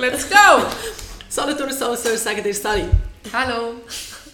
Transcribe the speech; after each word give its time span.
let's 0.00 0.28
go! 0.28 0.64
Solothurn 1.28 1.72
Soulsters 1.72 2.24
sagen 2.24 2.42
dir 2.42 2.54
Sally. 2.54 2.84
Hallo! 3.32 3.74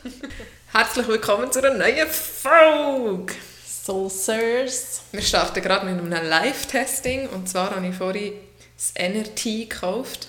Herzlich 0.73 1.09
willkommen 1.09 1.51
zu 1.51 1.59
einer 1.65 1.75
neuen 1.77 2.07
Folge! 2.09 3.35
Soulsters. 3.85 5.03
Wir 5.13 5.23
starten 5.23 5.61
gerade 5.63 5.87
mit 5.87 5.99
einem 6.13 6.29
Live-Testing 6.29 7.29
und 7.29 7.49
zwar 7.49 7.75
habe 7.75 7.87
ich 7.87 7.95
vorhin 7.95 8.33
das 8.77 8.93
NRT 8.95 9.45
gekauft. 9.69 10.29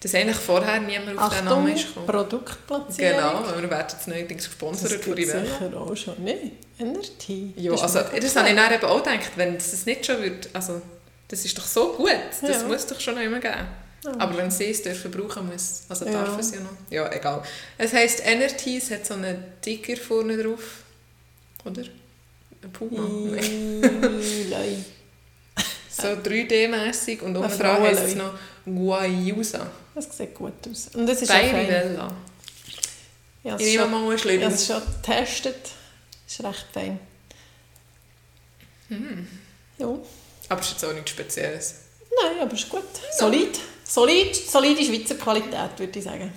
Das 0.00 0.14
eigentlich 0.14 0.36
vorher 0.36 0.80
niemand 0.80 1.18
auf 1.18 1.28
den 1.30 1.38
Achtung, 1.48 1.64
Namen 1.64 1.74
ist 1.74 1.88
gekommen. 1.88 2.06
Produktplatzierung. 2.06 3.16
Genau, 3.16 3.60
wir 3.60 3.70
werden 3.70 3.86
jetzt 3.90 4.06
neuerdings 4.06 4.42
Das 4.44 4.50
gesponsert 4.50 4.92
von 4.92 5.00
gibt 5.14 5.18
Rivella. 5.28 5.40
sicher 5.44 5.76
auch 5.76 5.96
schon. 5.96 6.14
Nein, 6.24 6.52
Energy. 6.78 7.52
Ja, 7.56 7.72
Das 7.72 7.82
also 7.82 7.98
das 7.98 8.36
habe 8.36 8.48
ich 8.48 8.54
dann 8.54 8.72
eben 8.72 8.84
auch 8.84 9.02
gedacht, 9.02 9.30
wenn 9.36 9.56
es 9.56 9.72
das 9.72 9.86
nicht 9.86 10.06
schon 10.06 10.22
wird, 10.22 10.48
also 10.52 10.80
das 11.26 11.44
ist 11.44 11.58
doch 11.58 11.66
so 11.66 11.94
gut, 11.94 12.12
das 12.40 12.60
Ja. 12.62 12.66
muss 12.68 12.86
doch 12.86 13.00
schon 13.00 13.16
noch 13.16 13.22
immer 13.22 13.40
geben. 13.40 13.66
Aber 14.04 14.36
wenn 14.36 14.50
sie 14.50 14.66
es 14.66 14.82
dürfen 14.82 15.10
brauchen 15.10 15.46
muss, 15.46 15.82
also 15.88 16.04
Ja. 16.06 16.12
darf 16.24 16.38
es 16.38 16.52
ja 16.52 16.60
noch. 16.60 16.70
Ja, 16.90 17.12
egal. 17.12 17.42
Es 17.76 17.92
heisst 17.92 18.20
NRT, 18.20 18.66
es 18.78 18.90
hat 18.90 19.04
so 19.06 19.14
einen 19.14 19.42
Ticker 19.60 19.96
vorne 19.96 20.36
drauf, 20.42 20.82
oder? 21.64 21.82
Ein 22.62 22.72
Puma. 22.72 23.02
Nein. 24.50 24.84
So 25.90 26.06
3D-mässig 26.06 27.22
und 27.22 27.36
Eine 27.36 27.48
dran 27.56 27.82
heisst 27.82 28.02
es 28.04 28.14
noch 28.14 28.32
Guayusa. 28.64 29.66
Das 29.96 30.16
sieht 30.16 30.32
gut 30.32 30.52
aus. 30.70 30.90
Und 30.94 31.06
das 31.08 31.22
ist 31.22 31.32
fein. 31.32 31.52
Rivella. 31.52 32.14
Ich 32.68 32.76
Ich 33.42 33.52
es 33.52 33.58
nehme 33.62 33.82
schon, 33.82 33.90
mal 33.90 34.02
einen 34.04 34.12
ich 34.14 34.20
Schlüssel. 34.20 34.44
habe 34.44 34.54
es 34.54 34.66
schon 34.68 34.82
getestet. 35.02 35.70
Ist 36.28 36.44
recht 36.44 36.66
fein. 36.72 37.00
Hm. 38.88 39.26
Ja. 39.78 39.86
Aber 40.48 40.60
es 40.60 40.66
ist 40.68 40.72
jetzt 40.74 40.84
auch 40.84 40.92
nichts 40.94 41.10
Spezielles. 41.10 41.74
Nein, 42.22 42.42
aber 42.42 42.52
ist 42.54 42.68
gut. 42.68 42.84
Solid. 43.18 43.58
Solid, 43.88 44.36
solide 44.36 44.84
Schweizer 44.84 45.14
Qualität, 45.14 45.78
würde 45.78 45.98
ich 45.98 46.04
sagen. 46.04 46.30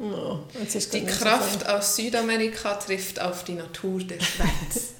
Ja, 0.00 0.40
jetzt 0.60 0.74
ist 0.74 0.92
Die 0.92 1.00
nicht 1.00 1.12
so 1.14 1.24
Kraft 1.24 1.68
aus 1.68 1.96
Südamerika 1.96 2.74
trifft 2.74 3.20
auf 3.20 3.44
die 3.44 3.54
Natur 3.54 4.00
der 4.00 4.20
Schweiz. 4.20 4.94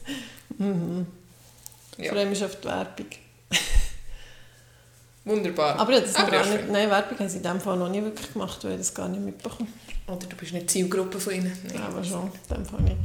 Ich 1.96 2.04
Ja. 2.04 2.12
freue 2.12 2.26
mich 2.26 2.44
auf 2.44 2.56
die 2.60 2.64
Werbung. 2.68 3.06
Wunderbar. 5.24 5.78
Aber 5.78 6.00
das 6.00 6.14
Aber 6.14 6.30
gar 6.30 6.46
nicht, 6.46 6.60
schön. 6.62 6.72
nein, 6.72 6.88
Werbung 6.90 7.18
haben 7.18 7.28
sie 7.28 7.36
in 7.38 7.42
dem 7.42 7.60
Fall 7.60 7.76
noch 7.76 7.88
nie 7.88 8.02
wirklich 8.02 8.32
gemacht, 8.32 8.62
weil 8.64 8.72
ich 8.72 8.78
das 8.78 8.94
gar 8.94 9.08
nicht 9.08 9.20
mitbekommen 9.22 9.72
Oder 10.06 10.26
du 10.26 10.36
bist 10.36 10.52
nicht 10.52 10.70
Zielgruppe 10.70 11.20
von 11.20 11.34
ihnen. 11.34 11.56
Ja, 11.74 11.86
aber 11.86 12.02
schon, 12.04 12.30
in 12.48 12.54
dem 12.56 12.64
Fall 12.64 12.80
nicht. 12.82 12.96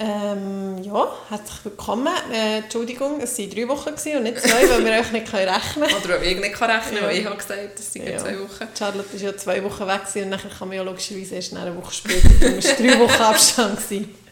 Ähm, 0.00 0.78
ja, 0.84 1.08
herzlich 1.28 1.64
willkommen. 1.64 2.06
Äh, 2.32 2.58
Entschuldigung, 2.58 3.20
es 3.20 3.36
waren 3.36 3.50
drei 3.50 3.66
Wochen 3.68 3.90
gewesen 3.90 4.16
und 4.18 4.22
nicht 4.22 4.38
zwei, 4.40 4.68
weil 4.70 4.84
wir 4.84 4.92
euch 4.92 5.10
nicht 5.10 5.32
rechnen 5.32 5.52
können. 5.74 5.94
Oder 6.04 6.20
weil 6.20 6.28
ich 6.32 6.40
nicht 6.40 6.52
kann 6.54 6.70
rechnen 6.70 7.00
kann, 7.00 7.08
weil 7.08 7.16
ich 7.18 7.24
habe 7.26 7.36
gesagt, 7.36 7.76
das 7.78 7.92
sind 7.92 8.08
Ja. 8.08 8.18
zwei 8.18 8.38
Wochen. 8.38 8.68
Charlotte 8.78 9.12
war 9.12 9.20
ja 9.20 9.36
zwei 9.36 9.64
Wochen 9.64 9.86
weg 9.88 10.00
gewesen 10.06 10.24
und 10.24 10.30
dann 10.30 10.40
kann 10.56 10.68
man 10.68 10.76
ja 10.76 10.82
logischerweise 10.84 11.34
erst 11.34 11.56
eine 11.56 11.76
Woche 11.76 11.92
später. 11.92 12.28
Dann 12.40 12.52
war 12.52 12.58
es 12.58 12.76
drei 12.76 12.98
Wochen 13.00 13.22
Abstand. 13.22 13.76
Gewesen. 13.76 14.14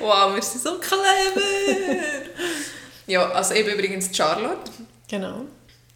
Wow, 0.00 0.34
wir 0.34 0.42
sind 0.42 0.60
so 0.60 0.76
clever! 0.80 1.40
ja, 3.06 3.30
also 3.30 3.54
ich 3.54 3.64
bin 3.64 3.74
übrigens 3.74 4.10
Charlotte. 4.14 4.72
Genau. 5.08 5.42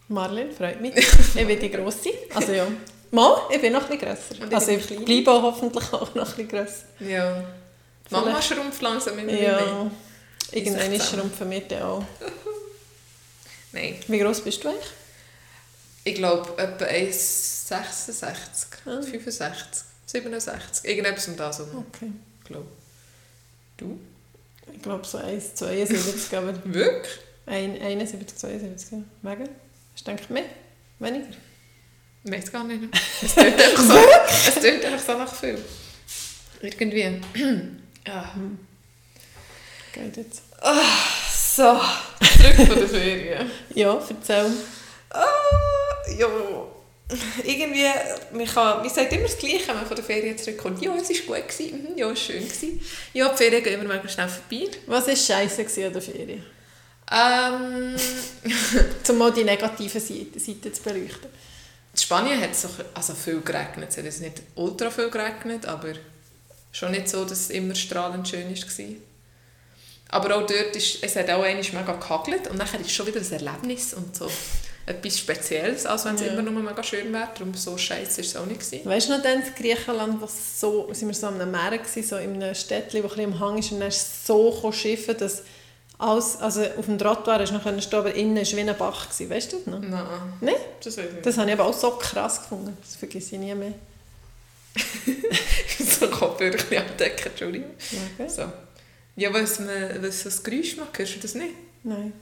Marlene, 0.07 0.53
freut 0.53 0.79
mich. 0.79 0.95
Ich 1.35 1.45
bin 1.45 1.59
die 1.59 1.69
Grosse. 1.69 2.11
Also 2.33 2.53
ja. 2.53 2.65
Mal, 3.11 3.35
ich 3.51 3.59
bin 3.59 3.73
noch 3.73 3.89
ein 3.89 3.97
bisschen 3.99 4.15
grösser. 4.39 4.55
Also 4.55 4.71
ich 4.71 4.87
bleibe 5.03 5.41
hoffentlich 5.41 5.91
auch 5.91 6.15
noch 6.15 6.37
ein 6.37 6.47
bisschen 6.47 6.47
grösser. 6.47 6.85
Ja. 7.01 7.43
Mama 8.09 8.41
schrumpft 8.41 8.81
langsam 8.81 9.17
immer 9.19 9.31
mehr. 9.31 9.59
Ja. 9.59 9.91
Irgendwann 10.51 10.91
echt 10.93 11.03
ist 11.03 11.11
schrumpfen 11.11 11.49
wir 11.51 11.61
dann 11.61 11.81
auch. 11.83 12.03
Nein, 13.73 13.95
Wie 14.07 14.19
gross 14.19 14.41
bist 14.41 14.63
du 14.63 14.69
eigentlich? 14.69 14.85
ich 16.05 16.15
glaube 16.15 16.57
etwa 16.61 16.85
1,66, 16.85 18.23
Ah. 18.85 19.01
65, 19.01 19.83
67. 20.05 20.85
Irgendetwas 20.89 21.27
um 21.27 21.35
das 21.35 21.57
herum, 21.59 21.85
Okay. 21.93 22.11
glaube 22.45 22.67
Du? 23.75 23.99
Ich 24.73 24.81
glaube 24.81 25.05
so 25.05 25.17
1, 25.17 25.55
72, 25.55 26.33
aber 26.37 26.53
Wirklich? 26.65 27.13
ein- 27.45 27.79
71, 27.81 28.37
72. 28.37 28.91
ja. 28.91 28.97
Wegen? 29.21 29.49
Hast 29.93 30.07
du 30.07 30.11
gedacht, 30.11 30.29
mehr? 30.29 30.45
Weniger? 30.99 31.27
Ich 32.23 32.31
weiß 32.31 32.51
gar 32.51 32.63
nicht. 32.63 32.83
Es 33.21 33.35
tut 33.35 33.43
einfach 33.43 33.83
so, 33.83 33.97
es 34.47 34.55
tönt 34.55 34.85
einfach 34.85 35.05
so 35.05 35.17
nach 35.17 35.35
viel. 35.35 35.57
Irgendwie. 36.61 37.21
Ja. 38.07 38.33
Geht 39.93 40.17
jetzt. 40.17 40.41
So, 41.55 41.79
zurück 42.19 42.67
von 42.67 42.79
der 42.79 42.87
Ferien. 42.87 43.51
Ja, 43.73 43.99
erzähl. 44.09 44.51
Ah, 45.09 45.25
ja. 46.17 46.27
Irgendwie, 47.43 47.85
man, 48.33 48.45
kann, 48.45 48.79
man 48.79 48.89
sagt 48.89 49.13
immer 49.13 49.23
das 49.23 49.37
Gleiche, 49.37 49.67
wenn 49.69 49.75
man 49.75 49.85
von 49.85 49.95
der 49.95 50.03
Ferien 50.03 50.37
zurückkommt. 50.37 50.81
Ja, 50.81 50.93
es 50.95 51.09
war 51.27 51.37
gut, 51.39 51.47
gewesen. 51.47 51.81
mhm, 51.81 51.97
ja, 51.97 52.05
es 52.07 52.09
war 52.09 52.15
schön. 52.15 52.43
Gewesen. 52.43 52.81
Ja, 53.13 53.29
die 53.29 53.37
Ferien 53.37 53.63
gehen 53.63 53.81
immer 53.81 53.95
mega 53.95 54.07
schnell 54.09 54.27
vorbei. 54.27 54.67
Was 54.87 55.07
war 55.07 55.15
scheiße 55.15 55.85
an 55.85 55.93
der 55.93 56.01
Ferien? 56.01 56.43
Ähm, 57.09 57.95
Um 59.09 59.17
mal 59.17 59.31
die 59.31 59.45
negative 59.45 59.99
Seite, 59.99 60.39
Seite 60.39 60.71
zu 60.73 60.83
beleuchten. 60.83 61.29
in 61.93 61.97
Spanien 61.97 62.41
hat 62.41 62.51
es 62.51 62.63
so, 62.63 62.69
also 62.93 63.13
viel 63.13 63.39
geregnet. 63.41 63.89
Es 63.89 63.97
hat 63.97 64.03
jetzt 64.03 64.21
nicht 64.21 64.41
ultra 64.55 64.91
viel 64.91 65.09
geregnet, 65.09 65.65
aber 65.65 65.93
schon 66.77 66.91
nicht 66.91 67.09
so, 67.09 67.23
dass 67.23 67.39
es 67.41 67.49
immer 67.49 67.75
strahlend 67.75 68.27
schön 68.27 68.49
war. 68.49 68.85
Aber 70.09 70.35
auch 70.37 70.45
dort 70.47 70.75
ist, 70.75 71.03
es 71.03 71.15
hat 71.15 71.29
auch 71.29 71.43
einmal 71.43 71.63
mega 71.63 71.93
gehagelt 71.93 72.47
und 72.49 72.57
nachher 72.57 72.79
ist 72.79 72.87
es 72.87 72.93
schon 72.93 73.07
wieder 73.07 73.19
ein 73.19 73.31
Erlebnis 73.31 73.93
und 73.93 74.15
so 74.15 74.29
etwas 74.85 75.17
Spezielles, 75.19 75.85
als 75.85 76.05
wenn 76.05 76.15
es 76.15 76.21
Ja. 76.21 76.27
immer 76.27 76.43
nur 76.43 76.63
mega 76.63 76.81
schön 76.81 77.11
wäre. 77.11 77.27
Darum 77.33 77.53
so 77.53 77.77
scheiße 77.77 78.21
ist 78.21 78.27
es 78.27 78.35
auch 78.37 78.45
nicht. 78.45 78.61
Gewesen. 78.61 78.85
Weißt 78.89 79.09
du 79.09 79.13
noch 79.17 79.21
dann 79.21 79.41
in 79.41 79.53
Griechenland, 79.53 80.21
was 80.21 80.61
so, 80.61 80.87
sind 80.93 81.09
wir 81.09 81.13
so 81.15 81.27
einem 81.27 81.51
Meer 81.51 81.77
gewesen, 81.77 82.03
so 82.03 82.15
in 82.15 82.41
einem 82.41 82.55
Städtchen, 82.55 83.01
das 83.03 83.11
ein 83.11 83.17
bisschen 83.17 83.33
am 83.33 83.39
Hang 83.41 83.57
ist 83.57 83.71
und 83.73 83.79
dann 83.81 83.89
ist 83.89 83.97
es 83.97 84.25
so 84.27 84.71
schiffen, 84.71 85.17
dass 85.17 85.43
alles, 85.97 86.37
also 86.39 86.61
auf 86.77 86.85
dem 86.85 86.97
Trottoir 86.97 87.39
hast 87.39 87.49
du 87.49 87.55
noch 87.55 87.63
können 87.63 87.81
stehen, 87.81 87.99
aber 87.99 88.13
innen 88.13 88.37
war 88.37 88.43
wie 88.45 88.61
ein 88.69 88.77
Bach. 88.77 89.09
Gewesen. 89.09 89.29
Weißt 89.29 89.51
du 89.51 89.57
das 89.57 89.65
noch? 89.65 89.79
Nein, 89.79 90.05
Nein? 90.39 90.55
das. 90.81 90.97
Das 91.23 91.37
habe 91.37 91.49
ich 91.51 91.59
aber 91.59 91.65
auch 91.65 91.73
so 91.73 91.91
krass 91.91 92.43
gefunden. 92.43 92.77
Das 92.81 92.95
vergesse 92.95 93.35
ich 93.35 93.41
nie 93.41 93.53
mehr. 93.55 93.73
so 95.79 96.07
Kopfhörer 96.09 96.57
abdecken, 96.77 97.27
Entschuldigung. 97.27 97.71
Okay. 98.15 98.29
So. 98.29 98.51
Ja, 99.15 99.33
was, 99.33 99.59
man, 99.59 100.01
was 100.01 100.25
ein 100.25 100.43
Geräusch 100.43 100.77
macht, 100.77 100.97
hörst 100.99 101.15
du 101.15 101.19
das 101.19 101.35
nicht? 101.35 101.55
Nein. 101.83 102.13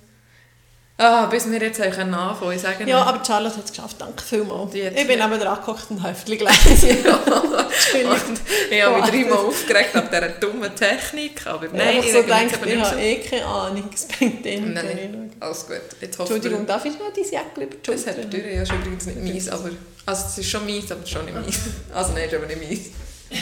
Ah, 0.97 1.25
bis 1.25 1.51
wir 1.51 1.61
jetzt 1.61 1.81
anfangen 1.81 2.13
können, 2.39 2.51
ich 2.53 2.61
sage 2.61 2.89
Ja, 2.89 3.03
aber 3.03 3.21
Charlotte 3.25 3.57
hat 3.57 3.65
es 3.65 3.71
geschafft. 3.71 3.97
Danke 3.99 4.23
vielmals. 4.23 4.73
Ich 4.73 5.07
bin 5.07 5.19
neben 5.19 5.39
dran 5.39 5.57
gekocht 5.57 5.91
und 5.91 6.01
habe 6.01 6.15
gelesen. 6.25 7.03
ja. 7.03 7.15
Und 7.17 8.39
ich 8.71 8.81
habe 8.81 9.01
mich 9.01 9.09
dreimal 9.09 9.45
aufgeregt 9.45 9.93
ab 9.93 10.09
dieser 10.09 10.29
dummen 10.29 10.73
Technik, 10.73 11.45
aber 11.45 11.65
Nein, 11.65 11.75
nein, 11.75 11.97
ich 11.99 12.05
ich 12.05 12.13
so 12.13 12.21
denke, 12.21 12.55
ich 12.55 12.75
nicht 12.75 12.85
habe 12.85 13.01
eh 13.01 13.15
keine 13.17 13.45
Ahnung. 13.45 13.89
Es 13.93 14.07
bringt 14.07 14.45
den 14.45 14.73
Nein, 14.73 15.33
alles 15.41 15.67
gut. 15.67 15.81
Jetzt 15.99 16.17
hoffe 16.17 16.33
Entschuldigung, 16.33 16.61
ich, 16.61 16.67
darf 16.67 16.85
ich 16.85 16.93
noch 16.93 17.11
dein 17.13 17.23
Jäckchen 17.25 17.63
über 17.63 17.75
die 17.75 17.91
das 17.91 18.07
hat 18.07 18.33
durch, 18.33 18.45
ja, 18.45 18.61
ist 18.61 18.71
übrigens 18.71 19.05
nicht 19.07 19.19
mies, 19.19 19.49
aber... 19.49 19.71
Also 20.05 20.25
es 20.27 20.37
ist 20.37 20.49
schon 20.49 20.65
mies, 20.65 20.89
aber 20.89 21.05
schon 21.05 21.25
nicht 21.25 21.45
mies. 21.45 21.59
Also 21.93 22.13
nein, 22.13 22.29
ist 22.29 22.35
aber 22.35 22.45
nicht 22.45 22.69
mies. 22.69 22.91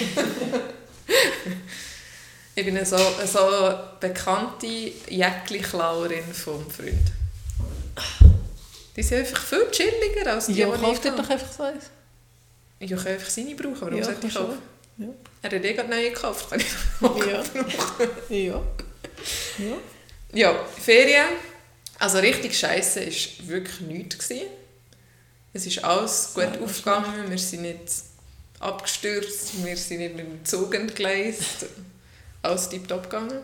ich 2.56 2.66
bin 2.66 2.76
eine 2.76 2.86
so, 2.86 2.96
eine 2.96 3.28
so 3.28 3.40
bekannte 4.00 4.66
Jäckli-Klauerin 4.66 6.34
vom 6.34 6.68
Freund. 6.72 7.12
Die 8.96 9.04
sind 9.04 9.20
einfach 9.20 9.42
viel 9.44 9.70
chilliger 9.72 10.32
als 10.34 10.48
die, 10.48 10.54
Ja, 10.54 10.76
die 10.76 10.92
ich 10.92 11.00
dir 11.00 11.12
habe. 11.12 11.22
doch 11.24 11.30
einfach 11.30 11.52
so 11.52 11.64
eins. 11.64 11.86
Ich 12.80 12.90
kann 12.90 13.08
einfach 13.08 13.30
seine 13.30 13.56
brauchen, 13.56 13.82
warum 13.82 13.98
Ja, 13.98 14.04
sollte 14.04 14.28
ich 14.28 14.34
kaufen? 14.34 14.58
Ja. 14.98 15.08
Er 15.42 15.52
hat 15.52 15.66
eh 15.66 15.74
gerade 15.74 15.90
neue 15.90 16.10
gekauft, 16.12 16.50
kann 16.50 16.60
ich 16.60 16.68
auch 17.02 17.26
Ja. 17.26 17.44
Ja. 18.30 18.62
ja. 19.58 19.76
Ja, 20.34 20.66
Ferien. 20.82 21.28
Also 22.00 22.20
richtig 22.20 22.58
scheiße 22.58 23.02
war 23.06 23.48
wirklich 23.48 23.80
nichts. 23.82 24.18
Gewesen. 24.28 24.48
Es 25.54 25.66
ist 25.66 25.84
alles 25.84 26.32
gut 26.34 26.44
Sehr 26.52 26.62
aufgegangen. 26.62 27.30
Wir 27.30 27.38
sind 27.38 27.62
nicht 27.62 27.80
abgestürzt, 28.60 29.64
wir 29.64 29.78
sind 29.78 30.00
nicht 30.00 30.16
mit 30.16 30.26
dem 30.26 30.46
Zug 30.46 30.74
entgleist. 30.76 31.66
Alles 32.42 32.70
tiptop 32.70 33.04
gegangen. 33.04 33.40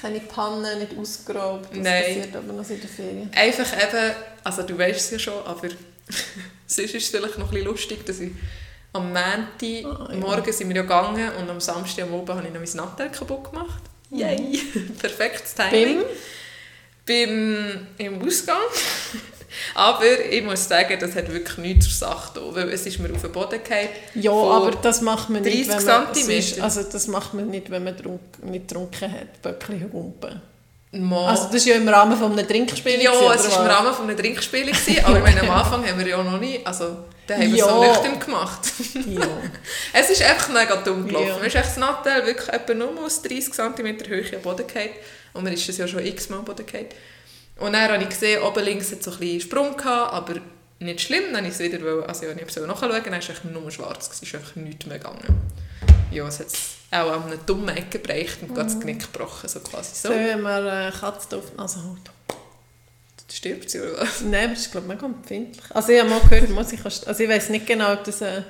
Keine 0.00 0.20
Panne, 0.20 0.76
nicht 0.76 0.96
ausgeraubt. 0.98 1.68
Das 1.70 1.78
Nein. 1.78 2.02
passiert 2.04 2.36
aber 2.36 2.52
noch 2.52 2.68
in 2.68 2.80
der 2.80 2.88
Ferien. 2.88 3.30
Einfach 3.34 3.72
eben, 3.72 4.14
also 4.44 4.62
du 4.62 4.76
weißt 4.78 5.00
es 5.00 5.10
ja 5.10 5.18
schon, 5.18 5.44
aber 5.46 5.68
sonst 6.66 6.94
ist 6.94 7.02
es 7.04 7.08
vielleicht 7.08 7.38
noch 7.38 7.46
ein 7.48 7.50
bisschen 7.54 7.66
lustig, 7.66 8.04
dass 8.06 8.20
ich 8.20 8.32
am 8.92 9.08
Montag, 9.08 9.84
Ah, 9.84 10.08
ja. 10.10 10.16
morgen 10.18 10.52
sind 10.52 10.68
wir 10.68 10.76
ja 10.76 10.82
gegangen 10.82 11.30
und 11.36 11.48
am 11.50 11.60
Samstag 11.60 12.04
am 12.04 12.14
Abend 12.14 12.28
habe 12.30 12.46
ich 12.46 12.52
noch 12.52 12.60
mein 12.60 12.86
Nattel 12.86 13.10
kaputt 13.10 13.50
gemacht. 13.50 13.82
Yay! 14.10 14.58
Perfektes 15.00 15.54
Timing. 15.54 16.02
Bim. 17.04 17.86
beim, 17.98 18.06
im 18.18 18.22
Ausgang. 18.26 18.56
Aber 19.74 20.02
ich 20.30 20.42
muss 20.42 20.68
sagen, 20.68 20.96
das 20.98 21.14
hat 21.14 21.32
wirklich 21.32 21.58
nichts 21.58 21.86
zur 21.86 22.08
Sache 22.08 22.30
da, 22.34 22.40
weil 22.54 22.68
es 22.70 22.86
ist 22.86 22.98
mir 22.98 23.12
auf 23.14 23.22
den 23.22 23.32
Boden 23.32 23.62
gefallen. 23.62 23.88
Ja, 24.14 24.32
aber 24.32 24.72
das 24.72 25.00
macht 25.00 25.30
man 25.30 25.42
nicht, 25.42 25.68
30 25.68 25.86
wenn 25.86 25.94
man, 25.94 26.14
sonst- 26.14 26.60
also 26.60 26.82
das 26.82 27.06
macht 27.08 27.34
man 27.34 27.48
nicht, 27.48 27.70
wenn 27.70 27.84
man 27.84 27.96
trunk, 27.96 28.20
nicht 28.42 28.68
getrunken 28.68 29.12
hat. 29.12 29.42
Böckchen 29.42 29.90
Gumpen. 29.90 30.40
Mal. 30.92 31.28
Also 31.30 31.44
das 31.46 31.56
ist 31.56 31.66
ja 31.66 31.74
im 31.74 31.88
Rahmen 31.88 32.16
von 32.16 32.32
einem 32.32 32.46
Trinkspiel. 32.48 33.02
ja, 33.02 33.10
gewesen, 33.10 33.32
es 33.48 33.56
war 33.56 33.64
im? 33.64 33.70
Rahmen 33.70 33.92
von 33.94 34.08
einem 34.08 34.16
Trinkspiel, 34.16 34.66
gewesen, 34.66 34.96
aber 35.04 35.18
meine, 35.20 35.40
am 35.42 35.50
Anfang 35.50 35.86
haben 35.86 35.98
wir 35.98 36.06
ja 36.08 36.22
noch 36.22 36.40
nie, 36.40 36.60
also 36.64 36.96
da 37.26 37.34
haben 37.34 37.50
wir 37.52 37.58
Ja. 37.58 37.68
so 37.68 37.80
nüchtern 37.84 38.18
gemacht. 38.20 38.60
Ja. 39.06 39.26
Es 39.92 40.08
ist 40.10 40.22
einfach 40.22 40.48
mega 40.48 40.76
dumm 40.76 41.06
gelaufen. 41.06 41.28
Ja. 41.28 41.36
Mir 41.38 41.46
ist 41.48 41.54
echt 41.56 41.66
das 41.66 41.76
Nattel 41.76 42.24
wirklich 42.24 42.48
etwa 42.48 42.72
nur 42.74 43.04
aus 43.04 43.20
30 43.20 43.52
cm 43.52 43.98
Höhe 44.08 44.36
am 44.36 44.42
Boden 44.42 44.66
gefallen. 44.66 44.90
Und 45.34 45.44
mir 45.44 45.52
ist 45.52 45.68
das 45.68 45.76
ja 45.76 45.86
schon 45.88 46.06
x-mal 46.06 46.38
am 46.38 46.44
Boden 46.44 46.64
gefallen. 46.64 46.86
Und 47.58 47.72
dann 47.72 47.90
habe 47.90 48.02
ich 48.02 48.08
gesehen, 48.08 48.42
oben 48.42 48.64
links 48.64 48.92
hat 48.92 49.02
so 49.02 49.10
ein 49.12 49.18
bisschen 49.18 49.40
Sprung 49.40 49.76
gehabt, 49.76 50.12
aber 50.12 50.34
nicht 50.78 51.00
schlimm. 51.00 51.32
Dann 51.32 51.44
ich 51.46 51.52
es 51.52 51.58
wieder, 51.58 51.80
wollen- 51.82 52.04
also 52.04 52.26
ja, 52.26 52.32
ich 52.32 52.56
habe 52.56 52.66
nachschauen, 52.66 52.90
dann 53.04 53.12
war 53.12 53.18
es 53.18 53.44
nur 53.44 53.70
schwarz, 53.70 54.10
es 54.12 54.22
ist 54.22 54.34
einfach 54.34 54.56
nichts 54.56 54.84
mehr 54.86 54.98
gegangen. 54.98 55.40
Ja, 56.10 56.28
es 56.28 56.38
hat 56.40 56.46
auch 56.90 57.12
an 57.12 57.24
einer 57.24 57.36
dummen 57.38 57.74
Ecke 57.76 57.98
gebrochen 57.98 58.42
und 58.42 58.50
Mhm. 58.50 58.54
ganz 58.54 58.78
Knick 58.78 59.00
gebrochen, 59.12 59.48
so 59.48 59.60
quasi 59.60 59.90
so. 59.94 60.08
So, 60.08 60.14
wenn 60.14 60.40
man 60.40 60.66
eine 60.66 60.92
Katze 60.92 61.36
auf 61.38 61.50
die 61.50 61.56
Nase 61.56 61.80
hält. 61.82 62.10
Stirbt 63.32 63.68
sie 63.70 63.80
oder 63.80 64.00
was? 64.02 64.20
Nein, 64.20 64.44
aber 64.44 64.54
das 64.54 64.60
ist 64.66 64.70
glaube 64.72 64.86
ich 64.86 64.94
mega 64.94 65.06
empfindlich. 65.06 65.64
Also 65.70 65.92
ich 65.92 65.98
habe 66.00 66.08
mal 66.10 66.20
gehört, 66.20 66.48
muss 66.50 66.72
ich, 66.72 66.84
also 66.84 67.22
ich 67.22 67.28
weiß 67.28 67.48
nicht 67.50 67.66
genau, 67.66 67.92
ob 67.94 68.04
das 68.04 68.22
eine, 68.22 68.44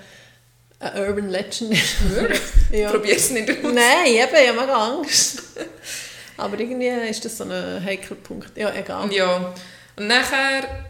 eine 0.81 1.06
Urban 1.08 1.31
Legend 1.31 1.73
ist. 1.73 1.97
Ja. 2.73 2.91
Probier 2.91 3.17
es 3.17 3.31
nicht 3.31 3.49
aus. 3.49 3.56
Nein, 3.62 4.06
eben, 4.06 4.19
ich 4.43 4.49
habe 4.49 4.61
mega 4.61 4.75
Angst. 4.97 5.43
Aber 6.37 6.59
irgendwie 6.59 6.88
ist 6.88 7.25
das 7.25 7.38
so 7.38 7.44
ein 7.44 7.85
heikler 7.85 8.17
Punkt. 8.17 8.56
Ja, 8.56 8.73
egal. 8.75 9.12
Ja, 9.12 9.55
und 9.97 10.06
nachher 10.09 10.87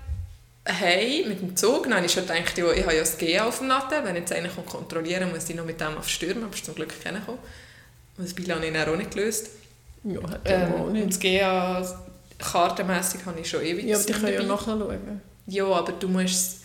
hey, 0.64 1.25
mit 1.28 1.40
dem 1.40 1.56
Zug, 1.56 1.84
dann 1.84 1.94
habe 1.94 2.06
ich 2.06 2.12
schon 2.12 2.26
gedacht, 2.26 2.58
ja, 2.58 2.72
ich 2.72 2.82
habe 2.82 2.94
ja 2.94 3.00
das 3.00 3.16
GA 3.19 3.44
auf 3.46 3.58
dem 3.58 3.69
Nattel, 3.69 4.02
wenn 4.04 4.16
ich 4.16 4.22
jetzt 4.22 4.32
einen 4.32 4.50
kontrollieren 4.66 5.31
muss, 5.32 5.48
ich 5.48 5.54
noch 5.54 5.64
mit 5.64 5.81
dem 5.81 5.96
auf 5.96 6.08
Stürmen, 6.08 6.43
aber 6.43 6.56
zum 6.56 6.75
Glück 6.75 6.93
keiner 7.04 7.20
gekommen. 7.20 7.38
Und 8.19 8.25
das 8.26 8.34
Bild 8.34 8.50
habe 8.50 8.66
ich 8.66 8.72
dann 8.72 8.88
auch 8.88 8.96
nicht 8.96 9.12
gelöst. 9.12 9.50
Ja, 10.02 10.20
hat 10.28 10.40
Ähm, 10.44 10.75
auch 10.75 10.87
und 10.87 10.93
nicht. 10.94 11.08
das 11.10 11.20
GA 11.20 12.00
kartenmässig 12.38 13.20
habe 13.26 13.40
ich 13.40 13.49
schon 13.49 13.62
ewig 13.62 13.84
Ja, 13.87 13.96
aber 13.96 14.04
die 14.04 14.12
können 14.12 14.32
ja 14.34 14.42
nachschauen. 14.42 15.20
Ja, 15.46 15.64
aber 15.66 15.92
du 15.92 16.08
musst 16.08 16.58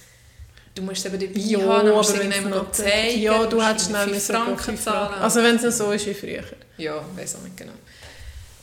du 0.73 0.81
musst 0.81 1.05
eben 1.05 1.19
dabei 1.19 1.31
Ja, 1.39 1.59
haben, 1.59 1.89
musst 1.89 2.09
du 2.09 2.13
wenn's 2.13 2.23
irgendjemandem 2.35 2.61
noch- 2.63 2.71
zeigen. 2.71 3.21
Ja, 3.21 3.45
du 3.45 3.55
musst 3.57 3.67
hättest 3.69 3.89
schnell 3.89 4.07
müssen 4.07 4.35
Franken 4.35 4.65
gehen, 4.65 4.77
zahlen. 4.81 5.13
Also 5.21 5.43
wenn 5.43 5.55
es 5.57 5.77
so 5.77 5.91
ist 5.91 6.05
wie 6.07 6.13
früher. 6.13 6.43
Ja, 6.77 7.03
weiß 7.15 7.35
auch 7.35 7.41
nicht 7.43 7.57
genau. 7.57 7.73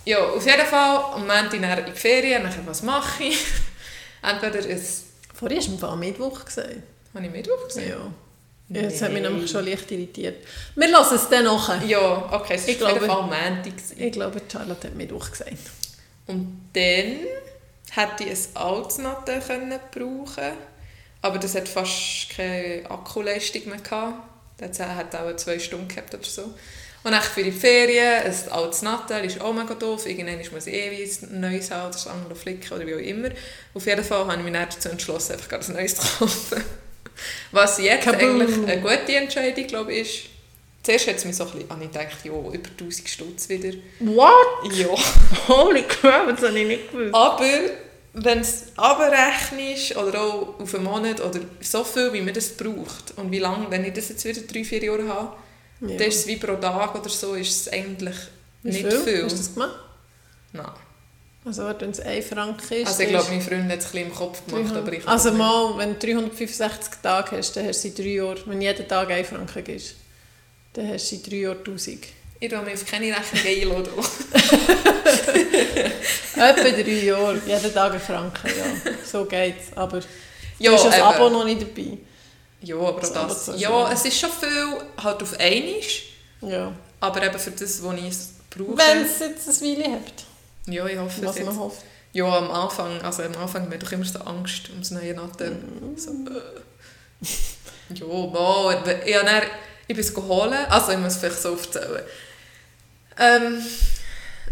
Ja, 0.08 0.20
auf 0.24 0.46
jeden 0.46 0.66
Fall, 0.66 0.96
am 1.12 1.26
Montag 1.26 1.52
in 1.52 1.84
die 1.84 1.92
Ferien, 1.92 2.42
nachher 2.42 2.66
was 2.66 2.82
mache 2.82 3.24
ich? 3.24 3.44
Entweder 4.22 4.60
ist, 4.60 5.04
Vorher 5.34 5.58
hast 5.58 5.68
du 5.68 5.76
Fall 5.76 5.96
Mittwoch 5.98 6.46
gesagt. 6.46 6.76
habe 7.14 7.26
ich 7.26 7.30
Mittwoch 7.30 7.66
gesehen? 7.66 7.90
Ja. 7.90 8.80
ja 8.80 8.88
das 8.88 9.02
hat 9.02 9.12
mich 9.12 9.20
nämlich 9.20 9.50
schon 9.50 9.66
leicht 9.66 9.90
irritiert. 9.90 10.46
Wir 10.74 10.88
lassen 10.88 11.16
es 11.16 11.28
dann 11.28 11.44
nachher. 11.44 11.84
Ja, 11.84 12.26
okay, 12.32 12.54
es 12.54 12.62
war 12.62 12.68
Ich 12.70 12.82
auf 12.82 12.88
jeden 12.88 12.98
glaube- 13.04 13.06
Fall 13.06 13.22
Montag. 13.52 13.72
Ich 13.98 14.12
glaube, 14.12 14.40
Charlotte 14.50 14.88
hat 14.88 14.94
Mittwoch 14.94 15.30
gesagt. 15.30 15.58
Und 16.26 16.70
dann 16.72 17.16
hätte 17.90 18.24
ich 18.24 18.30
ein 18.30 18.56
altes 18.56 18.98
Nattel 18.98 19.42
brauchen 19.90 20.52
aber 21.20 21.38
das 21.38 21.54
hat 21.54 21.68
fast 21.68 22.30
keine 22.34 22.88
Akkuleistung 22.88 23.66
mehr 23.66 23.80
gehabt. 23.80 24.22
Das 24.56 24.78
hat 24.80 25.14
auch 25.14 25.36
zwei 25.36 25.58
Stunden 25.58 25.88
gehabt 25.88 26.14
oder 26.14 26.24
so. 26.24 26.54
Und 27.04 27.12
dann 27.12 27.22
für 27.22 27.42
die 27.42 27.52
Ferien, 27.52 28.24
ein 28.24 28.52
altes 28.52 28.82
Nattel 28.82 29.24
ist 29.24 29.40
auch 29.40 29.52
mega 29.52 29.74
doof. 29.74 30.06
Irgendwann 30.06 30.38
muss 30.52 30.66
ich 30.66 30.74
eh 30.74 30.88
ein 30.88 31.40
neues 31.40 31.70
haben 31.70 31.82
oder 31.82 31.92
das 31.92 32.06
andere 32.06 32.34
flicken 32.34 32.72
oder 32.72 32.86
wie 32.86 32.94
auch 32.94 32.98
immer. 32.98 33.28
Auf 33.74 33.86
jeden 33.86 34.04
Fall 34.04 34.26
habe 34.26 34.36
ich 34.36 34.42
mich 34.42 34.52
dann 34.52 34.68
dazu 34.68 34.88
entschlossen, 34.88 35.32
einfach 35.32 35.48
gerade 35.48 35.66
ein 35.66 35.74
neues 35.74 35.94
zu 35.94 36.18
kaufen. 36.18 36.64
Was 37.52 37.78
jetzt 37.78 38.04
Kaboom. 38.04 38.40
eigentlich 38.40 38.70
eine 38.70 38.80
gute 38.80 39.16
Entscheidung, 39.16 39.66
glaube 39.66 39.92
ich, 39.94 40.00
ist. 40.00 40.38
Zuerst 40.82 41.08
hat 41.08 41.16
es 41.16 41.24
mich 41.24 41.36
so 41.36 41.44
ein 41.44 41.50
bisschen, 41.50 41.70
habe 41.70 41.84
ich 41.84 41.90
gedacht, 41.90 42.24
ja, 42.24 42.32
über 42.32 42.70
1000 42.78 43.08
Stutz 43.08 43.48
wieder. 43.48 43.76
What? 44.00 44.72
Ja. 44.72 44.88
Holy 45.48 45.82
crap, 45.82 46.28
das 46.28 46.48
habe 46.48 46.58
ich 46.58 46.66
nicht 46.66 46.92
gewusst. 46.92 47.14
Aber 47.14 47.44
wenn 48.14 48.40
es 48.40 48.66
abrechnest 48.76 49.96
oder 49.96 50.20
auch 50.20 50.60
auf 50.60 50.74
einen 50.74 50.84
Monat 50.84 51.20
oder 51.20 51.40
so 51.60 51.84
viel, 51.84 52.12
wie 52.12 52.20
man 52.20 52.34
das 52.34 52.50
braucht 52.50 53.16
und 53.16 53.30
wie 53.30 53.38
lange, 53.38 53.70
wenn 53.70 53.84
ich 53.84 53.92
das 53.92 54.08
jetzt 54.08 54.24
wieder 54.24 54.40
drei, 54.40 54.64
vier 54.64 54.82
Jahre 54.82 55.08
habe, 55.08 55.36
Ja. 55.80 55.96
dann 55.96 56.08
ist 56.08 56.16
es 56.20 56.26
wie 56.26 56.36
pro 56.36 56.56
Tag 56.56 56.94
oder 56.94 57.08
so, 57.08 57.34
ist 57.34 57.50
es 57.66 57.72
eigentlich 57.72 58.16
Wie 58.62 58.70
nicht 58.70 58.92
viel. 58.92 59.24
Hast 59.24 59.32
du 59.32 59.36
das 59.38 59.54
gemacht? 59.54 59.78
Nein. 60.52 60.66
Also 61.44 61.62
wenn 61.78 61.90
es 61.90 62.00
1 62.00 62.26
Franken 62.26 62.74
ist, 62.74 62.88
Also 62.88 63.02
ich 63.04 63.08
glaube, 63.08 63.28
mein 63.30 63.40
Freund 63.40 63.70
hat 63.70 63.78
es 63.78 63.86
ein 63.86 63.92
bisschen 63.92 64.06
im 64.08 64.14
Kopf 64.14 64.44
gemacht, 64.46 64.76
aber 64.76 64.92
ich 64.92 65.06
Also 65.08 65.32
mal, 65.32 65.78
wenn 65.78 65.98
du 65.98 66.06
365 66.06 66.94
Tage 67.02 67.36
hast, 67.38 67.56
dann 67.56 67.66
hast 67.66 67.84
du 67.84 67.88
in 67.88 67.94
drei 67.94 68.02
Jahren, 68.04 68.38
wenn 68.46 68.60
jeden 68.60 68.88
Tag 68.88 69.10
1 69.10 69.28
Franken 69.28 69.64
gibst, 69.64 69.94
dann 70.74 70.92
hast 70.92 71.10
du 71.10 71.16
in 71.16 71.22
drei 71.22 71.36
Jahren 71.36 71.58
1000. 71.58 71.98
Ich 72.40 72.50
will 72.50 72.62
mich 72.62 72.74
auf 72.74 72.86
keine 72.86 73.06
Rechnung 73.06 73.72
einladen. 73.72 73.92
Etwa 76.36 76.70
drei 76.82 77.04
Jahre, 77.04 77.40
jeden 77.46 77.74
Tag 77.74 77.94
ein 77.94 78.00
Franken, 78.00 78.48
ja. 78.48 78.92
So 79.04 79.24
geht's. 79.24 79.72
Aber 79.74 80.00
Ja, 80.58 80.70
du 80.70 80.76
hast 80.76 80.86
das. 80.86 81.00
Abo 81.00 81.30
noch 81.30 81.44
nicht 81.44 81.62
dabei. 81.62 81.98
Ja, 82.60 82.76
aber 82.76 83.00
Das 83.00 83.12
das. 83.12 83.60
Ja, 83.60 83.92
es 83.92 84.04
ist 84.04 84.18
schon 84.18 84.30
viel 84.30 84.78
halt 85.02 85.22
auf 85.22 85.38
einmal, 85.38 85.80
Ja. 86.40 86.72
aber 87.00 87.22
eben 87.22 87.38
für 87.38 87.50
das, 87.52 87.82
was 87.82 87.94
ich 87.96 88.08
es 88.08 88.28
brauche. 88.50 88.76
Wenn 88.78 89.04
es 89.04 89.18
jetzt 89.20 89.48
ein 89.48 89.60
Weile 89.78 89.92
habt, 89.94 90.24
Ja, 90.66 90.86
ich 90.86 90.98
hoffe 90.98 91.20
es 91.20 91.26
was 91.26 91.36
jetzt. 91.36 91.46
man 91.46 91.58
hofft. 91.58 91.82
Ja, 92.12 92.24
am 92.38 92.50
Anfang, 92.50 93.00
also 93.02 93.22
am 93.22 93.36
Anfang 93.36 93.62
haben 93.62 93.70
wir 93.70 93.78
doch 93.78 93.92
immer 93.92 94.04
so 94.04 94.18
Angst 94.20 94.70
um 94.70 94.78
das 94.80 94.90
neue 94.90 95.14
Nattel. 95.14 95.56
So, 95.96 96.10
äh. 96.10 97.26
Ja, 97.94 98.06
mal, 98.06 98.82
ich, 99.06 99.14
habe 99.16 99.24
dann, 99.24 99.42
ich 99.86 99.96
bin 99.96 99.98
es 99.98 100.14
geholt, 100.14 100.52
also 100.68 100.92
ich 100.92 100.98
muss 100.98 101.14
es 101.14 101.18
vielleicht 101.18 101.40
so 101.42 101.52
aufzählen. 101.52 102.02
Ähm, 103.18 103.62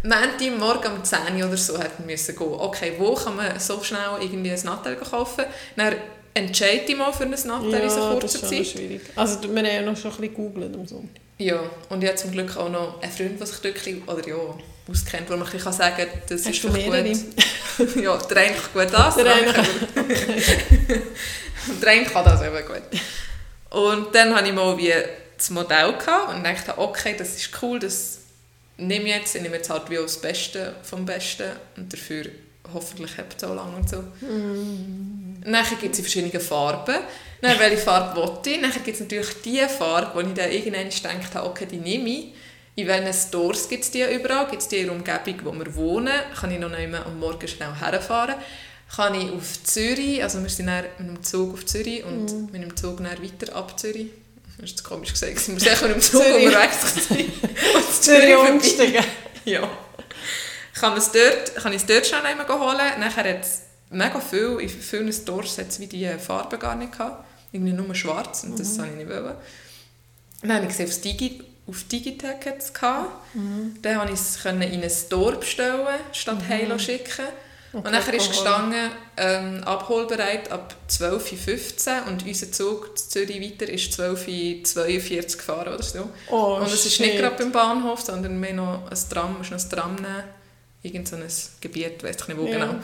Montag 0.03 0.59
morgen 0.59 0.93
um 0.93 1.05
10 1.05 1.19
Uhr 1.41 1.49
oder 1.49 1.57
so 1.57 1.79
hätten 1.79 2.07
wir 2.07 2.13
müssen 2.13 2.37
gehen. 2.37 2.53
Okay, 2.53 2.95
wo 2.99 3.15
kann 3.15 3.37
man 3.37 3.59
so 3.59 3.83
schnell 3.83 4.01
irgendwie 4.21 4.51
ein 4.53 4.61
Nattel 4.65 4.97
kaufen? 4.97 5.45
Dann 5.77 5.95
entscheide 6.37 6.85
ich 6.87 6.97
mal 6.97 7.13
für 7.13 7.25
ein 7.25 7.31
Nattel 7.31 7.49
in 7.75 7.91
so 7.91 7.99
Ja, 8.01 8.15
das 8.15 8.33
kurzer 8.33 8.43
ist 8.43 8.49
Zeit. 8.51 8.67
schwierig. 8.67 9.01
Also 9.17 9.43
wir 9.43 9.49
haben 9.49 9.65
ja 9.65 9.83
noch 9.83 9.97
schon 9.97 10.11
ein 10.13 10.17
bisschen 10.19 10.37
gegoogelt 10.37 10.75
am 10.75 10.87
Sonntag. 10.87 11.23
Ja, 11.39 11.61
und 11.89 12.03
ich 12.03 12.09
habe 12.09 12.19
zum 12.19 12.33
Glück 12.33 12.57
auch 12.57 12.69
noch 12.69 13.01
einen 13.03 13.13
Freund, 13.13 13.41
der 13.41 13.47
sich 13.47 13.59
dort 13.59 14.19
oder 14.19 14.29
ja, 14.29 14.37
auskennt, 14.91 15.29
wo 15.29 15.37
man 15.37 15.49
bisschen 15.51 15.73
sagen 15.73 15.97
kann, 15.97 16.09
das 16.29 16.47
Hast 16.47 16.55
ist 16.55 16.65
du 16.65 16.69
gut. 16.69 16.77
ja, 18.03 18.17
der 18.17 18.37
eine 18.37 18.55
kann 18.55 18.73
gut 18.73 18.93
das, 18.93 19.17
Der 19.17 19.35
eine 19.35 19.53
kann, 19.53 19.67
der 21.83 21.89
eine 21.91 22.05
kann 22.05 22.25
das 22.25 22.43
eben 22.43 22.67
gut. 22.67 23.01
Und 23.71 24.15
dann 24.15 24.35
hatte 24.35 24.49
ich 24.49 24.55
mal 24.55 24.77
wie 24.79 24.93
das 25.37 25.51
Modell 25.51 25.93
gehabt 25.93 26.35
und 26.35 26.45
dachte, 26.45 26.79
okay, 26.79 27.15
das 27.19 27.37
ist 27.37 27.51
cool, 27.61 27.79
das 27.79 28.21
nehme 28.79 29.07
ich 29.09 29.15
jetzt, 29.15 29.35
ich 29.35 29.43
nehme 29.43 29.57
jetzt 29.57 29.69
halt 29.71 29.91
wie 29.91 29.99
auch 29.99 30.03
das 30.03 30.19
Beste 30.19 30.75
vom 30.83 31.05
Besten 31.05 31.51
und 31.77 31.93
dafür 31.93 32.27
hoffentlich 32.73 33.17
habt 33.19 33.37
es 33.37 33.45
auch 33.45 33.55
lange 33.55 33.77
und 33.77 33.89
so. 33.89 33.99
Mm. 34.25 35.26
Dann 35.53 35.65
gibt 35.81 35.93
es 35.93 35.99
in 35.99 36.05
verschiedenen 36.05 36.41
Farben. 36.41 36.97
Dann 37.41 37.59
welche 37.59 37.77
Farbe 37.79 38.21
will 38.21 38.53
ich? 38.53 38.61
Dann 38.61 38.73
gibt 38.73 38.89
es 38.95 39.01
natürlich 39.01 39.43
die 39.45 39.61
Farbe, 39.69 40.11
wo 40.15 40.21
ich 40.21 40.35
dann 40.35 40.51
irgendwann 40.51 40.89
gedacht 40.89 41.35
habe, 41.35 41.49
okay, 41.49 41.67
die 41.67 41.77
nehme 41.77 42.09
ich. 42.09 42.27
In 42.75 42.87
welchen 42.89 43.13
Stores 43.15 43.69
gibt 43.69 43.85
es 43.85 43.91
die 43.91 44.03
überall? 44.03 44.47
Gibt 44.49 44.63
es 44.63 44.69
die 44.69 44.79
in 44.79 44.87
der 44.87 44.95
Umgebung, 44.97 45.41
wo 45.45 45.53
wir 45.65 45.75
wohnen? 45.77 46.13
Kann 46.39 46.51
ich 46.51 46.59
noch 46.59 46.73
einmal 46.73 47.05
am 47.05 47.19
Morgen 47.19 47.49
schnell 47.49 47.73
herfahren? 47.75 48.35
Kann 48.95 49.15
ich 49.15 49.31
auf 49.33 49.63
Zürich, 49.65 50.23
also 50.23 50.43
wir 50.43 50.49
sind 50.51 50.67
dann 50.67 50.85
mit 50.99 51.09
dem 51.09 51.23
Zug 51.23 51.55
auf 51.55 51.67
Zürich 51.67 52.05
und 52.05 52.31
Mhm. 52.33 52.49
mit 52.53 52.63
dem 52.63 52.77
Zug 52.77 52.99
dann 52.99 53.07
weiter 53.23 53.55
ab 53.57 53.79
Zürich. 53.81 54.09
Das 54.59 54.71
ist 54.71 54.85
komisch 54.85 55.13
gesagt, 55.13 55.39
sind 55.39 55.61
wir 55.61 55.71
sicher 55.71 55.87
mit 55.89 55.97
dem 55.97 56.03
Zug 56.03 56.21
unterwegs 56.25 56.77
und 57.09 58.03
Zürich 58.03 58.37
umgestiegen. 58.37 59.05
Ja. 59.45 59.69
Kann, 60.79 60.95
dort, 60.95 61.55
kann 61.57 61.73
ich 61.73 61.81
es 61.81 61.87
dort 61.87 62.07
schon 62.07 62.19
einmal 62.21 62.47
holen. 62.49 63.01
Nachher 63.01 63.25
hat 63.31 63.41
es 63.43 63.63
mega 63.91 64.21
viel, 64.21 64.59
in 64.61 64.69
vielen 64.69 65.13
Stores 65.13 65.59
hat 65.59 65.69
es 65.69 65.81
wie 65.81 65.87
diese 65.87 66.19
Farben 66.19 66.59
gar 66.59 66.75
nicht 66.75 66.93
gehabt. 66.93 67.25
Irgendwie 67.53 67.73
nur 67.73 67.95
schwarz 67.95 68.45
und 68.45 68.59
das 68.59 68.79
wollte 68.79 68.93
ich 68.93 68.99
nicht. 68.99 69.09
Wollen. 69.09 69.35
Dann 70.43 70.53
habe 70.53 70.67
ich 70.67 70.77
gesehen, 70.77 70.89
auf, 70.89 71.01
Digi, 71.01 71.43
auf 71.67 71.85
Digitec 71.85 72.47
hat 72.47 72.59
es 72.59 72.73
gehabt. 72.73 73.11
Dann 73.83 73.99
konnte 73.99 74.13
ich 74.13 74.21
es 74.21 74.45
in 74.45 74.63
einen 74.63 74.91
Store 74.91 75.37
bestellen, 75.37 76.01
statt 76.13 76.43
mhm. 76.43 76.49
Heilo 76.49 76.79
schicken. 76.79 77.27
Und 77.73 77.91
nachher 77.91 78.15
ist 78.15 78.29
gestanden, 78.29 78.91
ähm, 79.19 79.63
abholbereit 79.65 80.51
ab 80.51 80.75
12.15 80.89 81.89
Uhr 81.89 82.09
und 82.09 82.27
unser 82.27 82.51
Zug 82.51 82.97
zu 82.97 83.09
Zürich 83.09 83.41
weiter 83.41 83.71
ist 83.71 83.93
12.42 84.01 85.17
Uhr 85.17 85.23
gefahren 85.23 85.75
oder 85.75 85.83
so. 85.83 86.09
Oh, 86.31 86.57
und 86.57 86.67
es 86.67 86.87
ist 86.87 87.01
nicht 87.01 87.19
gerade 87.19 87.37
beim 87.37 87.53
Bahnhof, 87.53 88.01
sondern 88.01 88.41
mehr 88.41 88.55
noch 88.55 88.91
ein 88.91 88.99
Tram, 89.11 89.37
musst 89.37 89.51
noch 89.51 89.63
ein 89.63 89.71
Tram 89.71 89.95
nehmen. 89.97 90.25
Irgend 90.83 91.09
so 91.09 91.17
ein 91.17 91.25
Gebiet, 91.61 92.03
weiß 92.03 92.17
ich 92.21 92.29
nicht 92.29 92.39
wo 92.39 92.47
Ja. 92.47 92.53
genau. 92.53 92.75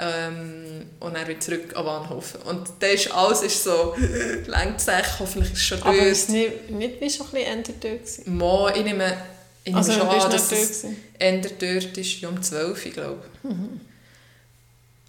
Ähm, 0.00 0.86
und 1.00 1.14
dann 1.16 1.26
wieder 1.26 1.40
zurück 1.40 1.74
am 1.74 1.84
Bahnhof. 1.84 2.38
Und 2.44 2.68
das 2.78 2.92
ist, 2.94 3.12
alles 3.12 3.42
ist 3.42 3.64
so, 3.64 3.94
längt 4.46 4.80
sich, 4.80 4.94
hoffentlich 5.18 5.52
ist 5.52 5.58
es 5.58 5.64
schon 5.64 5.82
Aber 5.82 5.92
dort. 5.96 6.06
ist 6.06 6.28
nicht, 6.30 6.70
nicht 6.70 7.00
wie 7.00 7.10
schon 7.10 7.26
ein 7.26 7.32
bisschen 7.32 7.52
Ende 7.52 7.72
dort 7.80 7.98
gewesen? 8.04 8.36
Mo, 8.36 8.68
ich 8.68 8.84
nehme, 8.84 9.16
ich 9.64 9.72
nehme 9.72 9.78
Also 9.78 9.92
schon 9.92 10.08
an, 10.08 10.30
dass 10.30 10.52
es 10.52 10.82
gewesen? 10.82 10.96
Ende 11.18 11.50
dort 11.58 11.98
ist, 11.98 12.24
um 12.24 12.40
12 12.40 12.86
Uhr, 12.86 12.92
glaube 12.92 13.22
ich. 13.42 13.50
Mhm. 13.50 13.80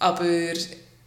Aber 0.00 0.24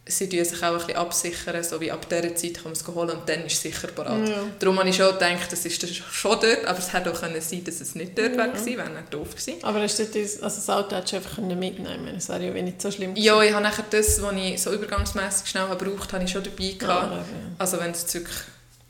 sie 0.06 0.28
tun 0.28 0.44
sich 0.44 0.62
auch 0.62 0.72
ein 0.72 0.78
bisschen 0.78 0.96
absichern, 0.96 1.64
so 1.64 1.80
wie 1.80 1.90
ab 1.90 2.06
dieser 2.08 2.34
Zeit 2.34 2.54
kann 2.54 2.64
man 2.64 2.72
es 2.72 2.86
holen 2.86 3.10
und 3.10 3.28
dann 3.28 3.46
ist 3.46 3.54
es 3.54 3.62
sicher 3.62 3.88
bereit. 3.88 4.28
Ja. 4.28 4.36
Darum 4.58 4.78
habe 4.78 4.88
ich 4.88 4.96
schon 4.96 5.12
gedacht, 5.12 5.50
das 5.50 5.64
ist 5.64 5.96
schon 5.96 6.38
dort, 6.40 6.64
aber 6.66 6.78
es 6.78 6.92
hätte 6.92 7.10
auch 7.10 7.20
können 7.20 7.40
sein 7.40 7.64
dass 7.64 7.80
es 7.80 7.94
nicht 7.94 8.16
dort 8.18 8.32
ja. 8.32 8.36
wäre 8.36 8.50
gewesen, 8.50 8.76
wäre 8.76 8.90
nicht 8.90 9.14
doof 9.14 9.30
gewesen. 9.30 9.54
Aber 9.62 9.80
hast 9.80 9.98
du 9.98 10.04
das, 10.04 10.42
also 10.42 10.56
das 10.56 10.70
Auto 10.70 10.96
hättest 10.96 11.12
du 11.12 11.16
einfach 11.16 11.38
mitnehmen 11.38 11.84
können, 11.84 12.14
das 12.14 12.28
wäre 12.28 12.44
ja 12.44 12.62
nicht 12.62 12.82
so 12.82 12.90
schlimm 12.90 13.14
gewesen. 13.14 13.26
Ja, 13.26 13.42
ich 13.42 13.52
habe 13.52 13.62
nachher 13.62 13.84
das, 13.88 14.20
was 14.20 14.34
ich 14.34 14.62
so 14.62 14.72
übergangsmässig 14.72 15.48
schnell 15.48 15.68
habe 15.68 15.82
gebraucht 15.82 16.12
habe, 16.12 16.24
ich 16.24 16.30
schon 16.30 16.42
dabei 16.42 16.72
gehabt. 16.78 17.12
Ja. 17.12 17.24
Also 17.58 17.80
wenn 17.80 17.92
es 17.92 18.12
wirklich 18.12 18.36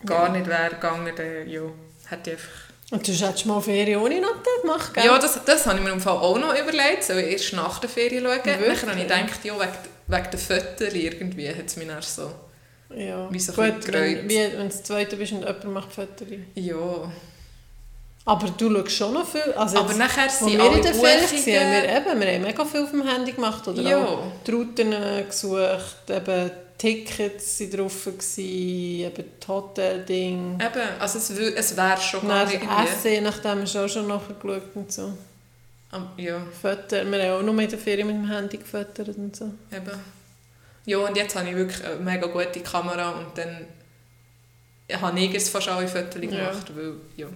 gar 0.05 0.31
nicht 0.31 0.47
wäre 0.47 0.71
gegangen, 0.71 1.13
dann 1.17 1.49
ja, 1.49 1.63
hätte 2.09 2.31
ich 2.31 2.37
einfach 2.37 2.65
und 2.91 3.09
du 3.09 3.13
hättest 3.13 3.47
mal 3.47 3.61
Ferien 3.63 3.99
ohne 3.99 4.21
Noten 4.21 4.61
gemacht, 4.61 4.93
gell? 4.93 5.07
Ja, 5.07 5.19
das, 5.19 5.41
das 5.45 5.67
habe 5.67 5.79
ich 5.79 5.85
mir 5.85 5.91
im 5.91 6.01
Fall 6.01 6.19
auch 6.19 6.39
noch 6.39 6.55
überlegt. 6.55 7.03
Soll 7.03 7.17
ich 7.19 7.33
erst 7.33 7.53
nach 7.55 7.79
der 7.79 7.89
Ferien 7.89 8.25
schauen? 8.25 8.45
Wirklich? 8.45 8.81
Dann 8.81 8.91
habe 8.91 9.01
ich 9.01 9.09
gedacht, 9.09 9.45
ja, 9.45 9.55
wegen, 9.55 9.94
wegen 10.07 10.31
der 10.31 10.39
Fotos 10.39 10.95
irgendwie 10.95 11.49
hat 11.49 11.67
es 11.67 11.77
mich 11.77 11.89
dann 11.89 12.03
so... 12.03 12.31
Ja, 12.95 13.33
wie 13.33 13.41
so 13.41 13.53
gut, 13.53 13.93
wenn, 13.93 14.29
wie, 14.29 14.37
wenn 14.37 14.69
du 14.69 14.83
Zweite 14.83 15.17
bist 15.17 15.33
und 15.33 15.41
jemand 15.41 15.65
macht 15.65 15.93
Fotos. 15.93 16.29
Ja. 16.55 17.11
Aber 18.27 18.49
du 18.49 18.73
schaust 18.73 18.93
schon 18.93 19.15
noch 19.15 19.27
viel. 19.27 19.53
Also 19.55 19.79
aber 19.79 19.95
nachher 19.95 20.31
sind 20.31 20.53
wir 20.53 20.73
in 20.73 20.83
der 20.83 20.95
Ferien 20.95 21.03
waren, 21.03 21.73
wir, 21.73 21.97
eben, 21.97 22.21
wir 22.21 22.35
haben 22.35 22.43
mega 22.43 22.65
viel 22.65 22.83
auf 22.83 22.91
dem 22.91 23.07
Handy 23.07 23.33
gemacht. 23.33 23.67
Oder 23.69 23.83
ja. 23.83 24.05
auch 24.05 24.23
die 24.47 24.51
Routen 24.51 24.95
gesucht, 25.27 26.09
eben 26.09 26.51
Tickets 26.79 27.61
waren 27.61 27.71
drauf, 27.71 28.07
eben 28.37 29.25
das 29.39 29.49
Hotel-Ding. 29.49 30.55
Eben, 30.55 31.01
also 31.01 31.19
es, 31.19 31.31
es 31.31 31.77
wäre 31.77 32.01
schon 32.01 32.27
mal 32.27 32.51
irgendwie... 32.51 32.85
Essen, 32.85 33.25
nachdem 33.25 33.61
wir 33.61 33.67
schon, 33.67 33.89
schon 33.89 34.07
nachgeschaut 34.07 34.75
und 34.75 34.93
so. 34.93 35.13
Ja. 36.17 36.41
Fotos, 36.61 37.05
wir 37.05 37.23
haben 37.23 37.41
auch 37.41 37.43
nur 37.43 37.63
in 37.63 37.71
der 37.71 37.79
Ferien 37.79 38.07
mit 38.07 38.17
dem 38.17 38.29
Handy 38.29 38.57
gefüttert 38.57 39.09
und 39.17 39.35
so. 39.35 39.53
Eben. 39.73 39.91
Ja, 40.87 40.99
und 40.99 41.17
jetzt 41.17 41.35
habe 41.37 41.49
ich 41.49 41.57
wirklich 41.57 41.85
eine 41.85 41.97
mega 41.97 42.27
gute 42.27 42.61
Kamera 42.61 43.11
und 43.11 43.37
dann 43.37 43.67
habe 44.93 45.19
ich 45.19 45.33
jetzt 45.33 45.49
fast 45.49 45.69
alle 45.69 45.89
Fotos 45.89 46.21
gemacht, 46.21 46.69
ja. 46.69 46.77
weil, 46.77 46.95
ja. 47.17 47.27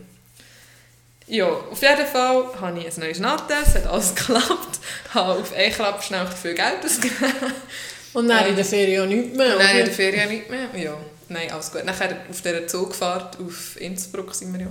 Ja, 1.26 1.46
auf 1.46 1.82
jeden 1.82 2.06
Fall 2.06 2.44
habe 2.58 2.78
ich 2.78 2.86
ein 2.86 3.00
neues 3.00 3.18
Natte, 3.18 3.54
es 3.62 3.74
hat 3.74 3.86
alles 3.86 4.14
geklappt, 4.14 4.80
habe 5.12 5.40
auf 5.40 5.52
einen 5.52 5.72
Klapp 5.72 6.02
schnell 6.02 6.26
viel 6.26 6.54
Geld 6.54 6.84
ausgegeben 6.84 7.52
und 8.14 8.28
dann 8.28 8.44
ähm, 8.44 8.50
in 8.50 8.56
der 8.56 8.64
Ferien 8.64 9.08
nichts 9.08 9.36
mehr? 9.36 9.56
Nein, 9.56 9.78
in 9.78 9.84
der 9.84 9.94
Ferien 9.94 10.28
nichts 10.28 10.50
mehr, 10.50 10.68
ja. 10.74 10.96
Nein, 11.28 11.50
alles 11.50 11.70
gut. 11.70 11.84
Nachher 11.84 12.16
auf 12.30 12.40
dieser 12.40 12.66
Zugfahrt 12.66 13.38
auf 13.38 13.78
Innsbruck 13.78 14.34
sind 14.34 14.52
wir 14.54 14.60
ja, 14.60 14.70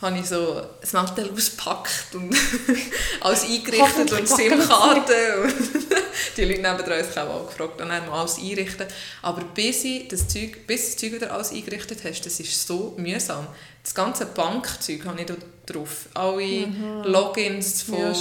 habe 0.00 0.18
ich 0.18 0.26
so 0.26 0.62
das 0.80 0.92
Nattel 0.92 1.30
ausgepackt 1.30 2.14
und 2.14 2.34
alles 3.20 3.44
eingerichtet 3.44 4.12
und 4.12 4.28
SIM-Karte. 4.28 5.12
die 6.36 6.44
Leute 6.44 6.62
neben 6.62 7.06
uns 7.06 7.16
haben 7.16 7.30
auch 7.30 7.46
gefragt, 7.46 7.80
dann 7.80 7.92
haben 7.92 8.06
wir 8.06 8.12
alles 8.12 8.38
einrichten. 8.38 8.86
Aber 9.22 9.42
bis, 9.42 9.84
ich 9.84 10.08
das 10.08 10.26
Zeug, 10.26 10.66
bis 10.66 10.86
das 10.86 10.96
Zeug 10.96 11.12
wieder 11.12 11.32
alles 11.32 11.52
eingerichtet 11.52 11.98
hast, 12.04 12.24
das 12.24 12.40
ist 12.40 12.66
so 12.66 12.94
mühsam. 12.96 13.46
Das 13.82 13.94
ganze 13.94 14.26
Bankzeug 14.26 15.04
habe 15.04 15.20
ich 15.20 15.26
da 15.26 15.34
drauf. 15.66 16.06
Alle 16.14 16.66
mhm. 16.66 17.02
Logins 17.04 17.82
von 17.82 17.98
ja, 17.98 18.12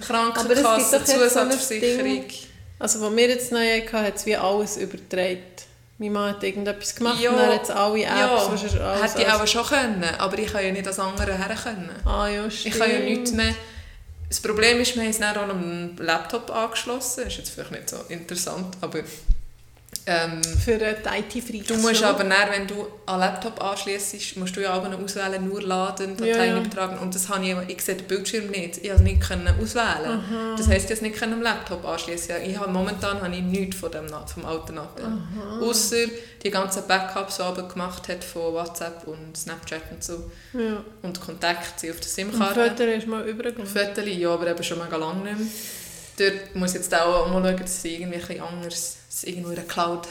Krankenkasse, 0.00 1.04
Zusatzversicherung. 1.04 2.24
Also, 2.78 3.04
als 3.04 3.16
wir 3.16 3.28
jetzt 3.28 3.52
neu 3.52 3.80
hatten, 3.80 3.92
hat 3.92 4.16
es 4.16 4.26
wie 4.26 4.36
alles 4.36 4.76
übertragen. 4.76 5.42
Meine 5.98 6.10
Mann 6.10 6.34
hat 6.34 6.42
irgendetwas 6.42 6.94
gemacht 6.94 7.20
ja, 7.20 7.30
und 7.30 7.38
dann 7.38 7.52
hat 7.54 7.70
alle 7.70 8.02
Apps. 8.02 8.74
Ja, 8.74 8.90
alles, 8.90 9.14
hätte 9.14 9.22
ich 9.22 9.28
auch 9.28 9.46
schon 9.46 9.64
können, 9.64 10.04
aber 10.18 10.38
ich 10.38 10.52
kann 10.52 10.64
ja 10.64 10.72
nicht 10.72 10.86
als 10.86 10.98
andere 10.98 11.32
her 11.34 11.56
können. 11.56 11.90
Ah, 12.04 12.28
ja, 12.28 12.50
stimmt. 12.50 12.74
Ich 12.74 12.80
kann 12.80 12.90
ja 12.90 12.98
nichts 12.98 13.32
mehr... 13.32 13.54
Das 14.28 14.40
Problem 14.40 14.80
ist, 14.80 14.94
wir 14.96 15.02
haben 15.02 15.10
es 15.10 15.18
dann 15.20 15.36
auch 15.36 15.42
an 15.42 15.50
einem 15.50 15.96
Laptop 15.98 16.50
angeschlossen. 16.50 17.22
Das 17.24 17.32
ist 17.32 17.38
jetzt 17.38 17.50
vielleicht 17.50 17.70
nicht 17.70 17.88
so 17.88 17.96
interessant, 18.08 18.76
aber 18.80 19.00
ähm, 20.06 20.40
für 20.42 20.78
die 20.78 20.84
IT-Freaks. 20.84 21.66
Du 21.66 21.76
musst 21.78 22.02
aber 22.04 22.22
dann, 22.22 22.50
wenn 22.50 22.66
du 22.66 22.86
einen 23.06 23.20
Laptop 23.20 23.62
anschließt, 23.62 24.36
musst 24.36 24.56
du 24.56 24.62
ja 24.62 24.74
auch 24.74 24.84
auswählen, 24.84 25.46
nur 25.46 25.60
laden, 25.62 26.16
Dateien 26.16 26.54
ja, 26.54 26.60
übertragen. 26.60 26.98
Und 26.98 27.14
das 27.14 27.28
habe 27.28 27.44
ich, 27.44 27.56
ich 27.68 27.82
sehe 27.82 27.96
den 27.96 28.06
Bildschirm 28.06 28.46
nicht. 28.46 28.78
Ich 28.78 28.90
konnte 28.90 29.02
es 29.04 29.40
nicht 29.40 29.60
auswählen. 29.60 30.20
Aha. 30.20 30.54
Das 30.56 30.68
heisst, 30.68 30.90
ich 30.90 31.00
konnte 31.00 31.14
es 31.14 31.20
nicht 31.20 31.22
am 31.22 31.42
Laptop 31.42 31.84
anschließen. 31.84 32.36
Ich 32.44 32.56
habe, 32.56 32.70
momentan 32.70 33.20
habe 33.20 33.34
ich 33.34 33.42
nichts 33.42 33.76
von 33.76 33.90
dem, 33.90 34.06
vom 34.08 34.44
alten 34.46 34.76
Natel. 34.76 35.06
Außer 35.60 36.06
die 36.42 36.50
ganzen 36.50 36.86
Backups, 36.86 37.38
die 37.38 37.60
ich 37.60 37.68
gemacht 37.68 38.08
hat 38.08 38.22
von 38.22 38.54
WhatsApp 38.54 39.06
und 39.06 39.36
Snapchat 39.36 39.82
und 39.90 40.04
so. 40.04 40.30
Ja. 40.52 40.84
Und 41.02 41.20
Kontakte 41.20 41.90
auf 41.90 41.98
der 41.98 42.08
SIM-Karte. 42.08 42.70
Fotos 42.70 42.86
ist 42.86 43.06
mal 43.08 43.26
übergegangen? 43.26 43.66
Fotos, 43.66 44.04
ja, 44.06 44.30
aber 44.30 44.46
eben 44.46 44.62
schon 44.62 44.78
mega 44.78 44.96
lange 44.96 45.24
nicht 45.24 45.38
mehr. 45.38 45.48
Dort 46.18 46.54
muss 46.54 46.70
ich 46.70 46.76
jetzt 46.76 46.94
auch 46.94 47.28
mal 47.28 47.42
schauen, 47.42 47.56
dass 47.56 47.78
es 47.78 47.84
irgendwie 47.84 48.22
ein 48.34 48.40
anders 48.40 48.96
dass 49.16 49.24
irgendwo 49.24 49.50
in 49.50 49.56
der 49.56 49.64
Cloud 49.64 50.08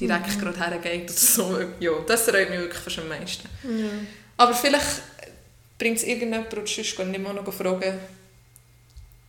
direkt 0.00 0.36
mhm. 0.36 0.40
gerade 0.40 0.58
hergeht 0.58 1.04
oder 1.04 1.12
so. 1.12 1.58
Ja, 1.80 1.92
das 2.06 2.28
reut 2.28 2.50
mich 2.50 2.58
wirklich 2.58 2.82
fast 2.82 2.98
am 2.98 3.08
meisten. 3.08 3.48
Ja. 3.62 3.88
Aber 4.36 4.54
vielleicht 4.54 5.02
bringt 5.78 5.98
es 5.98 6.04
irgendjemand 6.04 6.52
oder 6.52 6.66
sonst 6.66 6.98
ich 7.12 7.18
mal 7.18 7.34
noch 7.34 7.52
fragen, 7.52 7.98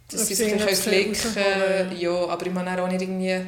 dass 0.09 0.27
sie 0.27 0.33
sich 0.33 0.55
klicken 0.55 1.13
können. 1.13 1.99
Ja, 1.99 2.11
aber 2.11 2.45
ich 2.45 2.51
meine 2.51 2.81
auch 2.81 2.87
nicht 2.87 3.01
irgendwie 3.01 3.39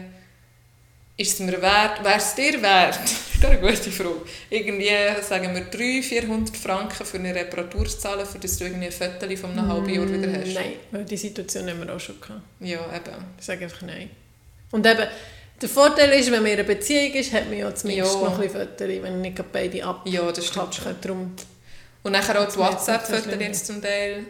ist 1.22 1.34
es 1.34 1.40
mir 1.40 1.62
wert, 1.62 2.04
wäre 2.04 2.18
es 2.18 2.36
dir 2.36 2.62
wert? 2.62 3.00
das 3.00 3.12
ist 3.12 3.46
eine 3.46 3.60
gute 3.60 3.92
Frage. 3.92 4.22
Irgendwie, 4.50 4.90
sagen 5.22 5.54
wir, 5.54 5.62
300, 5.62 6.06
400 6.06 6.58
Franken 6.58 7.06
für 7.06 7.18
eine 7.18 7.34
Reparatur 7.34 7.86
zu 7.86 7.98
zahlen, 7.98 8.26
für 8.26 8.40
das 8.40 8.58
du 8.58 8.66
irgendwie 8.66 8.88
ein 8.88 8.92
Viertel 8.92 9.38
von 9.38 9.52
einem 9.52 9.68
halben 9.68 9.90
Jahr 9.90 10.12
wieder 10.12 10.40
hast? 10.40 10.54
Nein, 10.54 10.74
weil 10.92 11.06
die 11.06 11.18
Situation 11.18 11.70
haben 11.70 11.86
wir 11.86 11.96
auch 11.96 12.00
schon 12.00 12.20
gehabt. 12.20 12.42
Ja, 12.60 12.80
eben. 12.80 13.26
Ich 13.40 13.46
sage 13.46 13.66
einfach 13.66 13.82
nein. 13.84 14.10
Und 14.72 14.86
eben, 14.86 15.08
der 15.62 15.70
Vorteil 15.70 16.10
ist, 16.20 16.32
wenn 16.32 16.42
man 16.42 16.52
in 16.52 16.60
einer 16.60 16.68
Beziehung 16.68 17.14
ist, 17.14 17.34
hat 17.34 17.48
man 17.48 17.58
ja 17.58 17.74
zumindest 17.74 18.14
ja. 18.16 18.20
noch 18.22 18.34
ein 18.34 18.42
bisschen 18.42 18.68
Fotos, 18.68 19.04
wenn 19.04 19.22
nicht 19.22 19.52
beide 19.52 19.84
ab 19.84 20.02
Ja, 20.06 20.32
das 20.32 20.48
stimmt 20.48 20.82
Darum 21.02 21.36
Und 22.04 22.12
nachher 22.12 22.42
auch 22.42 22.52
die 22.52 22.58
WhatsApp-Fotos 22.58 23.40
jetzt 23.40 23.68
zum 23.68 23.82
Teil. 23.82 24.26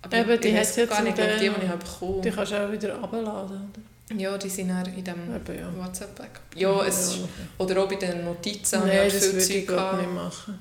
Aber 0.00 0.16
Eben, 0.16 0.40
die 0.40 0.56
hat 0.56 0.76
jetzt 0.76 0.90
gar 0.90 1.02
nicht, 1.02 1.16
die, 1.16 1.22
die 1.22 1.46
ich 1.46 1.52
bekommen. 1.52 2.22
Die 2.22 2.30
kannst 2.30 2.52
du 2.52 2.56
auch 2.56 2.72
wieder 2.72 2.94
abladen, 2.94 3.70
oder? 3.70 3.91
Ja, 4.16 4.36
die 4.36 4.48
sind 4.48 4.68
dann 4.68 4.86
in 4.86 5.04
diesem 5.04 5.30
ja. 5.30 5.76
WhatsApp-Backup. 5.76 6.56
Ja, 6.56 6.84
es, 6.84 7.16
ja, 7.16 7.28
oder 7.58 7.82
auch 7.82 7.88
bei 7.88 7.96
den 7.96 8.24
Notizen 8.24 8.80
Nein, 8.80 9.10
das 9.12 9.32
würde 9.32 9.54
ich 9.54 9.66
gar 9.66 9.96
nicht 9.96 10.12
machen. 10.12 10.58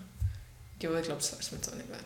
Ja, 0.82 0.90
ich 0.98 1.04
glaube, 1.04 1.22
das 1.22 1.32
wäre 1.32 1.42
es 1.42 1.52
mir 1.52 1.58
auch 1.58 1.78
nicht 1.78 1.90
wert. 1.90 2.04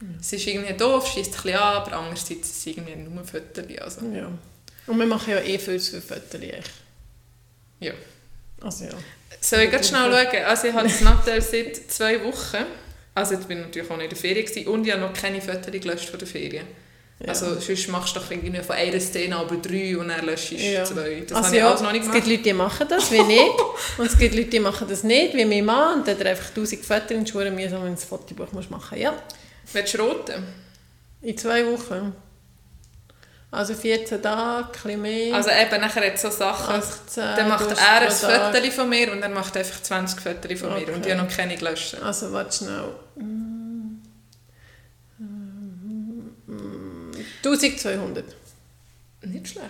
Mhm. 0.00 0.16
Es 0.20 0.32
ist 0.32 0.46
irgendwie 0.46 0.72
doof, 0.72 1.06
schießt 1.06 1.30
ein 1.30 1.42
bisschen 1.42 1.58
an, 1.58 1.76
aber 1.76 1.92
andererseits 1.92 2.30
ist 2.30 2.56
es 2.56 2.66
irgendwie 2.66 2.96
nur 2.96 3.24
Fotos. 3.24 3.64
Also. 3.80 4.06
Ja. 4.06 4.30
Und 4.86 4.98
wir 4.98 5.06
machen 5.06 5.30
ja 5.30 5.40
eh 5.40 5.58
viel 5.58 5.78
zu 5.78 6.00
viele 6.00 6.20
Fotos. 6.20 6.40
Ja. 7.80 7.92
Also 8.60 8.84
ja. 8.84 8.90
Soll 9.40 9.60
ich 9.60 9.70
ganz 9.70 9.88
schnell 9.88 10.10
schauen? 10.10 10.44
Also 10.44 10.66
ich 10.66 10.74
habe 10.74 10.88
das 10.88 11.00
Nattel 11.00 11.40
seit 11.40 11.76
zwei 11.90 12.22
Wochen. 12.24 12.64
Also 13.14 13.34
jetzt 13.34 13.48
bin 13.48 13.58
ich 13.58 13.66
natürlich 13.66 13.90
auch 13.90 13.96
nicht 13.96 14.04
in 14.04 14.10
der 14.10 14.18
Ferien 14.18 14.46
gewesen, 14.46 14.68
und 14.68 14.86
ich 14.86 14.92
habe 14.92 15.02
noch 15.02 15.12
keine 15.12 15.40
Fotos 15.40 15.70
gelöscht 15.72 16.08
von 16.08 16.18
der 16.18 16.28
Ferien. 16.28 16.66
Ja. 17.22 17.28
Also 17.28 17.60
sonst 17.60 17.88
machst 17.88 18.16
du 18.16 18.20
doch 18.20 18.30
irgendwie 18.30 18.62
von 18.62 18.76
einer 18.76 18.98
Szene 18.98 19.36
aber 19.36 19.56
drei 19.56 19.96
und 19.98 20.08
dann 20.08 20.24
löschst 20.24 20.52
du 20.52 20.56
ja. 20.56 20.84
zwei. 20.84 21.22
Das 21.28 21.36
also 21.36 21.46
habe 21.46 21.56
ich 21.56 21.60
ja, 21.60 21.68
alles 21.68 21.80
noch 21.82 21.92
nicht 21.92 22.02
gemacht. 22.02 22.16
Es 22.16 22.24
gibt 22.24 22.36
Leute, 22.36 22.42
die 22.42 22.52
machen 22.54 22.86
das, 22.88 23.12
wie 23.12 23.22
nicht. 23.22 23.54
und 23.98 24.06
es 24.06 24.18
gibt 24.18 24.34
Leute, 24.34 24.48
die 24.48 24.60
machen 24.60 24.88
das 24.88 25.02
nicht, 25.04 25.34
wie 25.34 25.44
mein 25.44 25.64
Mann. 25.66 25.98
Und 25.98 26.06
der 26.06 26.18
hat 26.18 26.26
einfach 26.26 26.50
tausend 26.54 26.82
Fotos 26.82 27.10
in 27.10 27.24
die 27.24 27.30
Schuhe 27.30 27.50
müssen, 27.50 27.72
wenn 27.72 27.80
du 27.80 27.86
ein 27.88 27.96
Fotobuch 27.98 28.50
machen 28.52 28.70
musst. 28.70 28.92
Ja. 28.96 29.12
Willst 29.72 29.94
du 29.94 29.98
roten? 29.98 30.42
In 31.20 31.36
zwei 31.36 31.66
Wochen. 31.66 32.14
Also 33.50 33.74
14 33.74 34.22
Tage, 34.22 34.68
ein 34.84 35.02
mehr. 35.02 35.34
Also 35.34 35.50
eben, 35.50 35.80
nachher 35.80 36.06
hat 36.06 36.18
so 36.18 36.30
Sachen, 36.30 36.76
18, 36.76 37.22
dann 37.36 37.48
macht 37.48 37.66
er 37.68 38.00
ein 38.00 38.10
Foto 38.10 38.70
von 38.70 38.88
mir 38.88 39.12
und 39.12 39.20
er 39.20 39.28
macht 39.28 39.56
einfach 39.56 39.82
20 39.82 40.20
Fotos 40.20 40.60
von 40.60 40.72
okay. 40.72 40.86
mir 40.86 40.94
und 40.94 41.04
die 41.04 41.10
haben 41.10 41.18
noch 41.18 41.36
keine 41.36 41.56
gelöscht. 41.56 41.96
Also 42.02 42.32
warte 42.32 42.56
schnell. 42.56 42.94
1200. 47.44 48.24
Nicht 49.22 49.48
schlecht. 49.48 49.68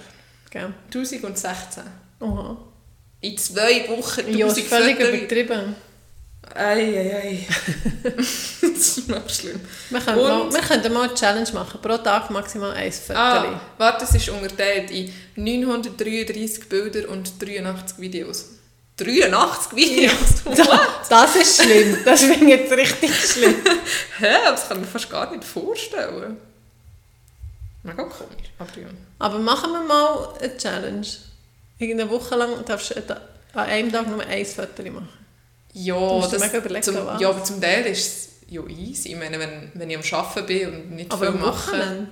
Gell? 0.51 0.73
1016. 0.87 1.85
Aha. 2.21 2.57
In 3.21 3.39
zwei 3.39 3.89
Wochen 3.89 4.21
1000 4.21 4.37
ja, 4.37 4.49
völlig 4.49 4.99
übertrieben. 4.99 5.77
Eieiei. 6.55 7.47
das 8.03 8.99
ist 8.99 9.09
noch 9.09 9.29
schlimm. 9.29 9.61
Wir 9.91 10.01
können, 10.01 10.23
mal, 10.23 10.53
wir 10.53 10.61
können 10.61 10.93
mal 10.93 11.05
eine 11.09 11.15
Challenge 11.15 11.53
machen. 11.53 11.81
Pro 11.81 11.99
Tag 11.99 12.31
maximal 12.31 12.73
ein 12.73 12.91
Viertel. 12.91 13.17
Ah, 13.17 13.61
warte, 13.79 14.05
es 14.05 14.15
ist 14.15 14.31
unterteilt 14.31 14.91
in 14.91 15.13
933 15.37 16.69
Bilder 16.69 17.09
und 17.11 17.31
83 17.41 17.99
Videos. 17.99 18.47
83 18.97 19.77
Videos? 19.77 20.13
Ja. 20.57 20.99
das 21.09 21.37
ist 21.37 21.63
schlimm. 21.63 21.99
Das 22.05 22.23
finde 22.23 22.45
ich 22.47 22.61
jetzt 22.61 22.73
richtig 22.73 23.11
schlimm. 23.15 23.57
Hä? 24.19 24.35
Das 24.47 24.69
kann 24.69 24.81
mir 24.81 24.87
fast 24.87 25.11
gar 25.11 25.31
nicht 25.31 25.45
vorstellen. 25.45 26.37
Mega 27.83 28.05
komisch. 28.05 28.53
Aber, 28.59 28.79
ja. 28.79 28.89
aber 29.19 29.39
machen 29.39 29.73
wir 29.73 29.83
mal 29.83 30.35
eine 30.41 30.57
Challenge. 30.57 31.07
Irgendeine 31.79 32.11
Woche 32.11 32.37
lang 32.37 32.65
darfst 32.67 32.91
du 32.91 33.17
an 33.55 33.67
einem 33.67 33.91
Tag 33.91 34.07
nur 34.07 34.21
ein 34.21 34.45
Foto 34.45 34.83
machen. 34.83 35.09
Ja, 35.73 36.21
das, 36.21 36.53
überlegen, 36.53 36.83
zum, 36.83 36.97
ja, 36.97 37.31
aber 37.31 37.45
zum 37.45 37.61
Teil 37.61 37.87
ist 37.87 38.07
es 38.07 38.29
ja 38.49 38.67
easy. 38.67 39.11
Ich 39.11 39.17
meine, 39.17 39.39
wenn, 39.39 39.71
wenn 39.75 39.89
ich 39.89 39.97
am 39.97 40.21
Arbeiten 40.21 40.47
bin 40.47 40.69
und 40.69 40.91
nicht 40.91 41.13
aber 41.13 41.33
viel 41.33 41.41
mache... 41.41 41.75
Aber 41.75 41.85
am 41.85 42.09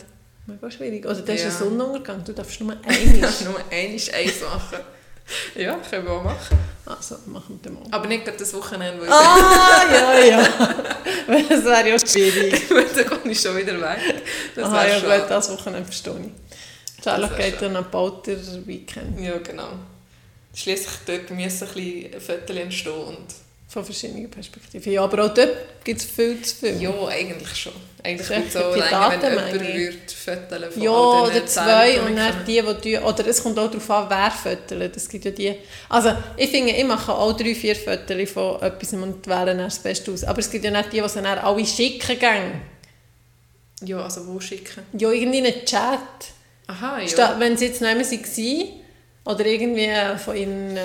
Mega 0.49 0.71
schwierig. 0.71 1.07
Also 1.07 1.21
das 1.21 1.43
ja. 1.43 1.49
ist 1.49 1.57
ein 1.57 1.59
Sonnenuntergang, 1.59 2.25
du 2.25 2.33
darfst 2.33 2.59
nur 2.61 2.75
eines. 2.87 3.45
nur 3.45 3.61
eines 3.71 4.13
eins 4.13 4.41
machen. 4.41 4.79
Ja, 5.55 5.75
können 5.91 6.07
wir 6.07 6.13
auch 6.13 6.25
machen. 6.25 6.59
Also, 6.89 7.17
machen 7.27 7.61
wir 7.63 7.71
mal. 7.73 7.83
Aber 7.91 8.07
nicht 8.07 8.25
gerade 8.25 8.39
das 8.39 8.55
Wochenende, 8.55 9.03
weil 9.03 9.11
Ah, 9.13 9.85
ja, 9.93 10.19
ja. 10.25 10.49
Das 11.49 11.65
wäre 11.65 11.91
ja 11.91 11.99
schwierig. 11.99 12.63
dann 12.97 13.07
komme 13.07 13.31
ich 13.33 13.41
schon 13.41 13.57
wieder 13.57 13.79
weg. 13.79 14.23
Das 14.55 14.65
Aha, 14.65 14.75
wäre 14.85 14.89
ja 14.89 15.01
schon. 15.01 15.21
gut, 15.21 15.31
das 15.31 15.51
Wochenende 15.53 15.85
verstehe 15.85 16.15
ich. 16.25 17.05
Charlotte 17.05 17.37
geht 17.37 17.61
dann 17.61 17.77
am 17.77 17.91
Bauter 17.91 18.33
Weekend. 18.67 19.21
Ja, 19.21 19.37
genau. 19.39 19.69
Schliesslich 20.55 20.97
dort 21.07 21.31
müssen 21.31 21.69
ein 21.69 21.75
bisschen 21.75 22.21
Fotos 22.21 22.57
entstehen. 22.57 22.93
Und 23.05 23.27
Von 23.69 23.85
verschiedenen 23.85 24.31
Perspektiven. 24.31 24.91
Ja, 24.91 25.05
aber 25.05 25.27
auch 25.27 25.35
dort 25.35 25.85
gibt 25.85 26.01
es 26.01 26.07
viel 26.07 26.41
zu 26.41 26.57
viel. 26.57 26.81
ja, 26.81 26.91
eigentlich 27.09 27.55
schon. 27.55 27.75
Eigentlich 28.03 28.29
würde 28.31 28.45
es 28.49 28.57
auch 28.57 28.75
länger, 28.75 29.11
wenn 29.11 29.31
jemand 29.31 29.53
würde 29.53 29.99
fotografieren 30.09 30.73
von 30.73 30.83
Ja, 30.83 30.91
oder 30.91 31.47
zwei 31.47 32.01
und 32.01 32.17
dann 32.17 32.45
die, 32.47 32.63
die 32.83 32.95
tun, 32.97 33.05
oder 33.05 33.27
es 33.27 33.43
kommt 33.43 33.59
auch 33.59 33.71
darauf 33.71 33.91
an, 33.91 34.07
wer 34.09 34.31
fötelt. 34.31 34.97
Es 34.97 35.07
gibt 35.07 35.27
ja 35.27 35.31
die, 35.33 35.55
also 35.91 36.15
ich 36.39 36.49
finde, 36.51 36.73
ich 36.73 36.85
mache 36.85 37.13
auch 37.13 37.37
drei, 37.37 37.55
vier 37.55 37.77
Fotos 37.77 38.31
von 38.31 38.63
etwas 38.63 38.93
und 38.95 39.27
wähle 39.27 39.47
dann 39.47 39.59
das 39.59 39.81
Beste 39.81 40.13
aus. 40.13 40.25
Aber 40.25 40.39
es 40.39 40.51
gibt 40.51 40.65
ja 40.65 40.71
nicht 40.71 40.93
die, 40.93 41.03
die 41.03 41.09
sie 41.09 41.21
dann 41.21 41.39
alle 41.39 41.67
schicken 41.67 42.19
gehen. 42.19 42.61
Ja, 43.83 44.03
also 44.03 44.27
wo 44.27 44.41
schicken? 44.41 44.83
Ja, 44.95 45.11
irgendwie 45.11 45.39
in 45.39 45.47
einen 45.47 45.65
Chat. 45.67 45.99
Aha, 46.69 47.01
ja. 47.01 47.09
Statt, 47.09 47.39
wenn 47.39 47.57
sie 47.57 47.67
jetzt 47.67 47.83
nicht 47.83 47.97
mehr 47.97 48.07
waren, 48.07 48.69
oder 49.29 49.45
irgendwie 49.45 49.91
von 50.25 50.35
ihnen, 50.37 50.77
äh, 50.77 50.81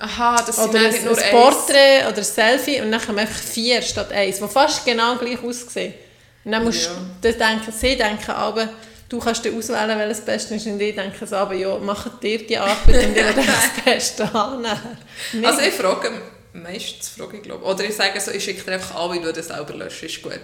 Aha, 0.00 0.42
das 0.44 0.58
oder 0.58 0.78
ein, 0.80 0.90
nicht 0.90 1.04
nur 1.04 1.16
ein. 1.16 1.30
Porträt 1.30 2.00
oder 2.08 2.18
ein 2.18 2.24
Selfie 2.24 2.80
und 2.80 2.90
dann 2.90 3.00
haben 3.00 3.14
wir 3.14 3.22
einfach 3.22 3.40
vier 3.40 3.80
statt 3.80 4.10
eins, 4.12 4.38
die 4.40 4.48
fast 4.48 4.84
genau 4.84 5.16
gleich 5.16 5.42
aussehen. 5.42 5.94
Und 6.44 6.52
dann 6.52 6.64
musst 6.64 6.86
Ja. 6.86 6.90
du 7.22 7.32
denken, 7.32 7.70
sie 7.72 7.96
denken 7.96 8.30
aber, 8.32 8.68
du 9.08 9.18
kannst 9.20 9.44
dir 9.44 9.52
auswählen, 9.56 9.96
welches 9.98 10.18
das 10.18 10.26
Beste 10.26 10.54
ist 10.56 10.66
und 10.66 10.80
ich 10.80 10.96
denke 10.96 11.24
so, 11.26 11.36
aber 11.36 11.54
ja, 11.54 11.78
macht 11.78 12.20
dir 12.22 12.44
die 12.44 12.58
Arbeit 12.58 13.06
und 13.06 13.14
will 13.14 13.24
das 13.36 13.84
Beste 13.84 14.32
haben. 14.32 14.64
Also 15.44 15.60
ich 15.60 15.74
frage, 15.74 16.10
meistens 16.52 17.10
frage 17.10 17.36
ich 17.36 17.42
glaube 17.44 17.64
Oder 17.64 17.84
ich 17.84 17.94
sage 17.94 18.18
so, 18.20 18.32
ich 18.32 18.42
schicke 18.42 18.64
dir 18.64 18.72
einfach 18.72 18.96
an, 18.96 19.12
wie 19.12 19.20
du 19.20 19.32
das 19.32 19.46
selber 19.46 19.74
löscht, 19.74 20.02
ist 20.02 20.20
gut. 20.22 20.40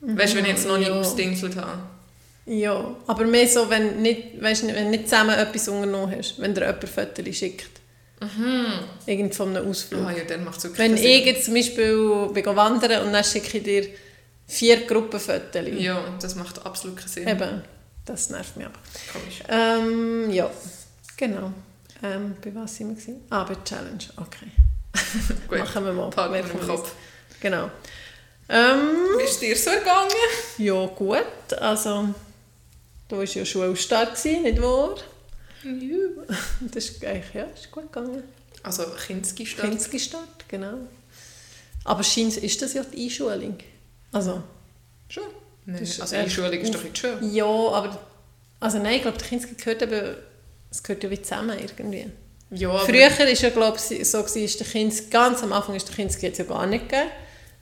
Weißt 0.00 0.34
du, 0.34 0.36
wenn 0.38 0.44
ich 0.44 0.50
jetzt 0.52 0.66
noch 0.68 0.76
nicht 0.76 0.88
Ja. 0.90 1.00
ausdingselt 1.00 1.56
habe. 1.56 1.78
Ja, 2.46 2.94
aber 3.08 3.24
mehr 3.24 3.48
so, 3.48 3.68
wenn 3.68 4.00
nicht, 4.02 4.40
weißt, 4.40 4.66
wenn 4.68 4.90
nicht 4.90 5.08
zusammen 5.08 5.36
etwas 5.36 5.68
unternommen 5.68 6.14
hast, 6.16 6.40
wenn 6.40 6.54
dir 6.54 6.62
jemand 6.66 6.88
Fotos 6.88 7.36
schickt. 7.36 7.70
Irgend 9.06 9.34
von 9.34 9.54
einem 9.54 9.68
Ausflug. 9.68 10.00
Ah 10.06 10.12
ja, 10.12 10.24
dann 10.24 10.44
macht 10.44 10.64
es 10.64 10.78
Wenn 10.78 10.96
Sinn. 10.96 11.06
ich 11.06 11.26
jetzt 11.26 11.44
zum 11.44 11.54
Beispiel 11.54 12.28
bin 12.32 12.46
wandern 12.46 13.06
und 13.06 13.12
dann 13.12 13.24
schicke 13.24 13.58
ich 13.58 13.64
dir 13.64 13.88
vier 14.46 14.86
Gruppenfotos. 14.86 15.62
Ja, 15.78 16.02
das 16.20 16.34
macht 16.34 16.64
absolut 16.64 16.96
keinen 16.96 17.08
Sinn. 17.08 17.28
Eben, 17.28 17.62
das 18.04 18.30
nervt 18.30 18.56
mich 18.56 18.66
aber. 18.66 18.78
Komisch. 19.12 19.40
Ähm, 19.48 20.30
ja, 20.30 20.50
genau. 21.16 21.52
Ähm, 22.02 22.36
bei 22.42 22.54
was 22.54 22.76
sind 22.76 22.88
wir? 22.88 22.94
gewesen? 22.94 23.22
Ah, 23.30 23.44
bei 23.44 23.56
Challenge, 23.64 24.04
okay. 24.16 24.46
Gut, 25.48 25.58
Machen 25.58 25.84
wir 25.84 25.92
mal. 25.92 26.10
packen 26.10 26.32
wir 26.34 26.40
im 26.40 26.60
Kopf. 26.66 26.92
Genau. 27.40 27.70
Ähm, 28.48 29.18
Wie 29.18 29.24
ist 29.24 29.40
dir 29.42 29.56
so 29.56 29.70
ergangen? 29.70 30.10
ja, 30.58 30.86
gut. 30.86 31.52
Also, 31.58 32.14
da 33.08 33.16
war 33.16 33.24
ja 33.24 33.44
Schulstart, 33.44 34.16
gewesen, 34.16 34.42
nicht 34.42 34.60
wahr? 34.60 34.96
Ja. 35.64 36.34
Das 36.72 36.84
ist 36.88 37.04
eigentlich, 37.04 37.34
ja, 37.34 37.44
ist 37.44 37.70
gut 37.70 37.92
gegangen. 37.92 38.22
Also 38.62 38.84
Kinski-Stadt. 39.06 39.68
Kinski-Start, 39.68 40.48
genau. 40.48 40.78
Aber 41.84 42.02
scheint 42.02 42.36
ist 42.36 42.62
das 42.62 42.74
ja 42.74 42.82
die 42.82 43.04
Einschulung. 43.04 43.58
Also, 44.12 44.42
Schon? 45.08 45.24
Nein, 45.66 45.82
ist 45.82 46.00
also 46.00 46.16
Einschulung 46.16 46.52
ist 46.52 46.74
doch 46.74 46.82
nicht 46.82 46.98
schön. 46.98 47.32
ja, 47.32 47.44
aber... 47.44 47.98
Also 48.58 48.78
nein, 48.78 48.96
ich 48.96 49.02
glaube, 49.02 49.18
der 49.18 49.26
Kinski 49.26 49.54
gehört 49.54 49.82
eben... 49.82 50.16
Es 50.70 50.82
gehört 50.82 51.04
ja 51.04 51.10
wie 51.10 51.22
zusammen 51.22 51.58
irgendwie. 51.58 52.10
Ja, 52.50 52.76
Früher 52.78 53.10
war 53.10 53.28
ja, 53.28 53.50
glaube 53.50 53.76
ich, 53.76 54.08
so, 54.08 54.18
gewesen, 54.22 54.42
ist 54.42 54.60
der 54.60 54.66
Kinski, 54.66 55.10
ganz 55.10 55.42
am 55.42 55.52
Anfang 55.52 55.74
ist 55.74 55.88
der 55.88 56.04
jetzt 56.04 56.38
ja 56.38 56.44
gar 56.44 56.66
nicht 56.66 56.88
gegeben. 56.88 57.10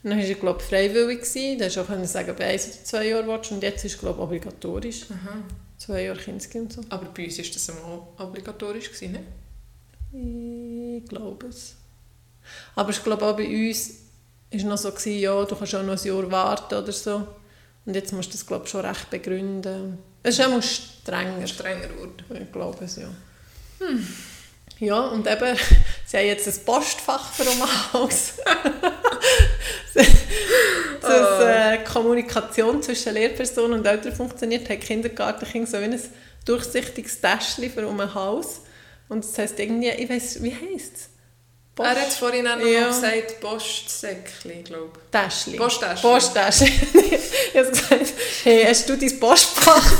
Dann 0.05 0.19
war 0.19 0.23
er, 0.23 0.35
glaube 0.35 0.59
ich, 0.61 0.67
freiwillig. 0.67 1.21
Gewesen. 1.21 1.57
Da 1.57 1.65
hast 1.65 1.77
du 1.77 1.81
auch 1.81 2.05
sagen, 2.05 2.35
bei 2.37 2.45
eins 2.45 2.67
oder 2.67 2.83
zwei 2.83 3.07
Jahren 3.07 3.27
willst. 3.27 3.51
Und 3.51 3.63
jetzt 3.63 3.83
ist 3.83 3.93
es, 3.93 3.99
glaube 3.99 4.19
ich, 4.19 4.23
obligatorisch. 4.23 5.05
Aha. 5.09 5.37
Zwei 5.79 6.03
Jahre 6.03 6.19
Kinski 6.19 6.59
und 6.59 6.71
so. 6.71 6.81
Aber 6.89 7.05
bei 7.05 7.25
uns 7.25 7.37
war 7.39 7.45
das 7.51 7.69
einmal 7.69 8.01
obligatorisch, 8.19 8.91
gewesen, 8.91 9.13
ne? 9.13 10.99
Ich 11.01 11.09
glaube 11.09 11.47
es. 11.47 11.73
Aber 12.75 12.91
ich 12.91 13.03
glaube 13.03 13.25
auch 13.25 13.35
bei 13.35 13.47
uns 13.47 13.93
war 14.51 14.63
noch 14.63 14.77
so, 14.77 14.91
gewesen, 14.91 15.19
ja, 15.19 15.43
du 15.43 15.55
kannst 15.55 15.73
auch 15.73 15.83
noch 15.83 15.99
ein 15.99 16.07
Jahr 16.07 16.31
warten 16.31 16.75
oder 16.75 16.91
so. 16.91 17.27
Und 17.85 17.95
jetzt 17.95 18.13
musst 18.13 18.29
du 18.29 18.33
das, 18.33 18.45
glaube 18.45 18.65
ich, 18.65 18.69
schon 18.69 18.85
recht 18.85 19.09
begründen. 19.09 19.97
Es 20.21 20.37
ist 20.37 20.45
auch 20.45 20.61
strenger. 20.61 21.47
Strenger 21.47 21.89
wurde. 21.97 22.43
Ich 22.43 22.51
glaube 22.51 22.85
es, 22.85 22.97
ja. 22.97 23.09
Ja, 24.79 24.99
und 25.07 25.25
eben, 25.27 25.57
sie 26.05 26.17
haben 26.17 26.25
jetzt 26.25 26.47
ein 26.47 26.65
Postfach 26.65 27.33
für 27.33 27.49
um 27.49 27.93
Hals. 27.93 28.33
Dass 31.01 31.43
äh, 31.43 31.77
Kommunikation 31.83 32.81
zwischen 32.81 33.13
Lehrperson 33.13 33.73
und 33.73 33.85
Eltern 33.85 34.13
funktioniert, 34.15 34.69
hat 34.69 34.81
Kindergartenkind 34.81 35.69
so 35.69 35.79
wie 35.79 35.85
ein 35.85 36.01
durchsichtiges 36.45 37.21
Täschchen 37.21 37.71
für 37.71 37.87
um 37.87 37.97
den 37.97 38.13
Hals. 38.13 38.61
Und 39.07 39.23
das 39.23 39.37
heisst 39.37 39.59
irgendwie, 39.59 39.89
ich 39.89 40.09
weiß 40.09 40.41
wie 40.43 40.53
heisst 40.53 40.95
es? 40.95 41.09
Er 41.77 41.89
hat 41.89 42.13
vorhin 42.13 42.47
auch 42.47 42.55
noch 42.57 42.65
Ja. 42.65 42.87
gesagt, 42.87 43.39
Postsäckchen, 43.41 44.63
glaube 44.63 44.91
ich. 44.95 45.11
Täschchen. 45.11 45.57
Posttäschchen. 45.57 46.09
Posttäschchen. 46.09 46.67
ich 47.53 47.57
habe 47.57 47.69
gesagt, 47.69 48.13
hey, 48.43 48.65
hast 48.65 48.87
du 48.89 48.97
dein 48.97 49.19
Postfach 49.19 49.91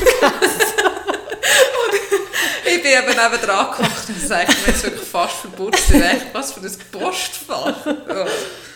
Ich 2.65 2.81
bin 2.81 2.91
eben 2.91 3.07
neben 3.07 3.45
dran 3.45 3.71
gekocht 3.71 4.09
und 4.09 4.21
sage, 4.21 4.47
mir 4.47 4.73
jetzt 4.73 4.83
wirklich 4.83 5.07
fast 5.07 5.35
verputzt. 5.37 5.93
Was 6.33 6.51
für 6.53 6.61
ein 6.61 6.73
Postfach. 6.91 7.85
Ja. 7.85 8.25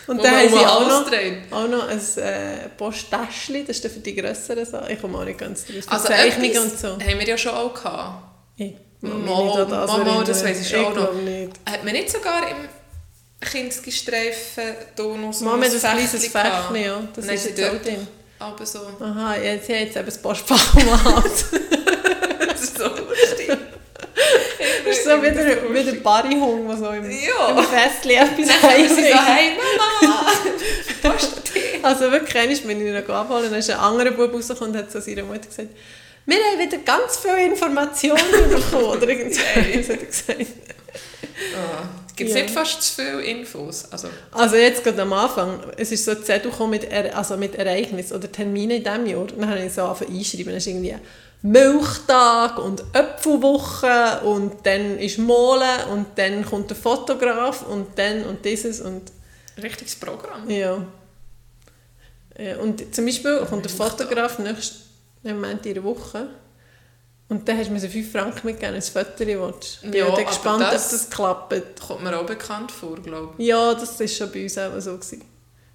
Und 0.06 0.24
dann 0.24 0.34
haben 0.34 0.48
sie 0.48 0.56
auch 0.56 0.88
noch, 0.88 1.06
auch 1.52 1.68
noch 1.68 1.88
ein 1.88 2.00
äh, 2.16 2.68
Posttäschchen, 2.76 3.66
das 3.66 3.76
ist 3.76 3.84
dann 3.84 3.92
für 3.92 4.00
die 4.00 4.14
grösseren 4.16 4.66
Sachen. 4.66 4.90
Ich 4.90 5.00
komme 5.00 5.18
auch 5.18 5.24
nicht 5.24 5.38
ganz 5.38 5.64
draus. 5.66 5.86
Also 5.86 6.08
Zeichnungen 6.08 6.50
etwas 6.50 6.64
und 6.64 6.78
so. 6.80 6.88
haben 6.88 7.18
wir 7.18 7.26
ja 7.28 7.38
schon 7.38 7.54
auch 7.54 7.74
gehabt. 7.74 8.24
Ich 8.56 8.74
Mal, 9.02 9.12
an 9.12 9.70
mal, 9.70 10.04
mal, 10.04 10.24
das 10.24 10.44
weiss 10.44 10.60
ich 10.60 10.68
schon 10.68 10.84
auch 10.84 10.94
noch. 10.94 11.14
nicht. 11.14 11.52
Hat 11.64 11.84
man 11.84 11.94
nicht 11.94 12.10
sogar 12.10 12.42
im 12.50 12.68
Kinski-Streifen 13.40 14.74
Tonus 14.94 15.40
Mal 15.40 15.54
ein 15.54 15.62
Fächchen 15.62 15.80
kleines? 15.80 16.26
Fächchen, 16.26 16.76
ja. 16.76 17.02
Das 17.14 17.24
Nein, 17.24 17.34
ist 17.36 17.46
jetzt 17.46 17.62
auch 17.62 17.82
drin. 17.82 18.06
Aber 18.38 18.66
so. 18.66 18.80
Aha, 19.00 19.36
jetzt, 19.36 19.68
jetzt 19.68 19.96
eben 19.96 20.06
das 20.06 20.18
Postfach. 20.20 20.74
Das 22.50 22.68
ist 22.68 22.76
so. 22.78 22.88
Das 22.88 23.09
ist 24.90 25.04
so 25.04 25.10
wie 25.22 25.30
der, 25.30 25.74
wie 25.74 25.82
der 25.84 26.00
Barryhung, 26.00 26.68
der 26.68 26.76
so 26.76 26.88
im, 26.90 27.10
Ja. 27.10 27.48
im 27.50 27.64
Festchen 27.64 28.10
etwas 28.12 28.48
Dann 28.62 28.70
kommen 28.72 28.88
sie 28.88 29.02
so, 29.10 29.18
hey 29.18 29.50
Mama, 30.02 30.26
Posttee. 31.02 31.60
Also 31.82 32.10
wirklich, 32.12 32.36
einmal 32.36 32.56
bin 32.76 32.86
ich 32.96 33.06
noch 33.08 33.14
abholen, 33.14 33.50
dann 33.50 33.58
ist 33.58 33.70
ein 33.70 33.78
anderer 33.78 34.10
Bub 34.12 34.32
rausgekommen 34.32 34.72
und 34.74 34.78
hat 34.78 34.90
zu 34.90 35.00
seiner 35.00 35.22
Mutter 35.24 35.46
gesagt, 35.46 35.68
wir 36.26 36.36
haben 36.36 36.58
wieder 36.60 36.78
ganz 36.78 37.16
viele 37.16 37.44
Informationen 37.46 38.20
bekommen. 38.50 38.84
Oder 38.84 39.08
irgend 39.08 39.34
so 39.34 39.40
etwas 39.40 39.88
hat 39.88 39.98
er 40.00 40.06
gesagt. 40.06 40.46
Ah, 41.56 41.88
Gibt 42.14 42.30
es 42.30 42.36
Ja. 42.36 42.42
nicht 42.42 42.54
fast 42.54 42.82
zu 42.82 43.02
viele 43.02 43.22
Infos? 43.22 43.86
Also, 43.90 44.08
Also 44.30 44.56
jetzt 44.56 44.84
gerade 44.84 45.00
am 45.02 45.12
Anfang, 45.14 45.60
es 45.78 45.90
ist 45.90 46.04
so 46.04 46.10
ein 46.10 46.22
Zettel 46.22 46.52
mit, 46.68 46.84
Er- 46.84 47.16
also 47.16 47.36
mit 47.38 47.54
Ereignissen 47.54 48.14
oder 48.14 48.30
Terminen 48.30 48.76
in 48.78 48.84
diesem 48.84 49.06
Jahr. 49.06 49.20
Und 49.22 49.32
dann 49.40 49.48
habe 49.50 49.64
ich 49.64 49.72
so 49.72 49.82
angefangen 49.82 50.18
einschreiben. 50.18 50.46
Dann 50.46 50.56
ist 50.56 50.66
irgendwie 50.66 50.94
Milchtag 51.42 52.58
und 52.58 52.84
Äpfelwoche 52.92 54.20
und 54.24 54.64
dann 54.66 54.98
ist 54.98 55.18
Mole 55.18 55.86
und 55.92 56.06
dann 56.16 56.44
kommt 56.44 56.68
der 56.70 56.76
Fotograf 56.76 57.62
und 57.66 57.98
dann 57.98 58.24
und 58.24 58.44
dieses 58.44 58.80
und 58.80 59.10
richtiges 59.62 59.96
Programm. 59.96 60.48
ja. 60.50 60.84
Ja, 62.38 62.56
Und 62.56 62.94
zum 62.94 63.04
Beispiel 63.04 63.38
kommt 63.48 63.64
der 63.66 63.72
Fotograf 63.72 64.38
nächsten 64.38 64.76
Moment 65.22 65.66
in 65.66 65.74
der 65.74 65.84
Woche 65.84 66.28
und 67.28 67.46
dann 67.46 67.58
hast 67.58 67.68
du 67.68 67.72
mir 67.72 67.80
so 67.80 67.88
5 67.88 68.12
Franken 68.12 68.46
mitgegeben, 68.46 68.76
ein 68.76 68.82
Foto 68.82 69.26
willst. 69.26 69.80
Ich 69.82 69.90
bin 69.90 70.00
Ja, 70.00 70.14
gespannt, 70.22 70.62
das- 70.62 70.86
ob 70.86 70.90
das 70.92 71.10
klappt. 71.10 71.80
Kommt 71.86 72.02
mir 72.02 72.18
auch 72.18 72.24
bekannt 72.24 72.72
vor, 72.72 72.96
glaube 72.96 73.34
Ja, 73.42 73.74
das 73.74 73.98
war 74.00 74.08
schon 74.08 74.32
bei 74.32 74.44
uns 74.44 74.56
auch 74.56 74.80
so. 74.80 74.92
Gewesen. 74.96 75.22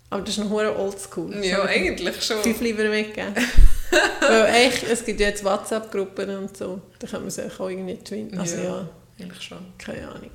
Aber 0.10 0.22
das 0.22 0.38
ist 0.38 0.44
noch 0.44 0.52
oldschool. 0.52 1.36
ich. 1.40 1.50
Ja, 1.52 1.64
eigentlich 1.66 2.24
schon. 2.24 2.42
Fünf 2.42 2.62
lieber 2.62 2.84
mitgeben. 2.86 3.36
Weil 4.22 4.46
echt, 4.56 4.84
es 4.84 5.06
gibt 5.06 5.20
jetzt 5.20 5.44
WhatsApp-Gruppen 5.44 6.30
und 6.38 6.58
so. 6.58 6.82
Da 7.00 7.08
kann 7.08 7.22
man 7.22 7.32
sich 7.32 7.46
auch 7.60 7.70
irgendwie 7.70 7.98
twinnen. 7.98 8.38
Also 8.40 8.58
ja. 8.58 8.64
Ja. 8.64 8.90
Eigentlich 9.20 9.42
schon. 9.42 9.60
keine 9.78 10.08
Ahnung. 10.08 10.32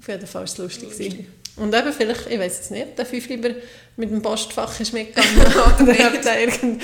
Auf 0.00 0.08
jeden 0.08 0.26
Fall 0.26 0.40
war 0.40 0.44
es 0.44 0.58
lustig. 0.58 0.90
Gewesen. 0.90 1.26
Und 1.56 1.74
eben 1.74 1.92
vielleicht, 1.92 2.30
ich 2.30 2.38
weiß 2.38 2.60
es 2.60 2.70
nicht, 2.70 2.98
der 2.98 3.04
fünf 3.04 3.28
lieber 3.28 3.50
mit 3.96 4.10
dem 4.10 4.22
Postfach 4.22 4.80
ist 4.80 4.92
mitgegangen 4.92 5.36
oder 5.46 6.14
ob 6.14 6.22
der 6.22 6.40
irgend, 6.40 6.82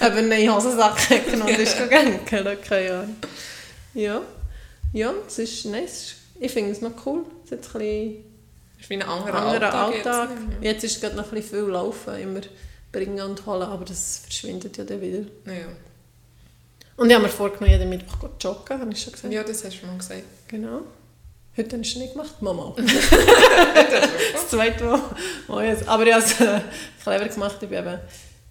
er 0.00 0.16
einen 0.16 0.54
Hosensack 0.54 1.08
genommen 1.30 1.52
und 1.52 1.58
ist 1.58 1.76
gegangen. 1.76 2.20
Keine 2.24 2.50
Ahnung. 2.50 3.16
Ja. 3.94 4.22
Ja, 4.92 5.12
es 5.26 5.38
ist 5.40 5.64
nice. 5.66 6.14
Ich 6.38 6.52
finde 6.52 6.70
es 6.70 6.80
noch 6.80 6.92
cool. 7.04 7.24
Es 7.44 7.50
hat 7.50 7.58
ein 7.58 7.78
bisschen 7.80 8.24
ist 8.84 8.90
wie 8.90 8.94
ein 8.94 9.02
anderer, 9.02 9.34
anderer 9.34 9.74
Alltag. 9.74 10.14
Alltag. 10.14 10.28
Jetzt, 10.60 10.82
Jetzt 10.82 10.84
ist 10.84 11.00
gerade 11.00 11.16
noch 11.16 11.24
ein 11.24 11.30
bisschen 11.30 11.64
viel 11.64 11.72
Laufen, 11.72 12.16
immer 12.18 12.40
bringen 12.94 13.20
und 13.20 13.44
holen, 13.46 13.62
aber 13.62 13.84
das 13.84 14.18
verschwindet 14.18 14.76
ja 14.76 14.84
dann 14.84 15.00
wieder. 15.00 15.24
ja. 15.46 15.66
Und 16.96 17.08
ich 17.08 17.14
habe 17.14 17.24
mir 17.24 17.30
vorgenommen, 17.30 17.70
jeden 17.72 17.88
Mittwoch 17.88 18.28
zu 18.38 18.48
joggen, 18.48 18.80
habe 18.80 18.92
ich 18.92 19.02
schon 19.02 19.12
gesagt. 19.12 19.34
ja, 19.34 19.42
das 19.42 19.64
hast 19.64 19.82
du 19.82 19.86
mal 19.86 19.98
gesagt. 19.98 20.22
Genau. 20.48 20.82
Heute 21.56 21.78
hast 21.78 21.94
du 21.94 21.98
nicht 22.00 22.12
gemacht, 22.12 22.42
Mama. 22.42 22.74
das 22.76 24.48
zweite 24.48 24.84
Mal. 24.84 25.00
Oh, 25.46 25.60
yes. 25.60 25.86
Aber 25.86 26.04
ich 26.04 26.12
habe 26.12 26.24
es 26.24 26.34
clever 27.02 27.28
gemacht. 27.28 27.56
Ich 27.62 27.68
bin 27.68 27.78
eben 27.78 27.98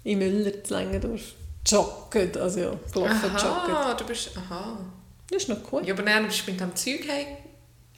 in 0.06 0.20
Müller 0.20 0.64
zu 0.64 0.74
Längendorf 0.74 1.22
joggen. 1.68 2.38
Also 2.38 2.60
ja, 2.62 2.72
gelaufen, 2.94 3.32
joggen. 3.32 3.76
Aha, 3.76 3.94
du 3.94 4.06
bist... 4.06 4.32
Aha. 4.38 4.78
Das 5.30 5.44
ist 5.44 5.50
noch 5.50 5.58
cool. 5.72 5.86
Ja, 5.86 5.94
aber 5.94 6.04
dann 6.04 6.28
bist 6.28 6.48
du 6.48 6.52
mit 6.52 6.62
dem 6.62 6.74
Zeug 6.76 7.06
heim. 7.10 7.38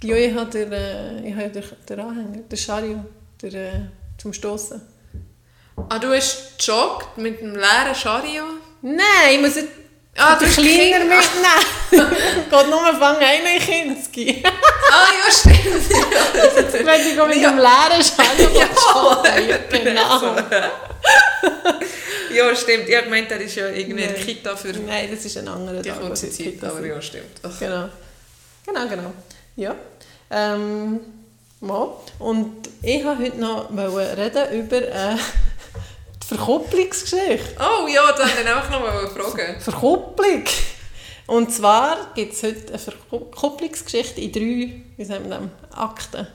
Ja, 0.01 0.15
ich 0.15 0.33
habe 0.33 0.49
den, 0.49 0.71
äh, 0.71 1.29
ich 1.29 1.35
habe 1.35 1.49
den, 1.49 1.63
den 1.87 1.99
Anhänger, 1.99 2.37
den 2.39 2.57
Chariot, 2.57 3.05
der, 3.41 3.53
äh, 3.53 3.81
zum 4.17 4.33
Stossen. 4.33 4.81
Ah, 5.89 5.99
du 5.99 6.13
hast 6.15 6.57
gejoggt 6.57 7.17
mit 7.17 7.41
einem 7.41 7.55
leeren 7.55 7.93
Chariot? 7.95 8.45
Nein, 8.81 9.01
ich 9.33 9.39
muss 9.41 9.55
jetzt 9.55 9.67
Ah, 10.17 10.37
hast 10.45 10.53
kleiner 10.55 10.99
Kinder- 10.99 11.15
mitnehmen. 11.17 12.15
Geht 12.49 12.69
nur 12.69 12.81
fangen 12.99 13.21
einen 13.21 13.59
Kinski. 13.59 14.41
Ah, 14.45 15.07
ja, 15.11 15.31
stimmt. 15.31 16.85
Wenn 16.85 17.01
ich 17.01 17.15
mit 17.27 17.43
dem 17.43 17.57
leeren 17.57 18.01
Chariot 18.01 18.55
Ja. 18.55 19.57
Genau. 19.69 20.35
ja, 22.33 22.55
stimmt. 22.55 22.87
Ich 22.87 22.95
habe 22.95 23.05
gemeint, 23.05 23.29
der 23.29 23.41
ist 23.41 23.55
ja 23.55 23.67
irgendwie 23.67 24.05
Nein. 24.05 24.15
Kita 24.15 24.55
für 24.55 24.69
Nein, 24.73 25.09
das 25.11 25.25
ist 25.25 25.37
ein 25.37 25.47
anderer 25.49 25.81
die 25.81 25.89
Tag, 25.89 26.01
wo 26.01 26.07
kurze 26.07 26.29
Zeit. 26.29 26.45
Kita 26.45 26.69
Aber 26.69 26.85
ja, 26.85 27.01
stimmt. 27.01 27.39
Ach. 27.43 27.59
Genau. 27.59 27.89
Genau, 28.65 28.87
genau. 28.87 29.13
Ja. 29.57 29.75
Ähm, 30.31 30.99
mal. 31.59 31.89
Und 32.19 32.69
ich 32.81 33.03
wollte 33.03 33.23
heute 33.23 33.37
noch 33.37 33.69
reden 34.17 34.53
über 34.63 34.77
äh, 34.81 35.15
die 35.15 35.54
Verkupplungsgeschichte. 36.27 37.55
Oh 37.59 37.87
ja, 37.87 38.11
dann 38.11 38.27
wollte 38.27 38.41
ich 38.41 38.47
einfach 38.47 38.69
noch 38.71 38.81
mal 38.81 39.07
fragen. 39.07 39.61
Verkupplung. 39.61 40.43
Und 41.27 41.51
zwar 41.51 42.13
gibt 42.15 42.33
es 42.33 42.43
heute 42.43 42.69
eine 42.69 42.79
Verkupplungsgeschichte 42.79 44.21
in 44.21 44.31
drei, 44.31 44.81
wie 44.97 45.05
sagen 45.05 45.29
wir 45.29 45.37
das, 45.37 45.77
Akten. 45.77 46.27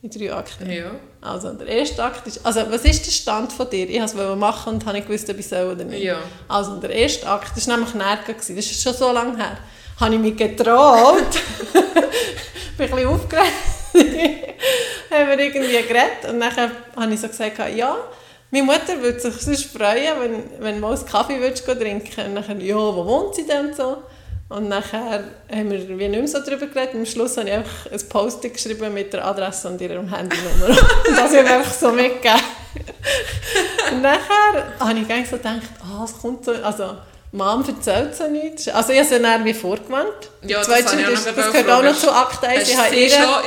In 0.00 0.10
drei 0.10 0.32
Akten. 0.32 0.70
Ja. 0.70 0.92
Also 1.20 1.52
der 1.52 1.66
erste 1.66 2.04
Akt 2.04 2.26
ist, 2.26 2.44
also 2.46 2.60
was 2.70 2.84
ist 2.84 3.04
der 3.04 3.10
Stand 3.10 3.52
von 3.52 3.68
dir? 3.68 3.88
Ich 3.88 4.00
wollte 4.00 4.32
es 4.32 4.36
machen 4.38 4.74
und 4.74 4.86
habe 4.86 4.96
nicht 4.96 5.08
gewusst, 5.08 5.28
ob 5.28 5.38
ich 5.38 5.48
soll 5.48 5.72
oder 5.72 5.84
nicht. 5.84 6.04
Ja. 6.04 6.20
Also 6.46 6.76
der 6.76 6.90
erste 6.90 7.26
Akt, 7.26 7.56
das 7.56 7.66
war 7.66 7.76
nämlich 7.76 7.92
gewesen. 7.92 8.56
das 8.56 8.66
ist 8.66 8.82
schon 8.82 8.94
so 8.94 9.10
lange 9.12 9.36
her. 9.36 9.58
Habe 9.98 10.14
ich 10.14 10.20
mich 10.20 10.36
getraut, 10.36 11.16
bin 11.72 11.82
ein 11.82 12.90
bisschen 12.90 13.06
aufgeregt, 13.08 13.52
haben 15.10 15.28
wir 15.28 15.38
irgendwie 15.40 15.82
geredet 15.82 16.24
und 16.28 16.38
dann 16.38 16.56
habe 16.96 17.12
ich 17.12 17.20
so 17.20 17.26
gesagt, 17.26 17.58
ja, 17.74 17.96
meine 18.50 18.64
Mutter 18.64 19.00
würde 19.00 19.20
sich 19.20 19.34
sonst 19.34 19.64
freuen, 19.64 20.20
wenn, 20.20 20.62
wenn 20.62 20.74
du 20.76 20.80
mal 20.80 20.94
einen 20.94 21.06
Kaffee 21.06 21.40
würdest 21.40 21.66
trinken 21.66 22.36
Und 22.36 22.48
dann, 22.48 22.60
ja, 22.60 22.76
wo 22.76 23.04
wohnt 23.04 23.34
sie 23.34 23.46
denn 23.46 23.74
so? 23.74 23.98
Und 24.48 24.68
nachher 24.68 25.24
haben 25.52 25.70
wir 25.70 25.98
wie 25.98 26.08
nicht 26.08 26.18
mehr 26.18 26.28
so 26.28 26.38
darüber 26.38 26.66
geredet. 26.66 26.94
Am 26.94 27.04
Schluss 27.04 27.36
habe 27.36 27.48
ich 27.48 27.54
einfach 27.54 27.92
ein 27.92 28.08
Post-it 28.08 28.54
geschrieben 28.54 28.94
mit 28.94 29.12
der 29.12 29.26
Adresse 29.26 29.68
und 29.68 29.80
ihrer 29.80 29.96
Handynummer. 29.96 30.68
und 30.68 31.16
das 31.16 31.34
habe 31.34 31.42
ich 31.42 31.50
einfach 31.50 31.72
so 31.72 31.92
mitgegeben. 31.92 32.40
und 33.92 34.00
nachher 34.00 34.72
habe 34.80 34.98
ich 34.98 35.28
so 35.28 35.36
gedacht, 35.36 35.68
ah, 35.82 36.04
es 36.04 36.18
kommt 36.18 36.46
so, 36.46 36.52
also 36.52 36.96
Mom 37.30 37.62
erzählt 37.68 38.16
so 38.16 38.26
nichts. 38.26 38.68
Also 38.68 38.92
ich 38.92 38.98
habe 39.00 39.08
sie 39.08 39.20
dann 39.20 39.44
wie 39.44 39.52
vorgewandt. 39.52 40.30
Ja, 40.42 40.58
das 40.64 40.68
ist, 40.80 40.90
gerade 40.96 41.12
das 41.12 41.52
gehört 41.52 41.70
auch 41.70 41.82
noch 41.82 41.94
zu 41.96 42.10
Akt 42.10 42.42
1. 42.42 42.60
Hast 42.60 42.70
Ich 42.70 42.76
habe 42.78 42.90
sie 42.90 42.96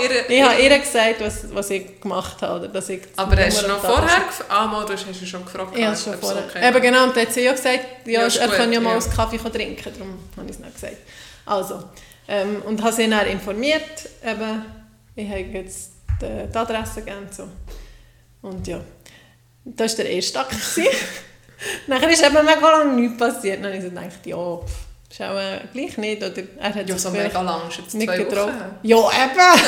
ihr, 0.04 0.12
ihre- 0.20 0.34
ich 0.34 0.44
habe 0.44 0.62
ihr 0.62 0.80
gesagt, 0.80 1.16
was, 1.20 1.54
was 1.56 1.70
ich 1.72 2.00
gemacht 2.00 2.42
habe. 2.44 2.70
Dass 2.70 2.90
ich 2.90 3.02
Aber 3.16 3.36
hast 3.36 3.64
du 3.64 3.68
noch 3.68 3.80
vorher 3.80 4.02
gefragt? 4.04 4.46
Ah, 4.50 4.68
mal, 4.68 4.86
du 4.86 4.94
hast 4.94 5.06
du 5.08 5.26
schon 5.26 5.44
gefragt. 5.44 5.72
ich 5.76 5.84
habe 5.84 5.94
es 5.96 6.04
schon 6.04 6.14
vorher. 6.20 6.44
okay 6.48 6.68
Eben 6.68 6.82
genau, 6.82 7.04
und 7.06 7.16
dann 7.18 7.26
hat 7.26 7.34
sie 7.34 7.42
ja 7.42 7.52
gesagt, 7.54 7.80
ja, 8.06 8.28
Ja, 8.28 8.40
er 8.42 8.48
gut, 8.48 8.58
kann 8.58 8.72
ja 8.72 8.80
mal 8.80 8.98
ja. 8.98 9.04
einen 9.04 9.14
Kaffee 9.16 9.38
trinken, 9.38 9.94
darum 9.94 10.20
habe 10.38 10.46
ich 10.48 10.56
es 10.56 10.60
nicht 10.60 10.74
gesagt. 10.76 10.98
Also, 11.48 11.84
ähm, 12.28 12.62
und 12.68 12.84
habe 12.84 12.94
sie 12.94 13.10
dann 13.10 13.26
informiert, 13.26 13.82
eben, 14.24 14.64
ich 15.16 15.28
habe 15.28 15.40
jetzt 15.40 15.92
die, 16.22 16.48
die 16.54 16.56
Adresse 16.58 17.02
gegeben 17.02 17.28
so. 17.36 17.48
Und 18.44 18.68
ja, 18.68 18.80
das 19.66 19.98
war 19.98 20.04
der 20.06 20.14
erste 20.14 20.40
Akt. 20.40 20.56
Nachher 21.88 22.10
ist 22.10 22.24
eben 22.24 22.46
mega 22.46 22.70
lange 22.72 22.94
nichts 22.94 23.18
passiert. 23.18 23.64
Dann 23.64 23.74
habe 23.74 23.78
ich 23.78 23.84
so 23.84 23.90
gedacht, 23.90 24.26
ja, 24.26 24.60
ist 25.10 25.22
auch 25.22 25.38
äh, 25.38 25.60
gleich 25.74 25.98
nicht. 25.98 26.24
Oder 26.24 26.44
er 26.60 26.76
hat 26.76 26.90
Ja, 26.90 26.98
so 26.98 27.12
mega 27.12 27.42
lang, 27.42 27.68
ist 27.70 27.78
jetzt 27.78 27.94
nicht 27.94 28.12
getroffen. 28.12 28.60
Wochen. 28.60 28.80
Ja, 28.84 28.98
eben! 28.98 29.62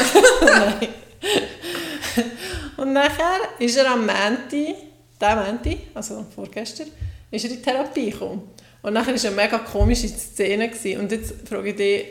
Nein. 0.45 0.87
Und 2.77 2.93
nachher 2.93 3.39
ist 3.59 3.77
er 3.77 3.91
am 3.91 4.01
Montag, 4.01 4.49
diesen 4.51 4.75
Montag, 5.19 5.77
also 5.93 6.25
vorgestern, 6.33 6.87
ist 7.31 7.45
er 7.45 7.51
in 7.51 7.57
die 7.57 7.61
Therapie 7.61 8.11
gekommen. 8.11 8.49
Und 8.81 8.93
nachher 8.93 9.13
war 9.15 9.25
eine 9.25 9.35
mega 9.35 9.59
komische 9.59 10.07
Szene. 10.07 10.69
Gewesen. 10.69 10.99
Und 10.99 11.11
jetzt 11.11 11.47
frage 11.47 11.69
ich 11.69 11.75
dich, 11.75 12.05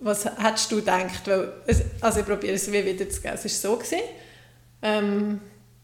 was 0.00 0.24
hättest 0.24 0.70
du 0.70 0.76
gedacht? 0.76 1.26
Weil, 1.26 1.52
es, 1.66 1.82
also 2.00 2.20
ich 2.20 2.26
probiere 2.26 2.54
es 2.54 2.70
wie 2.70 2.84
wiederzugeben. 2.84 3.38
Es 3.42 3.44
war 3.44 3.72
so, 3.72 3.76
gewesen, 3.76 4.00
ähm, 4.82 5.40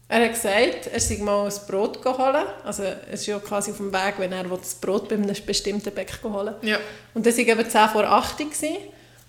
er 0.09 0.23
hat 0.23 0.33
gesagt, 0.33 0.87
er 0.87 0.99
sei 0.99 1.17
mal 1.17 1.45
ein 1.45 1.53
Brot 1.67 2.03
holen. 2.05 2.45
Also 2.63 2.83
es 2.83 3.21
ist 3.21 3.27
ja 3.27 3.39
quasi 3.39 3.71
auf 3.71 3.77
dem 3.77 3.91
Weg, 3.91 4.13
wenn 4.17 4.31
er 4.31 4.45
das 4.45 4.75
Brot 4.75 5.09
bei 5.09 5.15
einem 5.15 5.35
bestimmten 5.45 5.93
Bäck 5.93 6.19
holen. 6.23 6.55
Ja. 6.61 6.77
Und 7.13 7.25
das 7.25 7.37
war 7.37 7.45
eben 7.45 7.69
10 7.69 7.89
vor 7.89 8.05
8 8.05 8.39
Uhr. 8.39 8.47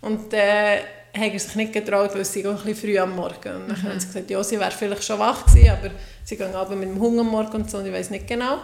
Und 0.00 0.32
äh, 0.32 0.78
hat 1.12 1.32
er 1.32 1.38
sich 1.38 1.54
nicht 1.56 1.72
getraut, 1.72 2.14
weil 2.14 2.24
sie 2.24 2.46
auch 2.46 2.50
ein 2.50 2.56
bisschen 2.64 2.76
früh 2.76 2.98
am 2.98 3.16
Morgen. 3.16 3.56
Und 3.56 3.68
dann 3.68 3.82
haben 3.82 3.98
sie 3.98 4.06
gesagt, 4.06 4.30
ja, 4.30 4.42
sie 4.44 4.58
wäre 4.58 4.70
vielleicht 4.70 5.04
schon 5.04 5.18
wach 5.18 5.46
gewesen, 5.46 5.70
aber 5.70 5.90
sie 6.24 6.36
gehen 6.36 6.54
aber 6.54 6.76
mit 6.76 6.88
dem 6.88 7.00
Hunger 7.00 7.20
am 7.20 7.28
Morgen 7.28 7.56
und 7.56 7.70
so, 7.70 7.78
und 7.78 7.86
ich 7.86 7.92
weiß 7.92 8.10
nicht 8.10 8.26
genau. 8.26 8.58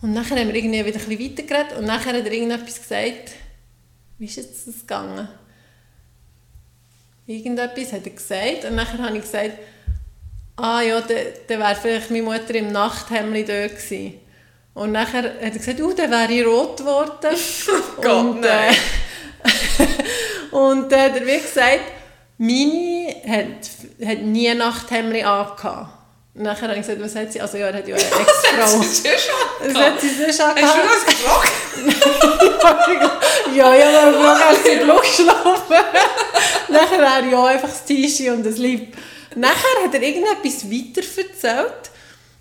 Und 0.00 0.14
dann 0.16 0.28
haben 0.28 0.48
wir 0.48 0.54
irgendwie 0.54 0.84
wieder 0.84 0.98
ein 0.98 1.06
bisschen 1.06 1.30
weitergeredet 1.30 1.78
und 1.78 1.84
nachher 1.84 2.12
hat 2.12 2.26
er 2.26 2.32
irgendetwas 2.32 2.80
gesagt. 2.80 3.32
Wie 4.18 4.24
ist 4.24 4.36
jetzt 4.36 4.66
das 4.66 4.80
gegangen? 4.80 5.28
Irgendetwas 7.26 7.92
hat 7.92 8.04
er 8.04 8.12
gesagt 8.12 8.64
und 8.64 8.74
nachher 8.74 8.98
habe 8.98 9.16
ich 9.16 9.22
gesagt, 9.22 9.58
ah 10.56 10.80
ja, 10.80 11.00
dann 11.00 11.16
dann 11.48 11.60
wäre 11.60 11.76
vielleicht 11.80 12.10
meine 12.10 12.22
Mutter 12.22 12.54
im 12.54 12.72
Nachthemd 12.72 13.48
dort 13.48 13.76
gewesen. 13.76 14.20
Und 14.74 14.92
nachher 14.92 15.24
hat 15.24 15.40
er 15.40 15.50
gesagt, 15.50 15.80
uh, 15.80 15.92
dann 15.92 16.10
wäre 16.10 16.32
ich 16.32 16.46
rot 16.46 16.78
geworden. 16.78 17.36
Gott, 17.96 18.06
und, 18.06 18.40
nein. 18.40 18.74
Äh, 19.44 19.86
und 20.56 20.92
äh, 20.92 21.12
der 21.12 21.26
wie 21.26 21.38
gesagt, 21.38 21.80
meine 22.38 23.14
hat, 23.26 24.08
hat 24.08 24.22
nie 24.22 24.52
Nachthemd 24.54 25.14
angehabt. 25.24 25.98
Nachher 26.34 26.68
habe 26.68 26.78
ich 26.78 26.86
gesagt, 26.86 27.02
was 27.02 27.14
hat 27.14 27.30
sie? 27.30 27.42
Also 27.42 27.58
ja, 27.58 27.66
er 27.66 27.74
hat 27.74 27.86
ja 27.86 27.94
eine 27.94 28.04
Ex-Frau. 28.04 28.78
Das 28.78 29.02
schon. 29.02 29.76
Hat 29.76 30.00
sie 30.00 30.08
sonst 30.08 30.40
Hast 30.40 30.56
du 30.56 30.80
das 30.88 31.04
gefragt? 31.04 31.52
Ja, 33.54 33.74
ja, 33.74 33.92
dann 33.92 34.14
frage 34.14 34.46
als 34.46 34.64
sie 34.64 34.76
Blut 34.76 35.02
geschlafen. 35.02 35.76
Nachher 36.68 37.10
hat 37.10 37.24
er 37.24 37.30
ja 37.30 37.44
einfach 37.44 37.68
das 37.68 37.84
T-Shirt 37.84 38.34
und 38.34 38.46
das 38.46 38.56
Lieb. 38.56 38.96
Nachher 39.36 39.84
hat 39.84 39.94
er 39.94 40.02
irgendetwas 40.02 40.70
weiter 40.70 41.02
erzählt 41.16 41.90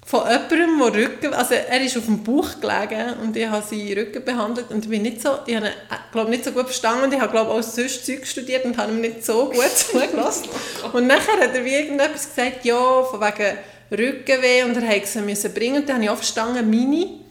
von 0.04 0.24
jemandem, 0.28 0.80
der 0.80 0.94
Rücken... 0.94 1.34
Also 1.34 1.54
er 1.54 1.82
ist 1.82 1.98
auf 1.98 2.06
dem 2.06 2.24
Bauch 2.24 2.60
gelegen 2.60 3.14
und 3.22 3.38
ich 3.38 3.48
habe 3.48 3.66
seinen 3.66 3.94
Rücken 3.94 4.26
behandelt 4.26 4.70
und 4.70 4.84
ich 4.84 4.90
bin 4.90 5.04
nicht 5.04 5.22
so... 5.22 5.38
Ich 5.46 5.56
habe 5.56 5.68
ihn, 5.68 5.72
äh, 5.72 6.12
glaube 6.12 6.30
nicht 6.30 6.44
so 6.44 6.52
gut 6.52 6.66
verstanden 6.66 7.06
und 7.06 7.14
ich 7.14 7.20
habe, 7.20 7.32
glaube 7.32 7.52
auch 7.52 7.64
sonst 7.64 8.06
Zeug 8.06 8.26
studiert 8.26 8.66
und 8.66 8.78
habe 8.78 8.92
ihm 8.92 9.02
nicht 9.02 9.24
so 9.24 9.46
gut 9.46 9.70
zugelassen. 9.76 10.50
und 10.92 11.08
nachher 11.08 11.40
hat 11.40 11.56
er 11.56 11.64
wie 11.64 11.76
irgendetwas 11.76 12.28
gesagt, 12.28 12.66
ja, 12.66 13.04
von 13.04 13.22
wegen 13.22 13.58
Rückenweh 13.92 14.64
und 14.64 14.76
er 14.76 15.06
sie 15.06 15.22
müssen 15.22 15.54
bringen. 15.54 15.78
Und 15.78 15.90
dann 15.90 15.96
habe 15.96 16.06
ich 16.06 16.10
auch 16.10 16.18
verstanden, 16.18 16.70
meine... 16.70 17.22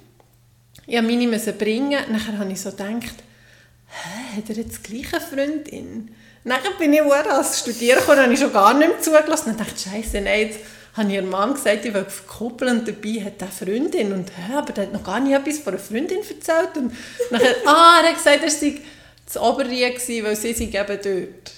Ich 0.86 1.00
musste 1.02 1.16
meine 1.16 1.52
bringen. 1.52 2.00
Nachher 2.10 2.38
habe 2.38 2.50
ich 2.50 2.60
so 2.60 2.70
gedacht, 2.70 3.16
hä, 3.86 4.38
hat 4.38 4.48
er 4.48 4.56
jetzt 4.56 4.86
die 4.86 5.02
gleiche 5.02 5.20
Freundin? 5.20 6.14
Nachher 6.44 6.70
bin 6.78 6.92
ich 6.92 7.02
auch 7.02 7.12
als 7.12 7.60
Studieren 7.60 7.98
gekommen, 8.00 8.22
habe 8.22 8.32
ich 8.32 8.40
schon 8.40 8.52
gar 8.52 8.72
nicht 8.74 8.88
mehr 8.88 9.00
zugelassen. 9.00 9.54
Dann 9.56 9.58
dachte 9.58 9.78
Scheiße, 9.78 10.20
nein, 10.20 10.40
jetzt 10.48 10.60
habe 10.96 11.08
ich 11.08 11.14
ihrem 11.14 11.28
Mann 11.30 11.54
gesagt, 11.54 11.84
ich 11.84 11.92
will 11.94 12.04
verkuppeln 12.06 12.78
und 12.80 12.88
dabei 12.88 13.24
hat 13.24 13.34
er 13.40 13.48
eine 13.48 13.52
Freundin. 13.72 14.12
Und 14.12 14.30
hä, 14.30 14.54
aber 14.56 14.72
der 14.72 14.84
hat 14.84 14.92
noch 14.92 15.04
gar 15.04 15.20
nicht 15.20 15.34
etwas 15.36 15.58
von 15.58 15.74
einer 15.74 15.82
Freundin 15.82 16.18
erzählt. 16.18 16.76
Und 16.76 16.92
nachher, 17.30 17.54
ah, 17.66 18.00
er 18.02 18.08
hat 18.08 18.16
gesagt, 18.16 18.42
er 18.42 18.50
sei 18.50 18.80
zu 19.26 19.40
Oberrie 19.42 19.88
gewesen, 19.92 20.24
weil 20.24 20.36
sie 20.36 20.52
sei 20.54 20.64
eben 20.64 20.86
dort. 20.86 21.52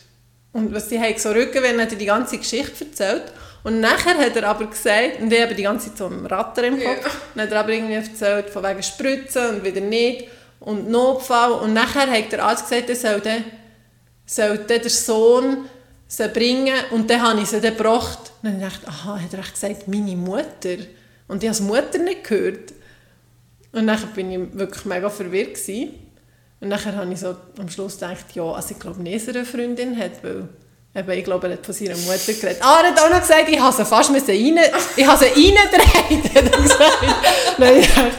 Und 0.53 0.75
was 0.75 0.89
sie 0.89 1.01
haben 1.01 1.17
so 1.17 1.31
Rücken, 1.31 1.63
wenn 1.63 1.79
er 1.79 1.87
die 1.87 2.05
ganze 2.05 2.37
Geschichte 2.39 2.85
erzählt. 2.85 3.33
Und 3.65 3.81
nachher 3.81 4.19
hat 4.19 4.37
er 4.37 4.49
aber 4.49 4.67
gesagt, 4.67 5.21
und 5.21 5.33
ich 5.33 5.41
habe 5.41 5.55
die 5.55 5.63
ganze 5.63 5.89
Zeit 5.89 5.99
so 5.99 6.07
einen 6.07 6.27
Ratter 6.27 6.65
im 6.65 6.75
Kopf, 6.83 7.05
Ja. 7.05 7.11
dann 7.37 7.45
hat 7.45 7.53
er 7.53 7.61
aber 7.61 7.71
irgendwie 7.71 7.95
erzählt, 7.95 8.51
von 8.51 8.65
wegen 8.65 8.83
Spritzen 8.83 9.47
und 9.51 9.65
wieder 9.65 9.81
nicht 9.81 10.27
und 10.59 10.91
Notfall. 10.91 11.53
Und 11.53 11.73
nachher 11.73 12.11
hat 12.11 12.33
der 12.33 12.45
Arzt 12.45 12.69
gesagt, 12.69 12.91
er 12.91 12.97
soll 12.97 13.21
dann, 13.21 13.45
soll 14.35 14.59
dann 14.59 14.81
der 14.81 14.91
Sohn 14.91 15.69
sie 16.09 16.29
bringen 16.29 16.75
und 16.91 17.09
dann 17.11 17.23
habe 17.23 17.41
ich 17.41 17.49
sie 17.49 17.61
dann 17.61 17.77
gebracht. 17.77 18.33
Und 18.43 18.51
dann 18.53 18.61
dachte 18.61 18.81
ich, 18.83 18.89
aha, 18.89 19.21
hat 19.21 19.33
er 19.33 19.39
echt 19.41 19.55
gesagt, 19.55 19.89
meine 19.89 20.17
Mutter? 20.17 20.77
Und 21.29 21.43
ich 21.43 21.49
habe 21.49 21.59
die 21.59 21.63
Mutter 21.65 21.99
nicht 21.99 22.25
gehört. 22.25 22.73
Und 23.73 23.87
dann 23.87 23.99
bin 24.15 24.31
ich 24.33 24.59
wirklich 24.59 24.85
mega 24.85 25.09
verwirrt 25.09 25.55
gewesen. 25.55 25.95
Und 26.61 26.69
nachher 26.69 26.95
habe 26.95 27.13
ich 27.13 27.19
so 27.21 27.35
am 27.59 27.69
Schluss 27.69 27.95
gedacht, 27.95 28.27
ja, 28.35 28.43
also 28.45 28.71
ich 28.73 28.79
glaube 28.79 29.03
nicht, 29.03 29.17
dass 29.27 29.29
er 29.35 29.41
eine 29.41 29.45
Freundin 29.47 29.99
hat, 29.99 30.23
weil 30.23 30.49
eben, 30.95 31.11
ich 31.19 31.25
glaube, 31.25 31.47
er 31.49 31.55
hat 31.55 31.65
von 31.65 31.75
seiner 31.75 31.97
Mutter 31.97 32.33
geredet. 32.33 32.59
Ah, 32.61 32.81
er 32.85 32.91
hat 32.91 33.01
auch 33.01 33.11
noch 33.11 33.21
gesagt, 33.21 33.49
ich 33.49 33.59
habe 33.59 33.75
sie 33.75 33.85
fast 33.85 34.11
rein, 34.11 34.59
ich 34.97 35.07
habe 35.07 35.25
sie 35.25 35.31
reingedreht, 35.31 36.35
hat 36.35 36.53
er 36.53 36.63
gesagt. 36.63 36.99
Ich 37.59 37.89
dachte, 37.89 38.13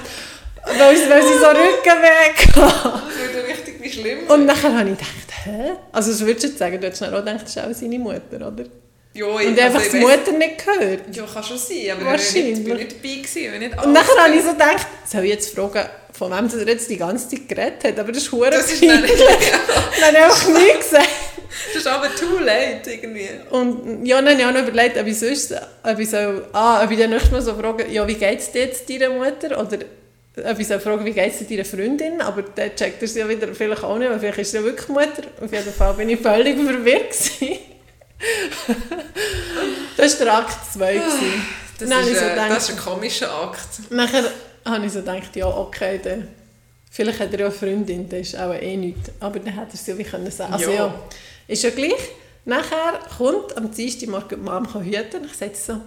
weil, 0.80 0.98
sie- 0.98 1.10
weil 1.10 1.22
sie 1.22 1.38
so 1.40 1.48
Rückenweg 1.48 2.56
hatte. 2.56 3.02
Das 3.08 3.34
wird 3.36 3.48
richtig 3.48 3.94
schlimm. 3.94 4.20
Und 4.28 4.46
nachher 4.46 4.78
habe 4.78 4.90
ich 4.90 4.98
gedacht, 4.98 5.23
hä? 5.46 5.72
Also 5.92 6.12
das 6.12 6.22
würdest 6.22 6.44
du 6.44 6.48
jetzt 6.50 6.60
sagen, 6.60 6.80
du 6.80 6.88
hättest 6.88 7.02
dann 7.02 7.14
auch 7.14 7.20
gedacht, 7.20 7.44
das 7.44 7.56
ist 7.56 7.60
auch 7.64 7.74
seine 7.74 8.00
Mutter, 8.00 8.36
oder? 8.36 8.66
Ja, 9.16 9.26
Und 9.26 9.60
einfach 9.60 9.84
ich 9.84 9.92
die 9.92 10.00
Mutter 10.00 10.32
nicht 10.32 10.66
gehört. 10.66 11.16
Ja, 11.16 11.24
kann 11.32 11.44
schon 11.44 11.58
sein, 11.58 11.78
aber 11.92 12.06
Wahrscheinlich. 12.06 12.60
ich 12.60 12.68
war 12.70 12.76
nicht, 12.78 12.92
dabei. 12.92 13.16
Gewesen, 13.16 13.54
ich 13.54 13.60
nicht 13.60 13.86
Und 13.86 13.94
nachher 13.94 14.24
habe 14.24 14.36
ich 14.36 14.44
so 14.44 14.52
gedacht, 14.54 14.88
soll 15.06 15.24
ich 15.26 15.30
jetzt 15.30 15.56
fragen, 15.56 15.86
von 16.12 16.32
wem 16.32 16.60
er 16.60 16.68
jetzt 16.68 16.90
die 16.90 16.98
ganze 16.98 17.30
Zeit 17.30 17.48
geredet 17.48 17.84
hat, 17.84 18.00
aber 18.00 18.12
das 18.12 18.24
ist 18.24 18.32
hure 18.32 18.50
Das 18.50 18.72
ist 18.72 18.82
peinlich. 18.82 19.12
nicht, 19.12 19.22
Dann 20.02 20.16
habe 20.16 20.18
ich 20.18 20.24
einfach 20.24 20.48
nichts 20.50 20.90
gesagt. 20.90 21.10
das 21.74 21.76
ist 21.76 21.88
aber 21.88 22.08
too 22.16 22.40
late 22.40 22.92
irgendwie. 22.92 23.30
Und 23.52 24.04
ja, 24.06 24.20
dann 24.20 24.30
habe 24.32 24.42
ich 24.42 24.48
auch 24.48 24.52
noch 24.52 24.68
überlegt, 24.68 24.98
ob 24.98 25.06
ich 25.06 25.20
sonst, 25.20 25.54
ob 25.84 26.00
ich, 26.00 26.10
soll, 26.10 26.48
ah, 26.54 26.84
ob 26.84 26.90
ich 26.90 26.98
dann 26.98 27.12
nächstes 27.12 27.32
Mal 27.32 27.42
so 27.44 27.54
frage, 27.54 27.88
ja, 27.92 28.08
wie 28.08 28.16
geht 28.16 28.40
es 28.40 28.52
dir 28.52 28.66
jetzt 28.66 28.90
deiner 28.90 29.10
Mutter? 29.12 29.60
Oder 29.60 29.78
soll 30.64 30.80
fragen, 30.80 31.06
wie 31.06 31.12
geht 31.12 31.34
es 31.40 31.48
deiner 31.48 31.66
Freundin? 31.66 32.20
Aber 32.22 32.42
dann 32.42 32.76
checkt 32.76 33.02
er 33.02 33.08
sie 33.08 33.20
ja 33.20 33.30
wieder 33.30 33.54
vielleicht 33.54 33.84
auch 33.84 33.98
nicht, 33.98 34.10
weil 34.10 34.20
vielleicht 34.20 34.40
ist 34.40 34.52
sie 34.52 34.58
ja 34.58 34.64
wirklich 34.64 34.88
Mutter. 34.90 35.24
Auf 35.42 35.52
jeden 35.52 35.74
Fall 35.74 35.94
bin 35.94 36.10
ich 36.10 36.20
völlig 36.20 36.56
verwirrt 36.60 37.14
das 39.98 40.20
war 40.20 40.26
der 40.26 40.38
Akt 40.38 40.74
2. 40.74 40.94
gewesen. 40.94 41.46
Das, 41.80 41.90
Dann 41.90 41.98
habe 42.00 42.10
ist, 42.10 42.14
ich 42.16 42.20
so 42.24 42.30
gedacht- 42.30 42.50
das 42.52 42.70
ist 42.70 42.70
ein 42.72 42.78
komischer 42.78 43.32
Akt. 43.44 43.92
Nachher 43.92 44.24
habe 44.66 44.86
ich 44.86 44.92
so 44.94 45.00
gedacht, 45.00 45.36
ja, 45.36 45.48
okay, 45.48 46.00
dann, 46.04 46.28
vielleicht 46.90 47.20
hat 47.20 47.34
er 47.34 47.40
ja 47.40 47.46
eine 47.48 47.54
Freundin, 47.56 48.08
das 48.10 48.20
ist 48.22 48.40
auch 48.40 48.54
eh 48.54 48.78
nichts. 48.78 49.10
Aber 49.20 49.40
dann 49.40 49.54
hätte 49.54 49.72
er 49.72 49.74
es 49.74 49.88
ja 49.88 49.98
wie 49.98 50.04
können 50.04 50.30
sagen. 50.32 50.54
Also 50.54 50.70
Ja. 50.72 50.76
ja. 50.88 51.00
ist 51.48 51.64
ja 51.64 51.70
gleich. 51.72 51.92
Nachher 52.46 53.00
kommt 53.18 53.56
am 53.58 53.72
Dienstag 53.72 54.10
morgen 54.10 54.28
die 54.30 54.36
Mom 54.38 54.74
hüten 54.84 55.22
und 55.22 55.26
ich 55.26 55.34
sage 55.38 55.54
so, 55.56 55.78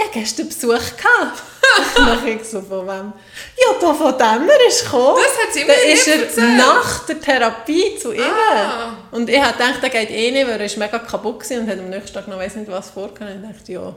ich 0.00 0.06
hatte 0.06 0.18
gestern 0.18 0.48
Besuch. 0.48 0.96
Gehabt. 0.96 1.42
dann 1.96 2.26
ich 2.26 2.44
so, 2.44 2.60
von 2.62 2.86
wem? 2.86 3.12
Ja, 3.56 3.74
da 3.80 3.94
von 3.94 4.12
dem 4.18 4.48
er 4.48 4.66
ist 4.66 4.84
gekommen. 4.84 5.22
Das 5.22 5.46
hat 5.46 5.52
sie 5.52 5.64
mir 5.64 5.92
ist 5.92 6.08
er 6.08 6.22
erzählt. 6.22 6.56
nach 6.56 7.06
der 7.06 7.20
Therapie 7.20 7.96
zu 7.98 8.12
ihr. 8.12 8.24
Ah. 8.24 8.96
Und 9.10 9.28
ich 9.28 9.40
habe 9.40 9.52
gedacht, 9.52 9.82
der 9.82 9.90
geht 9.90 10.10
eh 10.10 10.30
nicht, 10.30 10.46
weil 10.46 10.58
er 10.58 10.64
ist 10.64 10.78
mega 10.78 10.98
kaputt 10.98 11.48
war 11.48 11.58
und 11.58 11.68
hat 11.68 11.78
am 11.78 11.90
nächsten 11.90 12.14
Tag 12.14 12.28
noch 12.28 12.38
weiss 12.38 12.56
nicht 12.56 12.70
was 12.70 12.90
vorgehabt. 12.90 13.34
Und 13.34 13.44
ich 13.44 13.56
dachte, 13.56 13.72
ja, 13.72 13.94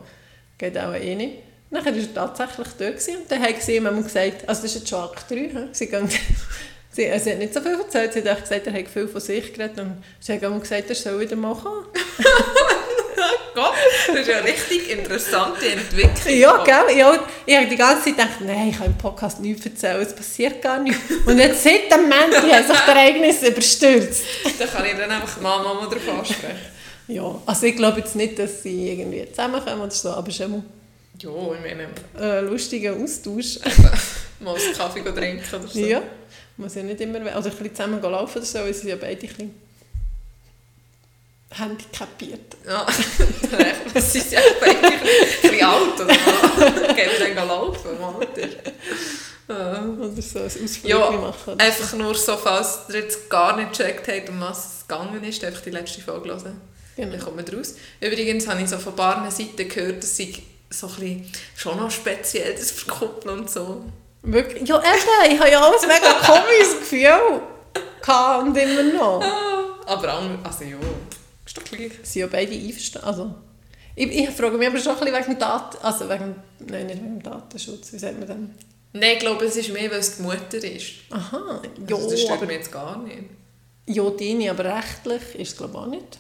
geht 0.58 0.78
auch 0.78 0.94
eh 0.94 1.16
nicht. 1.16 1.38
Dann 1.72 1.86
war 1.86 1.94
er 1.94 2.14
tatsächlich 2.14 2.78
gewesen. 2.78 3.18
und 3.18 3.32
dann 3.32 3.42
haben 3.42 3.56
sie 3.60 3.76
ihm 3.78 4.04
gesagt, 4.04 4.48
also 4.48 4.62
das 4.62 4.64
ist 4.64 4.76
jetzt 4.76 4.90
schon 4.90 5.00
Akt 5.00 5.32
3, 5.32 5.36
he? 5.36 5.50
sie, 5.72 5.88
gehen, 5.88 6.08
sie, 6.92 7.10
also 7.10 7.24
sie 7.24 7.32
hat 7.32 7.40
nicht 7.40 7.54
so 7.54 7.62
viel 7.62 7.80
erzählt, 7.80 8.14
sie 8.14 8.30
hat 8.30 8.42
gesagt, 8.42 8.68
er 8.68 8.74
hat 8.74 8.88
viel 8.88 9.08
von 9.08 9.22
sich 9.22 9.54
geredet 9.54 9.80
und 9.80 10.04
sie 10.20 10.34
hat 10.34 10.42
gesagt, 10.42 10.90
er 10.90 10.96
soll 10.96 11.20
wieder 11.20 11.36
mal 11.36 11.56
kommen. 11.56 11.86
Gott, 13.56 13.74
das 14.08 14.16
ist 14.20 14.30
eine 14.30 14.44
richtig 14.44 14.92
interessante 14.92 15.68
Entwicklung. 15.68 16.38
Ja, 16.38 16.64
gell? 16.64 16.98
Ja, 16.98 17.20
ich 17.46 17.56
habe 17.56 17.68
die 17.68 17.76
ganze 17.76 18.06
Zeit 18.06 18.18
gedacht, 18.18 18.42
nein, 18.42 18.70
ich 18.70 18.78
kann 18.78 18.88
im 18.88 18.98
Podcast 18.98 19.40
nichts 19.40 19.66
erzählen, 19.66 20.02
es 20.02 20.16
passiert 20.16 20.62
gar 20.62 20.80
nichts. 20.80 21.00
Und 21.26 21.38
jetzt 21.38 21.64
seit 21.64 21.92
dem 21.92 22.04
Moment 22.04 22.36
hat 22.36 22.44
sich 22.44 22.68
das 22.68 22.88
Ereignis 22.88 23.44
überstürzt. 23.44 24.24
Da 24.58 24.66
kann 24.66 24.86
ich 24.86 24.94
dann 24.94 25.12
einfach 25.12 25.40
mal 25.42 25.64
Mama 25.64 25.88
drauf 25.88 26.18
ansprechen. 26.20 26.58
Ja, 27.06 27.38
also 27.46 27.66
ich 27.66 27.76
glaube 27.76 28.00
jetzt 28.00 28.16
nicht, 28.16 28.40
dass 28.40 28.64
sie 28.64 28.92
irgendwie 28.92 29.30
zusammenkommen 29.30 29.82
oder 29.82 29.92
so, 29.92 30.10
aber 30.10 30.32
schon 30.32 30.64
Ja, 31.20 31.30
ich 31.30 31.62
meine, 31.62 31.90
mal 32.14 32.38
ein 32.40 32.48
lustiger 32.48 32.96
Austausch. 32.96 33.60
mal 34.40 34.56
einen 34.56 34.74
Kaffee 34.74 35.02
trinken 35.02 35.44
oder 35.54 35.68
so. 35.68 35.80
Ja, 35.80 36.02
muss 36.56 36.76
ja 36.76 36.84
nicht 36.84 37.02
immer, 37.02 37.20
oder 37.20 37.36
ein 37.36 37.44
bisschen 37.44 37.76
zusammen 37.76 38.02
laufen 38.02 38.38
oder 38.38 38.46
so, 38.46 38.60
weil 38.60 38.74
sie 38.74 38.80
sind 38.80 38.90
ja 38.92 38.96
beide 38.96 39.20
ein 39.22 39.28
bisschen 39.28 39.63
handicapiert. 41.58 42.56
Ja, 42.68 42.86
sie 44.02 44.20
sind 44.20 44.32
ja 44.34 44.40
beide 44.60 44.78
ein 44.88 45.00
bisschen 45.42 45.64
alt, 45.66 46.00
oder? 46.00 46.94
Gehen 46.94 47.10
wir 47.18 47.36
dann 47.36 47.48
laufen, 47.48 47.90
Alter. 48.02 48.48
Ja. 49.50 49.84
Oder 50.00 50.22
so 50.22 50.40
ein 50.40 50.46
Ausflug 50.46 50.86
Ja, 50.86 51.12
machen. 51.12 51.60
einfach 51.60 51.94
nur 51.98 52.16
so, 52.16 52.38
falls 52.38 52.80
ihr 52.90 52.96
jetzt 53.02 53.30
gar 53.30 53.56
nicht 53.58 53.72
gecheckt 53.78 54.08
habt, 54.08 54.30
um 54.30 54.40
was 54.42 54.58
es 54.80 54.88
gegangen 54.88 55.24
ist, 55.24 55.44
einfach 55.44 55.62
die 55.62 55.70
letzte 55.72 56.02
Folge 56.02 56.30
hören. 56.30 56.62
Dann 56.96 57.12
Genau. 57.12 57.24
kommt 57.24 57.36
man 57.38 57.46
raus. 57.60 57.76
Übrigens 58.00 58.48
habe 58.48 58.62
ich 58.62 58.70
so 58.70 58.78
von 58.78 58.94
ein 58.94 58.96
paar 58.96 59.32
Seiten 59.32 59.68
gehört, 59.68 60.02
dass 60.04 60.16
sie 60.16 60.42
so 60.70 60.88
ein 60.88 60.94
bisschen 60.94 61.32
schon 61.56 61.78
noch 61.78 61.92
speziell 61.92 62.54
das 62.54 62.72
verkuppeln 62.72 63.40
und 63.40 63.50
so. 63.50 63.84
Wirklich? 64.22 64.68
Ja, 64.68 64.78
eben, 64.80 65.34
ich 65.34 65.40
habe 65.40 65.52
ja 65.52 65.62
alles 65.62 65.82
mega 65.82 66.14
komisches 66.26 66.80
Gefühl 66.80 67.42
gehabt 68.02 68.44
und 68.48 68.58
immer 68.58 68.84
noch. 68.94 69.24
Aber 69.86 70.14
andere, 70.14 70.40
also 70.46 70.64
ja, 70.64 70.78
ist 71.46 71.58
doch 71.58 71.64
gleich. 71.64 71.92
Sind 72.04 72.22
ja 72.22 72.28
beide 72.28 72.54
einverstanden. 72.54 73.08
Also, 73.08 73.36
ich, 73.96 74.08
ich 74.08 74.30
frage 74.30 74.58
mich 74.58 74.68
aber 74.68 74.80
schon 74.80 74.94
ein 74.94 75.00
bisschen 75.00 75.16
wegen 75.16 75.26
dem 75.32 75.40
Daten... 75.40 75.78
Also 75.86 76.10
wegen... 76.10 76.36
Nein, 76.60 76.88
nicht 76.88 76.98
wegen 77.02 77.20
dem 77.20 77.24
Datenschutz. 77.24 77.94
Wie 77.94 78.00
sagt 78.00 78.18
man 78.20 78.28
denn? 78.28 78.56
Nein, 78.94 79.12
ich 79.14 79.20
glaube, 79.20 79.46
es 79.46 79.56
ist 79.56 79.72
mehr, 79.74 79.90
weil 79.92 80.00
es 80.00 80.18
die 80.18 80.22
Mutter 80.24 80.58
ist. 80.64 80.92
Aha. 81.12 81.62
Ja, 81.88 81.96
Also 81.96 82.10
das 82.12 82.22
stört 82.22 82.38
aber... 82.38 82.46
mich 82.48 82.56
jetzt 82.58 82.72
gar 82.72 82.98
nicht. 83.04 83.24
Ja, 83.86 84.10
deine, 84.10 84.50
aber 84.52 84.66
rechtlich 84.78 85.22
ist 85.40 85.50
es 85.52 85.58
glaube 85.58 85.74
ich 85.74 85.80
auch 85.80 85.88
nicht. 85.88 86.20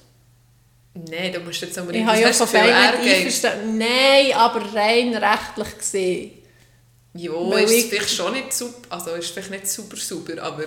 Nein, 1.09 1.33
du 1.33 1.39
musst 1.39 1.61
jetzt 1.61 1.75
Ich 1.75 1.81
unbedingt... 1.81 2.07
habe 2.07 2.19
ja 2.21 2.31
von 2.33 2.47
beiden 2.51 2.69
er 2.69 2.99
einverstanden. 2.99 3.77
Nein, 3.77 4.33
aber 4.35 4.73
rein 4.75 5.15
rechtlich 5.15 5.77
gesehen. 5.77 6.31
Ja, 7.15 7.31
Weil 7.31 7.63
ist 7.65 7.71
ich- 7.71 7.83
es 7.85 7.89
vielleicht 7.89 8.09
schon 8.09 8.33
nicht 8.33 8.53
super... 8.53 8.87
Also 8.89 9.11
ist 9.11 9.29
vielleicht 9.29 9.51
nicht 9.51 9.67
super 9.67 9.97
sauber, 9.97 10.41
aber... 10.41 10.65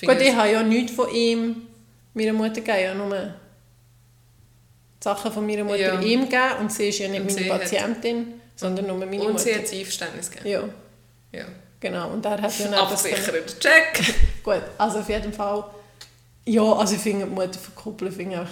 ich 0.00 0.06
Gut, 0.08 0.20
ich 0.20 0.34
habe 0.34 0.50
ja 0.52 0.62
nichts 0.62 0.92
von 0.92 1.12
ihm 1.12 1.62
meiner 2.14 2.32
Mutter 2.32 2.60
gegeben, 2.60 2.78
ja 2.82 2.94
nur 2.94 3.34
die 5.02 5.04
Sachen 5.04 5.32
von 5.32 5.44
meiner 5.46 5.64
Mutter 5.64 5.78
Ja. 5.78 6.00
ihm 6.00 6.22
gegeben 6.22 6.42
und 6.60 6.72
sie 6.72 6.88
ist 6.88 6.98
ja 7.00 7.08
nicht 7.08 7.20
Und 7.22 7.26
meine 7.34 7.40
sie 7.46 7.50
hat- 7.52 7.60
Patientin, 7.62 8.34
sondern 8.56 8.86
nur 8.86 8.96
meine 8.98 9.16
Und 9.20 9.32
Mutter. 9.32 9.38
sie 9.38 9.54
hat 9.54 9.66
sein 9.66 9.78
Einverständnis 9.80 10.30
gegeben. 10.30 10.48
ja, 11.32 11.38
Ja. 11.40 11.44
genau. 11.80 12.10
Und 12.10 12.24
er 12.24 12.32
hat 12.32 12.40
ja 12.40 12.46
nicht 12.46 12.60
das 12.60 13.02
können- 13.02 13.14
Absichert. 13.14 13.60
Check! 13.60 14.14
Gut, 14.44 14.62
also 14.78 14.98
auf 15.00 15.08
jeden 15.08 15.32
Fall, 15.32 15.64
ja, 16.46 16.62
also 16.72 16.94
ich 16.94 17.00
finde 17.00 17.24
die 17.26 17.30
Mutter 17.30 17.58
verkuppeln, 17.58 18.12
finde 18.12 18.42
ich 18.42 18.48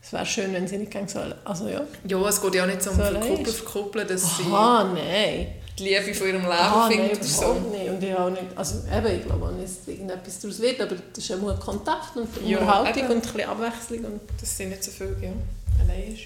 es 0.00 0.12
wäre 0.12 0.24
schön, 0.24 0.52
wenn 0.54 0.66
sie 0.66 0.78
nicht 0.78 0.92
gehen 0.92 1.08
sollen. 1.08 1.34
Also 1.44 1.68
ja. 1.68 1.82
Ja, 2.06 2.28
es 2.28 2.40
geht 2.40 2.54
ja 2.54 2.62
auch 2.62 2.66
nicht 2.68 2.80
so 2.82 2.90
um 2.90 2.96
So 2.96 3.02
verkuppeln, 3.02 3.46
verkuppeln, 3.46 4.08
dass 4.08 4.24
Aha, 4.24 4.84
nein. 4.94 5.48
sie 5.76 5.76
die 5.76 5.82
Liebe 5.88 6.14
von 6.14 6.26
ihrem 6.28 6.42
Leben 6.42 6.52
Ah, 6.52 6.88
nein, 6.88 6.98
findet 6.98 7.16
oder 7.18 7.24
so. 7.24 7.52
nicht. 7.54 7.90
Und 7.90 8.02
ich 8.02 8.14
auch 8.14 8.30
nicht, 8.30 8.44
also 8.54 8.76
eben, 8.96 9.18
ich 9.18 9.24
glaube 9.26 9.44
auch 9.46 9.50
nicht, 9.50 9.64
dass 9.68 9.88
irgendetwas 9.88 10.40
daraus 10.40 10.60
wird, 10.60 10.80
aber 10.80 10.94
das 11.12 11.18
ist 11.24 11.28
ja 11.28 11.36
nur 11.36 11.54
Kontakt 11.58 12.16
und 12.16 12.28
Ja, 12.46 12.58
Unterhaltung 12.58 13.02
eben. 13.04 13.12
und 13.12 13.16
ein 13.26 13.32
bisschen 13.32 13.50
Abwechslung. 13.50 14.04
Und 14.04 14.20
Das 14.40 14.56
sind 14.56 14.68
nicht 14.70 14.84
so 14.84 14.90
viele, 14.92 15.16
ja. 15.20 15.30
Allein 15.80 16.12
ist. 16.14 16.22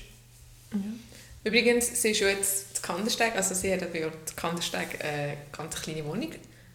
Übrigens, 1.45 2.01
sie 2.01 2.11
ist 2.13 2.21
ja 2.21 2.29
jetzt 2.29 2.77
zu 2.77 2.83
Kandersteg, 2.83 3.35
also 3.35 3.55
sie 3.55 3.73
hat 3.73 3.81
ja 3.83 3.89
zu 4.25 4.35
Kandersteg 4.37 5.05
eine 5.05 5.37
ganz 5.51 5.81
kleine 5.83 6.05
Wohnung, 6.05 6.31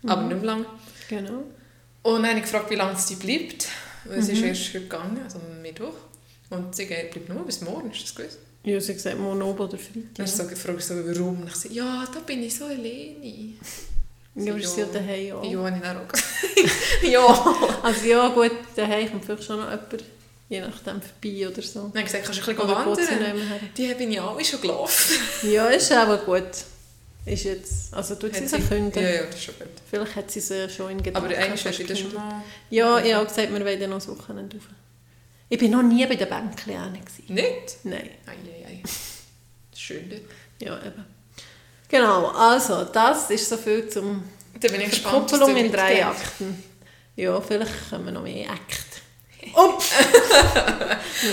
aber 0.06 0.24
nicht 0.24 0.38
mehr 0.38 0.46
lang. 0.46 0.66
genau. 1.10 1.44
Und 2.04 2.22
dann 2.22 2.28
habe 2.30 2.38
ich 2.40 2.44
gefragt, 2.44 2.70
wie 2.70 2.76
lange 2.76 2.98
sie 2.98 3.16
bleibt, 3.16 3.68
weil 4.06 4.22
sie 4.22 4.34
ist 4.34 4.42
Mhm. 4.42 4.48
erst 4.48 4.68
heute 4.70 4.82
gegangen, 4.82 5.22
also 5.24 5.40
am 5.40 5.62
Mittwoch. 5.62 5.94
Und 6.50 6.76
sie 6.76 6.86
geht- 6.86 7.12
bleibt 7.12 7.30
nur 7.30 7.46
bis 7.46 7.62
morgen, 7.62 7.92
ist 7.92 8.04
das 8.04 8.16
gewusst? 8.16 8.38
Ja, 8.64 8.80
sie 8.80 8.94
sagt 8.98 9.18
Monob 9.20 9.60
oder 9.60 9.78
Dann 9.78 9.80
Freitag. 9.80 10.26
ist 10.26 10.38
so 10.38 10.46
gefragt, 10.48 10.82
so, 10.84 10.96
warum? 10.96 11.42
Und 11.42 11.48
ich 11.48 11.56
so, 11.56 11.70
ja, 11.70 12.06
da 12.14 12.20
bin 12.22 12.44
ich 12.44 12.56
so 12.56 12.66
alleine. 12.66 13.54
Ja, 14.36 14.54
aber 14.54 14.62
sie 14.62 14.82
ja 14.82 14.86
daheim 14.88 15.36
auch. 15.38 15.44
Ja, 15.52 15.60
habe 15.64 15.76
ich 15.78 15.82
dann 15.82 15.98
auch 15.98 17.04
ja. 17.10 17.80
Also 17.84 18.06
ja, 18.06 18.28
gut, 18.30 18.52
daheim 18.76 19.10
kommt 19.12 19.26
vielleicht 19.26 19.44
schon 19.44 19.58
noch 19.60 19.70
jemand, 19.70 20.04
je 20.50 20.62
nachdem, 20.62 21.02
vorbei 21.02 21.48
oder 21.48 21.62
so. 21.62 21.92
Dann 21.94 22.04
gesagt, 22.04 22.26
kannst 22.26 22.40
du 22.40 22.52
ein 22.52 22.56
bisschen 22.56 22.70
wandern? 22.70 23.70
Die 23.76 23.94
bin 23.94 24.12
ich 24.12 24.22
alle 24.22 24.46
schon 24.46 24.62
gelaufen. 24.62 25.18
Ja, 25.44 25.68
ist 25.68 25.92
aber 25.92 26.18
gut. 26.18 26.44
Ist 27.26 27.44
jetzt, 27.44 27.94
also 27.94 28.16
tut 28.16 28.34
sie 28.34 28.48
sich 28.48 28.70
künden. 28.70 29.04
Ja, 29.04 29.10
ja, 29.10 29.26
das 29.26 29.36
ist 29.36 29.44
schon 29.44 29.56
gut. 29.56 29.68
Vielleicht 29.90 30.16
hat 30.16 30.32
sie 30.32 30.40
sie 30.40 30.70
schon 30.70 30.92
in 30.92 31.04
Gedanken. 31.04 31.32
Aber 31.32 31.38
eigentlich 31.38 31.66
hast 31.66 31.80
du 31.80 31.84
das 31.84 32.00
schon 32.00 32.14
mal... 32.14 32.42
Ja, 32.70 33.00
ich 33.00 33.14
habe 33.14 33.26
auch 33.26 33.28
gesagt, 33.28 33.52
wir 33.52 33.60
wollen 33.60 33.90
noch 33.90 33.98
das 33.98 34.08
Wochenende 34.08 34.56
rauf. 34.56 34.66
Ich 35.50 35.62
war 35.62 35.68
noch 35.68 35.84
nie 35.84 36.06
bei 36.06 36.16
den 36.16 36.30
Bänkchen. 36.30 36.94
Nicht? 37.28 37.78
Nein. 37.84 38.10
Ei, 38.26 38.32
ei, 38.32 38.66
ei. 38.68 38.84
Schön 39.76 40.10
dort. 40.10 40.22
Ja, 40.60 40.78
eben. 40.86 41.06
Genau, 41.90 42.28
also, 42.28 42.86
das 42.86 43.30
ist 43.30 43.50
so 43.50 43.58
viel 43.58 43.88
zum 43.90 44.24
Dann 44.60 44.72
bin 44.72 44.82
ich 44.82 44.90
gespannt, 44.90 45.32
du 45.32 45.46
in 45.48 45.72
drei. 45.72 46.06
Akten. 46.06 46.64
Ja, 47.16 47.40
vielleicht 47.42 47.90
können 47.90 48.06
wir 48.06 48.12
noch 48.12 48.24
mehr 48.24 48.50
Akt. 48.50 48.87
Ups! 49.54 49.92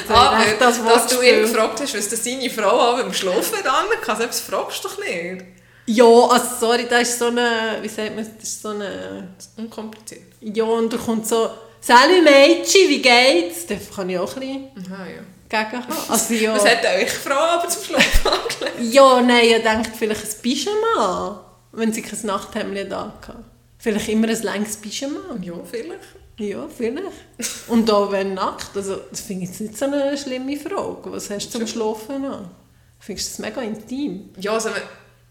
Aber, 0.09 0.44
das 0.59 0.83
dass 0.85 1.07
du 1.09 1.20
ihn 1.22 1.42
gefragt 1.42 1.81
hast, 1.81 1.96
was 1.96 2.09
das 2.09 2.24
seine 2.24 2.48
Frau 2.50 2.68
auch 2.70 2.96
beim 2.96 3.12
Schlafen 3.12 3.59
dann 3.62 3.87
kann, 4.03 4.16
selbst 4.16 4.40
fragst 4.40 4.85
du 4.85 4.88
doch 4.88 4.98
nicht. 4.98 5.44
Ja, 5.87 6.05
also 6.05 6.46
sorry, 6.61 6.87
das 6.88 7.03
ist 7.11 7.18
so 7.18 7.27
eine, 7.27 7.79
wie 7.83 7.88
sagt 7.88 8.16
man, 8.16 8.24
das 8.24 8.48
ist 8.48 8.62
so 8.62 8.70
eine, 8.70 9.29
unkompliziert. 9.59 10.22
ja, 10.40 10.64
und 10.64 10.92
da 10.92 10.96
kommt 10.96 11.27
so, 11.27 11.50
«Salut 11.81 12.24
Mädchen, 12.24 12.88
wie 12.88 13.03
geht's?» 13.03 13.66
Da 13.66 13.74
kann 13.94 14.09
ich 14.09 14.18
auch 14.18 14.35
ein 14.37 14.40
bisschen 14.40 14.92
Aha, 14.94 15.05
ja. 15.07 15.66
gegen. 15.70 15.85
Also 16.09 16.33
ja, 16.35 16.55
Was 16.55 16.64
hat 16.64 16.85
euch 16.87 17.11
Frau 17.11 17.35
aber 17.35 17.68
zum 17.68 17.85
Schlafen 17.85 18.27
angelegt? 18.27 18.94
ja, 18.94 19.20
nein, 19.20 19.44
ich 19.44 19.62
denke 19.62 19.90
vielleicht 19.98 20.22
ein 20.24 20.42
Pyjama, 20.42 21.44
wenn 21.72 21.92
sie 21.92 22.00
kein 22.00 22.18
Nachthemd 22.24 22.90
da 22.90 23.12
hatte. 23.20 23.44
Vielleicht 23.79 24.09
immer 24.09 24.29
ein 24.29 24.42
langes 24.42 24.79
Pyjama. 24.79 25.18
Ja, 25.42 25.53
vielleicht. 25.70 26.00
Ja, 26.38 26.66
vielleicht. 26.68 27.68
Und 27.68 27.88
da 27.88 28.11
wenn 28.11 28.35
nackt, 28.35 28.77
also 28.77 28.97
das 29.11 29.20
finde 29.20 29.44
ich 29.44 29.51
jetzt 29.51 29.61
nicht 29.61 29.79
so 29.79 29.85
eine 29.85 30.16
schlimme 30.18 30.57
Frage. 30.57 31.12
Was 31.12 31.31
hast 31.31 31.55
du 31.55 31.59
zum 31.59 31.66
Schlafen 31.66 32.25
an? 32.25 32.51
Findest 32.99 33.38
du 33.38 33.42
das 33.42 33.51
mega 33.51 33.62
intim? 33.62 34.31
Ja, 34.38 34.55
also, 34.55 34.70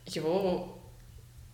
ja, 0.08 0.24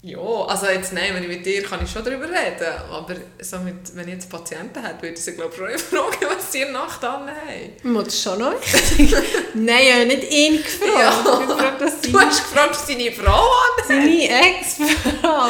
Ja, 0.02 0.18
also 0.18 0.68
jetzt 0.68 0.94
nein, 0.94 1.14
wenn 1.14 1.24
ich 1.24 1.30
mit 1.30 1.46
dir 1.46 1.62
kann 1.62 1.84
ich 1.84 1.92
schon 1.92 2.06
darüber 2.06 2.24
reden, 2.24 2.74
aber 2.90 3.16
so 3.42 3.58
mit, 3.60 3.76
wenn 3.96 4.08
ich 4.08 4.14
jetzt 4.14 4.30
Patienten 4.30 4.82
hätte, 4.82 5.02
würde 5.02 5.16
ich 5.16 5.22
sie 5.22 5.34
glaube 5.34 5.52
ich 5.54 5.58
schon 5.58 5.78
fragen, 6.00 6.26
was 6.38 6.52
sie 6.54 6.62
in 6.62 6.72
der 6.72 6.82
Nacht 6.82 7.04
alle 7.04 7.34
haben. 7.36 8.06
Ist 8.08 8.24
schon 8.24 8.40
noch. 8.40 8.54
Nein, 9.56 9.80
ich 9.82 9.94
habe 9.94 10.06
nicht 10.06 10.32
ihn 10.32 10.64
gefragt. 10.64 11.26
Ja. 11.26 11.46
Gefragt, 11.46 11.82
was 11.82 12.00
Du 12.00 12.18
hast 12.18 12.44
gefragt, 12.44 12.70
was 12.72 12.86
deine 12.88 13.12
Frau 13.12 13.44
an 13.44 13.88
seine 13.90 14.30
Ex-Frau. 14.30 15.50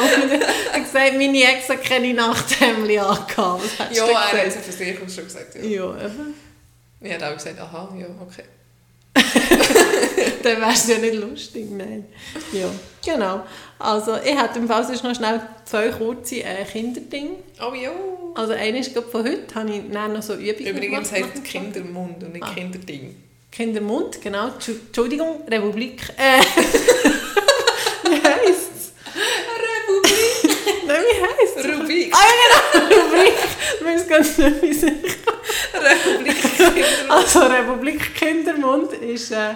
Er 0.72 0.78
hat 0.78 0.84
gesagt, 0.84 1.12
meine 1.16 1.42
Ex 1.44 1.68
hat 1.68 1.84
keine 1.84 2.12
Nachthemden 2.12 2.98
angehabt. 2.98 3.62
Ja, 3.92 4.06
er 4.06 4.38
hat 4.40 4.46
es 4.46 4.54
von 4.56 4.72
sich 4.72 4.98
schon 5.14 5.24
gesagt. 5.24 5.54
Ja. 5.54 5.62
Ja, 5.62 6.06
eben. 6.06 6.34
Ich 7.00 7.12
habe 7.14 7.28
auch 7.28 7.34
gesagt, 7.34 7.60
aha, 7.60 7.94
ja, 7.96 8.06
okay. 8.20 8.44
Dann 10.42 10.60
wäre 10.60 10.72
es 10.72 10.88
ja 10.88 10.98
nicht 10.98 11.14
lustig, 11.14 11.70
nein. 11.70 12.06
Ja, 12.52 12.68
genau. 13.04 13.42
Also, 13.78 14.16
ich 14.16 14.36
hätte 14.38 14.58
im 14.58 14.68
Fall 14.68 14.84
sonst 14.86 15.02
noch 15.04 15.14
schnell 15.14 15.40
zwei 15.64 15.88
kurze 15.88 16.36
äh, 16.42 16.64
Kinderdinge. 16.70 17.30
Oh 17.60 17.72
ja. 17.74 17.90
Also, 18.34 18.52
eine 18.52 18.78
ist 18.80 18.92
von 18.92 19.24
heute, 19.24 19.54
habe 19.54 19.70
ich 19.70 19.82
dann 19.92 20.12
noch 20.12 20.22
so 20.22 20.34
Übungen 20.34 20.66
Übrigens 20.76 21.10
gemacht. 21.12 21.24
heißt 21.32 21.36
es 21.44 21.50
Kindermund 21.50 22.22
und 22.22 22.32
nicht 22.34 22.44
Ah. 22.44 22.52
Kinderding. 22.54 23.16
Kindermund, 23.50 24.20
genau. 24.22 24.48
Tschu- 24.60 24.78
Entschuldigung, 24.86 25.42
Republik. 25.48 26.02
Äh, 26.16 26.40
wie 28.04 28.22
heisst 28.22 28.70
es? 28.76 28.92
Republik. 29.66 30.56
Nein, 30.86 30.96
wie 31.02 31.22
heisst 31.22 31.56
es? 31.56 31.64
Rubik. 31.80 32.14
Ah, 32.14 32.18
ja, 32.28 32.80
genau, 32.80 32.86
Republik. 32.86 33.34
Ich 33.80 33.84
weiß 33.86 34.08
ganz 34.08 34.38
nicht, 34.38 34.62
wie 34.62 34.72
sie 34.72 34.86
Republik 35.74 36.42
Kindermund. 36.56 37.10
Also 37.10 37.40
Republik 37.40 38.14
Kindermund 38.14 38.92
ist, 38.92 39.32
äh, 39.32 39.54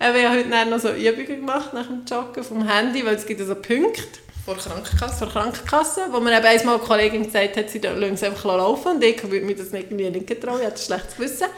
eben, 0.00 0.16
ich 0.16 0.24
habe 0.24 0.38
heute 0.38 0.48
dann 0.48 0.70
noch 0.70 0.80
so 0.80 0.90
Übungen 0.90 1.26
gemacht 1.26 1.72
nach 1.72 1.86
dem 1.86 2.04
Joggen 2.04 2.42
vom 2.42 2.66
Handy, 2.66 3.04
weil 3.04 3.14
es 3.14 3.26
gibt 3.26 3.40
ja 3.40 3.46
so 3.46 3.54
Punkte 3.54 4.02
Vor 4.44 4.56
Krankenkasse. 4.56 5.18
von 5.18 5.28
der 5.28 5.42
Krankenkasse, 5.42 6.00
wo 6.10 6.20
mir 6.20 6.36
eben 6.36 6.46
einmal 6.46 6.76
eine 6.76 6.84
Kollegin 6.84 7.24
gesagt 7.24 7.56
hat, 7.56 7.70
sie 7.70 7.78
lassen 7.78 8.14
es 8.14 8.22
einfach 8.22 8.44
laufen 8.44 8.96
und 8.96 9.04
ich 9.04 9.22
würde 9.22 9.44
mir 9.44 9.56
das 9.56 9.72
irgendwie 9.72 10.10
nicht 10.10 10.26
getrauen, 10.26 10.60
ich 10.60 10.66
hatte 10.66 10.80
ein 10.80 10.84
schlechtes 10.84 11.16
Gewissen. 11.16 11.48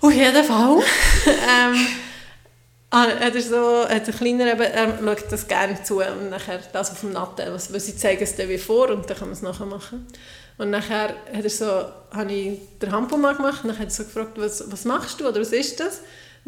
Auf 0.00 0.12
jeden 0.12 0.44
Fall. 0.44 0.78
ähm, 1.26 1.86
ah, 2.90 3.06
hat 3.06 3.34
er 3.34 3.42
so, 3.42 3.86
hat 3.86 4.06
der 4.06 4.14
Kleiner 4.14 4.52
eben, 4.52 4.62
er 4.62 4.98
schaut 4.98 5.30
das 5.32 5.46
gerne 5.46 5.82
zu 5.82 5.98
und 6.00 6.30
nachher 6.30 6.60
das 6.72 6.92
auf 6.92 7.00
dem 7.00 7.12
Nattel, 7.12 7.52
was, 7.52 7.70
weil 7.72 7.80
sie 7.80 7.96
zeigen 7.96 8.22
es 8.22 8.34
dann 8.36 8.48
wie 8.48 8.58
vor 8.58 8.88
und 8.88 9.08
dann 9.10 9.16
kann 9.18 9.28
man 9.28 9.36
es 9.36 9.42
nachher 9.42 9.66
machen. 9.66 10.06
Und 10.56 10.70
nachher 10.70 11.14
hat 11.34 11.44
er 11.44 11.50
so, 11.50 11.66
habe 11.66 12.32
ich 12.32 12.58
den 12.80 12.92
Hampomann 12.92 13.36
gemacht 13.36 13.64
und 13.64 13.68
dann 13.68 13.78
hat 13.78 13.88
er 13.88 13.90
so 13.90 14.04
gefragt, 14.04 14.32
was, 14.36 14.70
was 14.70 14.84
machst 14.84 15.20
du 15.20 15.28
oder 15.28 15.40
was 15.40 15.52
ist 15.52 15.80
das? 15.80 16.00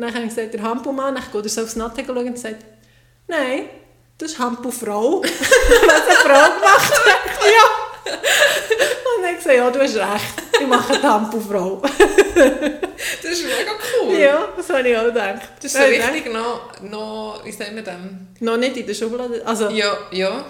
Und 0.03 0.09
dann 0.09 0.15
habe 0.17 0.25
ich 0.27 0.35
gesagt, 0.35 0.53
der 0.53 0.63
Hampomann, 0.63 1.15
dann 1.15 1.23
geht 1.33 1.45
er 1.45 1.49
so 1.49 1.63
aufs 1.63 1.75
schauen 1.75 2.27
und 2.27 2.39
sagt, 2.39 2.65
nein, 3.29 3.67
das 4.19 4.33
ist 4.33 4.39
Hampo-Frau. 4.41 5.23
was 5.23 5.31
eine 5.31 6.17
Frau 6.17 6.55
gemacht 6.55 6.93
hat. 6.93 7.43
ja. 7.45 8.13
Und 8.13 9.23
dann 9.23 9.25
habe 9.27 9.33
ich 9.33 9.39
gesagt, 9.39 9.57
ja, 9.57 9.71
du 9.71 9.81
hast 9.81 9.97
recht, 9.97 10.43
ich 10.61 10.67
mache 10.67 10.99
die 10.99 11.07
Hampo-Frau. 11.07 11.83
Das 13.23 13.33
ist 13.33 13.45
mega 13.45 13.73
cool. 14.01 14.17
ja, 14.17 14.49
das 14.57 14.69
habe 14.71 14.89
ich 14.89 14.97
auch 14.97 15.05
gedacht. 15.05 15.41
Das 15.61 15.65
ist 15.73 15.77
so 15.77 15.83
ich 15.89 16.01
richtig 16.07 16.33
noch, 16.33 16.81
noch, 16.83 17.41
wie 17.45 17.51
sagen 17.53 17.75
wir 17.75 17.83
dem? 17.83 18.29
Noch 18.41 18.57
nicht 18.57 18.77
in 18.77 18.87
der 18.87 18.95
Schublade. 18.95 19.43
Also, 19.45 19.69
Ja, 19.71 19.97
ja. 20.13 20.45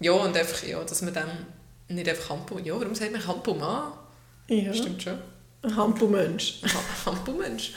Ja, 0.00 0.12
und 0.12 0.34
einfach, 0.36 0.62
ja, 0.62 0.82
dass 0.82 1.02
man 1.02 1.12
dem 1.14 1.94
nicht 1.96 2.08
einfach 2.08 2.30
Hampo, 2.30 2.58
ja, 2.58 2.74
warum 2.78 2.94
sagt 2.94 3.12
man 3.12 3.26
Hampo-Mann? 3.26 3.92
ja. 4.48 4.72
Stimmt 4.72 5.02
schon. 5.02 5.18
ein 5.62 5.76
Hampo-Mensch. 5.76 6.60
Ha- 6.64 7.10
Hampo-Mensch. 7.10 7.72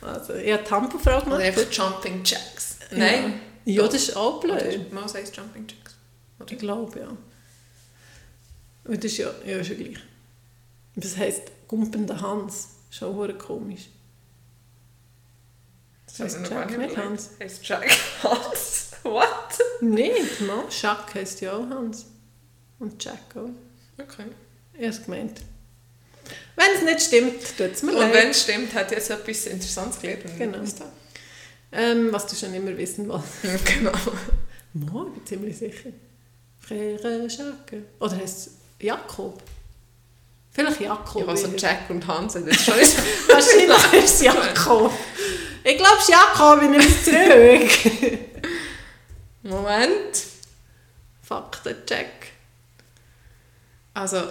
Also, 0.00 0.34
ich 0.34 0.52
habe 0.52 0.62
die 0.62 0.70
Hampo-Frau 0.70 1.16
Oder 1.16 1.24
gemacht. 1.24 1.40
einfach 1.42 1.70
Jumping 1.70 2.22
Jacks. 2.24 2.78
Nein. 2.90 3.40
Ja, 3.64 3.82
das 3.84 3.94
ist 3.94 4.16
auch 4.16 4.40
blöd. 4.40 4.54
Oder 4.54 4.94
Mal 4.94 5.12
heißt 5.12 5.36
Jumping 5.36 5.66
Jacks. 5.68 5.96
Oder? 6.38 6.52
Ich 6.52 6.58
glaube, 6.58 7.00
ja. 7.00 7.08
Und 8.84 8.96
das 9.04 9.10
ist 9.10 9.18
ja, 9.18 9.30
ja, 9.44 9.58
ist 9.58 9.70
ja 9.70 9.74
gleich. 9.74 9.98
Das 10.94 11.16
heisst 11.16 11.42
gumpender 11.66 12.20
Hans. 12.20 12.68
Schon 12.90 13.14
hure 13.14 13.34
komisch. 13.34 13.88
Das 16.06 16.20
heisst 16.20 16.48
Jack, 16.48 16.78
nicht. 16.78 16.96
Hans. 16.96 17.30
Heisst 17.40 17.66
Jack 17.66 17.90
Hans? 18.22 18.92
What? 19.02 19.26
Nicht, 19.80 20.40
mal. 20.40 20.64
Jacques 20.70 21.14
heisst 21.14 21.40
ja 21.40 21.52
auch 21.54 21.68
Hans. 21.68 22.06
Und 22.78 23.02
Jack 23.02 23.18
auch. 23.34 23.50
Okay. 24.00 24.26
Ich 24.74 24.78
habe 24.80 24.88
es 24.88 25.02
gemeint. 25.04 25.40
Wenn 26.56 26.66
es 26.76 26.82
nicht 26.82 27.02
stimmt, 27.02 27.42
tut 27.56 27.72
es 27.72 27.82
mir 27.82 27.92
Und 27.92 27.98
leid. 27.98 28.14
wenn 28.14 28.30
es 28.30 28.42
stimmt, 28.42 28.74
hat 28.74 28.90
jetzt 28.90 29.10
etwas 29.10 29.46
Interessantes 29.46 30.00
gelernt. 30.00 30.24
und 30.24 30.38
Genau. 30.38 30.58
Ähm, 31.72 32.12
was 32.12 32.26
du 32.26 32.36
schon 32.36 32.54
immer 32.54 32.76
wissen 32.76 33.08
wolltest. 33.08 33.32
Genau. 33.66 33.92
Morgen, 34.72 35.24
ziemlich 35.26 35.56
sicher. 35.56 35.90
Frère 36.66 37.28
Jacques. 37.28 37.82
Oder 38.00 38.16
heißt 38.16 38.46
es 38.46 38.50
Jakob? 38.80 39.42
Vielleicht 40.52 40.80
Jakob. 40.80 41.22
Ja, 41.22 41.28
also. 41.28 41.48
Jack 41.56 41.90
und 41.90 42.06
Hans 42.06 42.32
sind 42.34 42.46
jetzt 42.46 42.64
schon. 42.64 42.74
Wahrscheinlich 43.28 43.92
ist 44.04 44.14
es 44.14 44.22
Jakob. 44.22 44.92
Ich 45.64 45.76
glaube, 45.76 45.96
es 45.98 46.02
ist 46.04 46.08
Jakob, 46.10 46.62
ich 46.62 46.68
nehme 46.70 46.84
es 46.84 47.04
zurück. 47.04 48.20
Moment. 49.42 50.22
Faktencheck. 51.22 52.32
Also, 53.94 54.22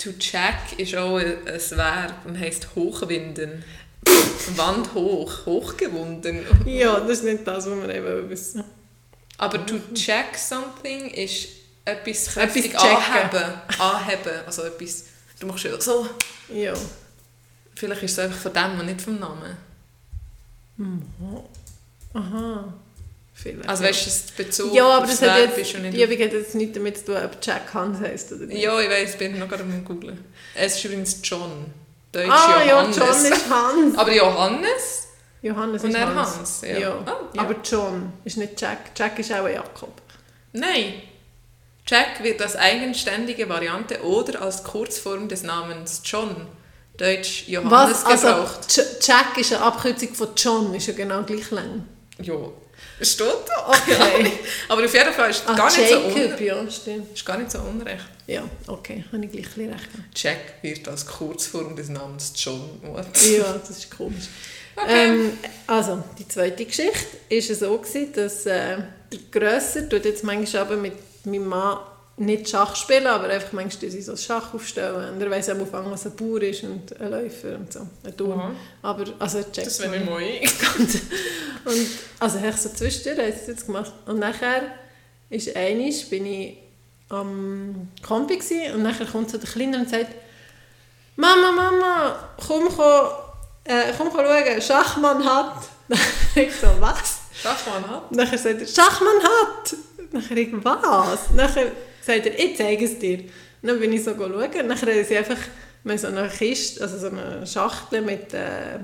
to 0.00 0.12
check 0.12 0.78
ist 0.78 0.96
auch 0.96 1.18
ein 1.18 1.36
Verb 1.44 2.24
und 2.24 2.38
heisst 2.38 2.74
hochwinden. 2.74 3.62
Wand 4.56 4.94
hoch, 4.94 5.44
hochgewunden. 5.44 6.46
Ja, 6.64 7.00
das 7.00 7.18
ist 7.18 7.24
nicht 7.24 7.46
das, 7.46 7.70
was 7.70 7.76
wir 7.76 7.94
eben 7.94 8.30
wissen. 8.30 8.64
Aber 9.36 9.64
to 9.66 9.78
check 9.94 10.36
something 10.36 11.10
ist 11.10 11.48
etwas 11.84 12.28
kräftig 12.28 12.72
checken. 12.72 12.78
anheben. 12.78 13.60
Anheben. 13.78 14.46
Also 14.46 14.62
etwas... 14.62 15.04
Du 15.38 15.46
machst 15.46 15.64
ja 15.64 15.78
so... 15.80 16.08
Ja. 16.52 16.74
Vielleicht 17.74 18.02
ist 18.02 18.12
es 18.12 18.18
einfach 18.18 18.38
von 18.38 18.52
dem 18.52 18.80
und 18.80 18.86
nicht 18.86 19.02
vom 19.02 19.18
Namen. 19.18 19.56
Aha. 22.14 22.74
Vielleicht. 23.42 23.68
Also 23.68 23.84
weißt 23.84 24.06
du, 24.06 24.32
der 24.36 24.44
Bezug 24.44 24.74
ja, 24.74 24.86
aber 24.86 25.06
das 25.06 25.22
hat 25.22 25.56
jetzt, 25.56 25.78
nicht... 25.78 25.94
die 25.94 26.02
Übung 26.02 26.26
hat 26.26 26.32
jetzt 26.32 26.54
nichts 26.54 26.74
damit 26.74 26.98
zu 26.98 27.06
tun, 27.06 27.16
ob 27.24 27.38
Jack 27.40 27.72
Hans 27.72 28.00
heisst 28.00 28.32
oder 28.32 28.46
nicht. 28.46 28.62
Ja, 28.62 28.78
ich 28.78 28.90
weiß, 28.90 29.16
bin 29.16 29.38
noch 29.38 29.48
gerade 29.48 29.62
am 29.62 29.84
googlen. 29.84 30.22
Es 30.54 30.76
ist 30.76 30.84
übrigens 30.84 31.20
John. 31.22 31.72
Deutsch 32.12 32.28
ah, 32.28 32.62
Johannes. 32.68 32.96
ja, 32.96 33.04
John 33.04 33.32
ist 33.32 33.50
Hans. 33.50 33.98
Aber 33.98 34.12
Johannes 34.12 35.08
Johannes 35.42 35.84
und 35.84 35.90
ist 35.90 36.00
Hans. 36.00 36.36
Hans. 36.36 36.60
Ja. 36.62 36.78
Ja. 36.78 36.98
Ah, 37.06 37.16
ja. 37.32 37.42
Aber 37.42 37.54
John 37.64 38.12
ist 38.24 38.36
nicht 38.36 38.60
Jack. 38.60 38.90
Jack 38.96 39.18
ist 39.18 39.32
auch 39.32 39.44
ein 39.44 39.54
Jakob. 39.54 39.92
Nein. 40.52 40.94
Jack 41.86 42.22
wird 42.22 42.42
als 42.42 42.56
eigenständige 42.56 43.48
Variante 43.48 44.02
oder 44.02 44.42
als 44.42 44.62
Kurzform 44.64 45.28
des 45.28 45.42
Namens 45.42 46.02
John, 46.04 46.46
Deutsch 46.96 47.48
Johannes, 47.48 48.04
Was? 48.04 48.04
Also, 48.04 48.26
gebraucht. 48.26 48.82
Jack 49.00 49.38
ist 49.38 49.52
eine 49.54 49.62
Abkürzung 49.62 50.14
von 50.14 50.28
John, 50.36 50.74
ist 50.74 50.86
ja 50.86 50.92
genau 50.92 51.22
gleich 51.22 51.50
lang. 51.50 51.86
Ja, 52.20 52.34
es 53.00 53.12
steht 53.12 53.26
da. 53.46 53.68
Okay. 53.68 54.32
Aber 54.68 54.84
auf 54.84 54.92
jeden 54.94 55.12
Fall 55.12 55.30
ist 55.30 55.42
Ah, 55.46 55.54
gar, 55.54 55.66
nicht 55.66 55.88
so 55.88 55.94
Jacob, 55.94 56.40
un 56.40 56.46
ja, 56.46 56.70
stimmt. 56.70 57.14
ist 57.14 57.24
gar 57.24 57.38
nicht 57.38 57.50
so 57.50 57.58
unrecht. 57.60 58.04
Ja, 58.26 58.42
okay, 58.66 59.04
habe 59.12 59.24
ich 59.24 59.32
gleich 59.32 59.44
ein 59.46 59.52
bisschen 59.52 59.72
recht. 59.72 59.88
Jack 60.14 60.38
wird 60.62 60.86
als 60.88 61.06
Kurzform 61.06 61.74
des 61.74 61.88
Namens 61.88 62.32
John. 62.36 62.80
Ja, 62.84 63.52
das 63.58 63.70
ist 63.70 63.90
komisch. 63.90 64.24
Okay. 64.76 65.08
Ähm, 65.08 65.32
also, 65.66 66.02
die 66.18 66.28
zweite 66.28 66.64
Geschichte 66.64 67.06
war 67.28 67.40
so, 67.56 67.78
gewesen, 67.78 68.12
dass 68.14 68.46
äh, 68.46 68.76
der 69.12 69.18
Grösser 69.32 69.88
tut 69.88 70.04
jetzt 70.04 70.22
manchmal 70.24 70.62
aber 70.62 70.76
mit 70.76 70.94
meinem 71.26 71.46
Mann 71.46 71.78
nicht 72.20 72.50
Schach 72.50 72.76
spielen, 72.76 73.06
aber 73.06 73.28
einfach 73.28 73.52
manchmal 73.52 73.90
sie 73.90 74.02
so 74.02 74.14
Schach 74.14 74.52
aufstellen. 74.52 75.14
Und 75.14 75.22
er 75.22 75.30
weiss 75.30 75.48
am 75.48 75.60
Anfang, 75.60 75.90
was 75.90 76.04
ein 76.04 76.14
Bauer 76.16 76.42
ist 76.42 76.62
und 76.62 77.00
ein 77.00 77.10
Läufer 77.10 77.56
und 77.56 77.72
so, 77.72 77.80
ein 78.04 78.16
Turm. 78.16 78.38
Aha. 78.38 78.50
Aber, 78.82 79.04
also, 79.18 79.38
checkt 79.42 79.66
Das 79.66 79.80
wäre 79.80 79.90
mir 79.90 80.00
nicht. 80.00 80.10
neu. 80.10 80.40
Und, 80.78 81.74
und 81.74 81.86
also 82.18 82.38
habe 82.38 82.48
ich 82.48 82.56
so 82.56 82.70
zwischendurch 82.70 83.34
es 83.42 83.46
jetzt 83.48 83.66
gemacht. 83.66 83.92
Und 84.06 84.18
nachher 84.18 84.62
ist 85.28 85.54
einisch, 85.54 86.08
bin 86.08 86.24
ich 86.24 86.56
am 87.10 87.88
Kombi 88.06 88.38
gsi 88.38 88.70
und 88.72 88.82
nachher 88.82 89.04
kommt 89.04 89.30
so 89.30 89.36
der 89.36 89.48
Kleine 89.50 89.78
und 89.78 89.90
sagt 89.90 90.14
«Mama, 91.16 91.52
Mama, 91.52 92.30
komm, 92.46 92.68
komm, 92.74 93.08
äh, 93.64 93.92
komm 93.96 94.10
schauen, 94.10 94.62
Schachmann 94.62 95.24
hat!» 95.24 95.64
Ich 96.34 96.54
so 96.54 96.68
«Was?» 96.78 97.20
Schachmann 97.34 97.88
hat. 97.90 98.12
Nachher 98.12 98.38
sagt 98.38 98.60
er 98.60 98.66
«Schachmann 98.66 99.22
hat!» 99.22 99.76
Nachher 100.12 100.36
ich 100.36 100.48
«Was?» 100.64 101.30
Nachher 101.34 101.66
sagt 102.02 102.26
er 102.26 102.38
«Ich 102.38 102.56
zeige 102.56 102.84
es 102.84 102.98
dir!» 102.98 103.24
Dann 103.62 103.78
bin 103.78 103.92
ich 103.92 104.02
so 104.04 104.14
schauen 104.14 104.30
und 104.32 104.66
nachher 104.66 104.92
haben 104.94 105.04
sie 105.04 105.16
einfach 105.16 105.36
haben 105.84 105.98
so 105.98 106.06
eine 106.06 106.28
Kiste, 106.28 106.82
also 106.82 106.98
so 106.98 107.08
eine 107.08 107.46
Schachtel 107.46 108.02
mit 108.02 108.32
äh, 108.34 108.78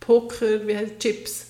Poker, 0.00 0.66
wie 0.66 0.76
heißt 0.76 0.98
Chips. 0.98 1.46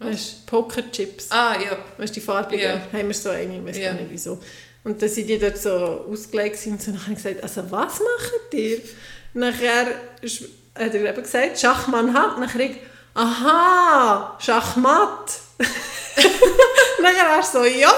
Weißt, 0.00 0.46
Pokerchips. 0.46 1.26
Ah, 1.30 1.54
ja. 1.60 1.76
Weißt 1.96 2.14
du, 2.14 2.20
die 2.20 2.24
farbigen? 2.24 2.64
Ja. 2.64 2.80
Haben 2.92 3.08
wir 3.08 3.14
so 3.14 3.30
eine, 3.30 3.56
ich 3.58 3.64
weiß 3.64 3.78
Ja. 3.78 3.92
gar 3.92 3.94
nicht 4.00 4.10
wieso. 4.10 4.38
Und 4.84 5.02
dann 5.02 5.08
sind 5.08 5.26
die 5.26 5.38
dort 5.38 5.58
so 5.58 6.06
ausgelegt 6.08 6.58
und 6.66 6.86
dann 6.86 7.00
habe 7.02 7.12
ich 7.12 7.22
gesagt, 7.22 7.42
also 7.42 7.62
was 7.70 7.98
macht 7.98 8.54
ihr? 8.54 8.80
Nachher 9.34 9.86
hat 9.86 10.94
er 10.94 11.10
eben 11.10 11.22
gesagt, 11.22 11.58
Schachmann 11.58 12.14
hat. 12.14 12.38
Nachher 12.38 12.60
ich, 12.60 12.76
aha, 13.14 14.38
Schachmatt. 14.40 15.40
Nachher 17.02 17.36
er 17.36 17.42
so, 17.42 17.64
ja. 17.64 17.90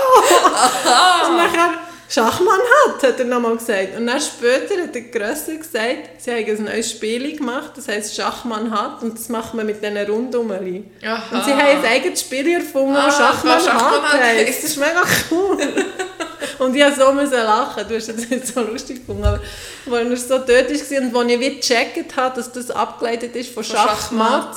Und 1.28 1.36
nachher, 1.36 1.78
Schachmann 2.12 2.58
hat, 2.88 3.02
hat 3.04 3.20
er 3.20 3.24
nochmal 3.24 3.56
gesagt. 3.56 3.96
Und 3.96 4.06
dann 4.08 4.20
später 4.20 4.82
hat 4.82 4.94
der 4.94 5.02
Grösser 5.02 5.54
gesagt, 5.56 6.20
sie 6.20 6.30
haben 6.32 6.44
ein 6.44 6.64
neues 6.64 6.90
Spiel 6.90 7.36
gemacht, 7.36 7.70
das 7.76 7.86
heisst 7.86 8.16
Schachmann 8.16 8.70
hat 8.72 9.00
und 9.02 9.16
das 9.16 9.28
macht 9.28 9.54
man 9.54 9.64
mit 9.64 9.80
diesen 9.80 9.96
Rundumeli. 9.96 10.78
Und 10.78 11.44
sie 11.44 11.52
haben 11.52 11.60
ein 11.60 11.84
eigenes 11.84 12.20
Spiel 12.22 12.48
erfunden, 12.52 12.96
Ah, 12.96 13.06
das 13.06 13.16
Schachmann, 13.16 13.60
Schachmann 13.60 14.02
hat 14.02 14.22
heisst. 14.22 14.64
Das 14.64 14.70
ist 14.70 14.76
mega 14.78 15.02
cool. 15.30 15.56
und 16.58 16.74
ich 16.74 16.84
musste 16.84 17.00
so 17.00 17.12
müssen 17.12 17.32
lachen, 17.32 17.84
du 17.88 17.94
hast 17.94 18.08
das 18.08 18.16
nicht 18.28 18.46
so 18.46 18.60
lustig 18.62 18.96
gefunden, 19.06 19.24
aber 19.24 19.96
als 19.96 20.10
er 20.10 20.16
so 20.16 20.38
dort 20.38 20.48
war 20.70 21.00
und 21.02 21.16
als 21.16 21.32
ich 21.32 21.40
wie 21.40 21.54
gecheckt 21.56 22.16
habe, 22.16 22.34
dass 22.36 22.50
das 22.50 22.70
abgeleitet 22.72 23.36
ist 23.36 23.54
von, 23.54 23.62
Von 23.62 23.76
Schachmatt, 23.76 24.56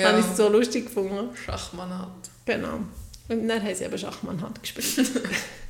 Ja. 0.00 0.08
habe 0.08 0.20
ich 0.20 0.26
es 0.30 0.36
so 0.38 0.48
lustig 0.48 0.86
gefunden. 0.86 1.28
Schachmann 1.44 1.90
hat. 1.98 2.08
Genau. 2.46 2.78
Und 3.28 3.48
dann 3.48 3.62
haben 3.62 3.74
sie 3.74 3.84
eben 3.84 3.98
Schachmann 3.98 4.40
hat 4.40 4.62
gespielt. 4.62 5.10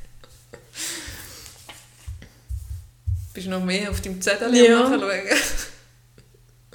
Bist 3.35 3.47
du 3.47 3.51
noch 3.51 3.65
mehr 3.65 3.91
auf 3.91 4.01
deinem 4.01 4.21
Zettel 4.23 4.55
Ja. 4.55 4.85
am 4.85 4.93
Nachschauen? 4.93 5.39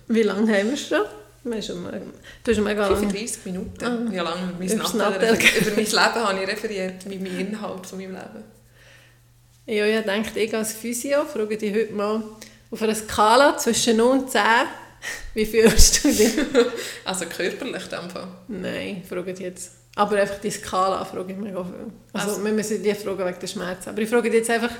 Wie 0.10 0.24
lange 0.24 0.57
haben 0.57 0.70
wir 0.70 0.78
schon? 0.78 1.01
Wir 1.45 1.62
schon 1.62 1.82
mal, 1.84 2.01
du 2.43 2.51
hast 2.51 2.60
mega 2.60 2.82
lange. 2.88 2.97
35 2.97 3.45
Minuten. 3.45 3.86
Ah. 3.86 4.14
Ja, 4.14 4.24
lange 4.24 4.51
über 4.51 4.60
mein, 4.60 4.68
Nattel 4.78 5.38
über 5.62 5.72
mein 5.76 5.86
Leben 5.86 5.95
habe 5.95 6.41
ich 6.43 6.47
referiert, 6.49 7.05
mit 7.05 7.22
meinem 7.22 7.39
Inhalt 7.39 7.88
von 7.88 7.97
meinem 7.97 8.12
Leben. 8.12 8.43
Ja, 9.66 9.86
ich 9.86 10.05
denke, 10.05 10.38
ich 10.39 10.53
als 10.53 10.74
Physio 10.74 11.24
frage 11.26 11.57
dich 11.57 11.74
heute 11.74 11.93
mal 11.93 12.22
auf 12.72 12.82
einer 12.82 12.93
Skala 12.95 13.57
zwischen 13.57 13.95
0 13.97 14.07
und 14.20 14.30
10, 14.32 14.41
wie 15.36 15.45
fühlst 15.45 16.03
du 16.03 16.10
dich? 16.12 16.34
Also 17.05 17.26
körperlich 17.26 17.84
in 17.84 17.89
dem 17.89 18.10
Fall. 18.10 18.28
Nein, 18.49 19.03
frage 19.07 19.34
dich 19.34 19.39
jetzt. 19.45 19.72
Aber 19.95 20.18
einfach 20.18 20.39
die 20.41 20.51
Skala 20.51 21.05
frage 21.05 21.32
ich 21.34 21.38
mega 21.39 21.64
viel. 21.64 21.74
Also, 22.14 22.32
Also- 22.32 22.43
wir 22.43 22.51
müssen 22.51 22.84
die 22.84 22.93
fragen 22.93 23.26
wegen 23.26 23.39
der 23.39 23.47
Schmerzen. 23.47 23.89
Aber 23.89 24.01
ich 24.01 24.10
frage 24.10 24.30
dich 24.30 24.39
jetzt 24.39 24.49
einfach, 24.49 24.72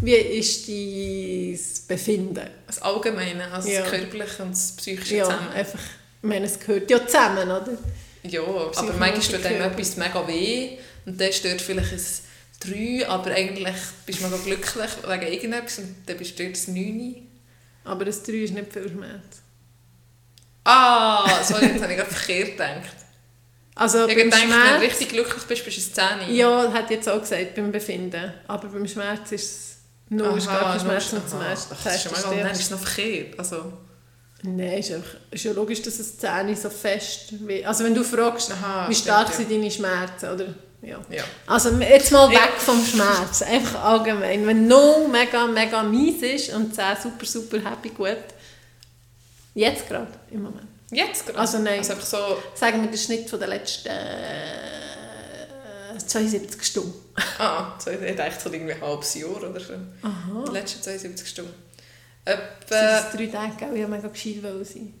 wie 0.00 0.14
ist 0.14 0.68
dein 0.68 1.58
Befinden? 1.96 2.48
Das 2.66 2.80
Allgemeine, 2.82 3.50
also 3.52 3.68
Ja. 3.68 3.80
das 3.82 3.90
Körperliche 3.90 4.42
und 4.42 4.50
das 4.52 4.72
Psychische 4.76 5.16
Ja, 5.16 5.24
zusammen. 5.24 5.48
einfach, 5.52 5.80
ich 6.22 6.28
meine, 6.28 6.46
es 6.46 6.58
gehört 6.60 6.90
ja 6.90 7.06
zusammen, 7.06 7.44
oder? 7.50 7.78
Ja, 8.24 8.40
aber 8.42 8.92
manchmal 8.98 9.20
tut 9.40 9.46
einem 9.46 9.62
etwas 9.62 9.96
mega 9.96 10.26
weh 10.26 10.78
und 11.06 11.20
dann 11.20 11.32
stört 11.32 11.60
vielleicht 11.62 11.92
ein 11.92 12.00
3, 12.60 13.08
aber 13.08 13.30
eigentlich 13.30 13.76
bist 14.04 14.20
du 14.20 14.24
mega 14.24 14.36
glücklich 14.44 14.90
wegen 15.06 15.32
irgendetwas 15.32 15.78
und 15.78 15.94
dann 16.06 16.16
bist 16.16 16.38
du 16.38 16.42
dort 16.44 16.56
das 16.56 16.68
9. 16.68 17.14
Aber 17.84 18.04
das 18.04 18.22
3 18.24 18.32
ist 18.32 18.54
nicht 18.54 18.72
viel 18.72 18.88
Schmerz. 18.90 19.42
Ah, 20.64 21.42
sorry, 21.44 21.66
jetzt 21.66 21.82
habe 21.82 21.92
ich 21.92 21.98
gerade 21.98 22.10
verkehrt 22.10 22.50
gedacht. 22.52 22.96
Also 23.74 24.06
Ich 24.08 24.16
denke, 24.16 24.36
wenn 24.36 24.50
du 24.50 24.80
richtig 24.84 25.08
glücklich 25.10 25.44
bist, 25.44 25.64
bist 25.64 25.96
du 25.96 26.02
ein 26.02 26.20
10. 26.26 26.34
Ja, 26.34 26.72
hat 26.72 26.90
jetzt 26.90 27.08
auch 27.08 27.20
gesagt, 27.20 27.54
beim 27.54 27.70
Befinden. 27.70 28.34
Aber 28.48 28.66
beim 28.68 28.86
Schmerz 28.88 29.30
ist 29.32 29.42
es... 29.44 29.67
Nur 30.10 30.36
ist 30.36 30.46
gar 30.46 30.72
kein 30.72 30.80
Schmerz 30.80 31.12
nur- 31.12 31.22
und 31.22 31.30
zum 31.30 31.40
ersten 31.40 31.74
Ach, 31.78 31.86
ist 31.86 32.02
schon 32.02 32.36
nein, 32.36 32.52
ist 32.52 32.60
es 32.60 32.70
noch 32.70 32.78
verkehrt. 32.78 33.38
Also, 33.38 33.72
Nein, 34.42 34.78
ist, 34.78 34.92
einfach, 34.92 35.16
ist 35.32 35.44
ja 35.44 35.52
logisch, 35.52 35.82
dass 35.82 35.98
es 35.98 36.16
Zähne 36.16 36.54
so 36.54 36.70
fest... 36.70 37.34
Wie, 37.46 37.64
also 37.64 37.82
wenn 37.84 37.94
du 37.94 38.04
fragst, 38.04 38.52
Aha, 38.52 38.88
wie 38.88 38.94
stark 38.94 39.32
stimmt, 39.32 39.48
sind 39.48 39.58
deine 39.58 39.70
Schmerzen, 39.70 40.30
oder... 40.30 40.54
Ja. 40.80 41.00
ja. 41.10 41.24
Also 41.46 41.70
jetzt 41.70 42.12
mal 42.12 42.30
weg 42.30 42.52
vom 42.58 42.84
Schmerz, 42.84 43.42
einfach 43.42 43.82
allgemein. 43.82 44.46
Wenn 44.46 44.68
0 44.68 45.08
mega, 45.08 45.44
mega 45.48 45.82
mies 45.82 46.22
ist 46.22 46.54
und 46.54 46.72
10 46.72 46.84
super, 47.02 47.26
super 47.26 47.58
happy, 47.68 47.88
gut. 47.88 48.16
Jetzt 49.54 49.88
gerade, 49.88 50.06
im 50.30 50.44
Moment. 50.44 50.68
Jetzt 50.92 51.26
gerade? 51.26 51.40
Also 51.40 51.58
nein. 51.58 51.78
Also 51.78 51.94
einfach 51.94 52.06
so, 52.06 52.38
Sagen 52.54 52.80
wir 52.82 52.88
den 52.88 52.96
Schnitt 52.96 53.28
von 53.28 53.40
der 53.40 53.48
letzten 53.48 53.88
äh, 53.88 54.68
72 55.98 56.62
Stunden. 56.62 56.94
Ah, 57.38 57.78
so, 57.78 57.90
ich 57.90 58.16
dachte 58.16 58.40
so 58.40 58.52
irgendwie 58.52 58.74
ein 58.74 58.80
halbes 58.80 59.14
Jahr 59.14 59.42
oder 59.42 59.60
so. 59.60 59.74
Aha. 60.02 60.44
Die 60.46 60.52
letzten 60.52 60.82
72 60.82 61.28
Stunden. 61.28 61.54
Das 62.24 62.38
Etwa, 62.38 63.10
sind 63.10 63.20
drei 63.20 63.26
Tage, 63.26 63.56
gell? 63.56 63.76
ich 63.76 63.88
mega 63.88 64.08
gescheit 64.08 64.42
wollen 64.42 64.64
sein. 64.64 64.94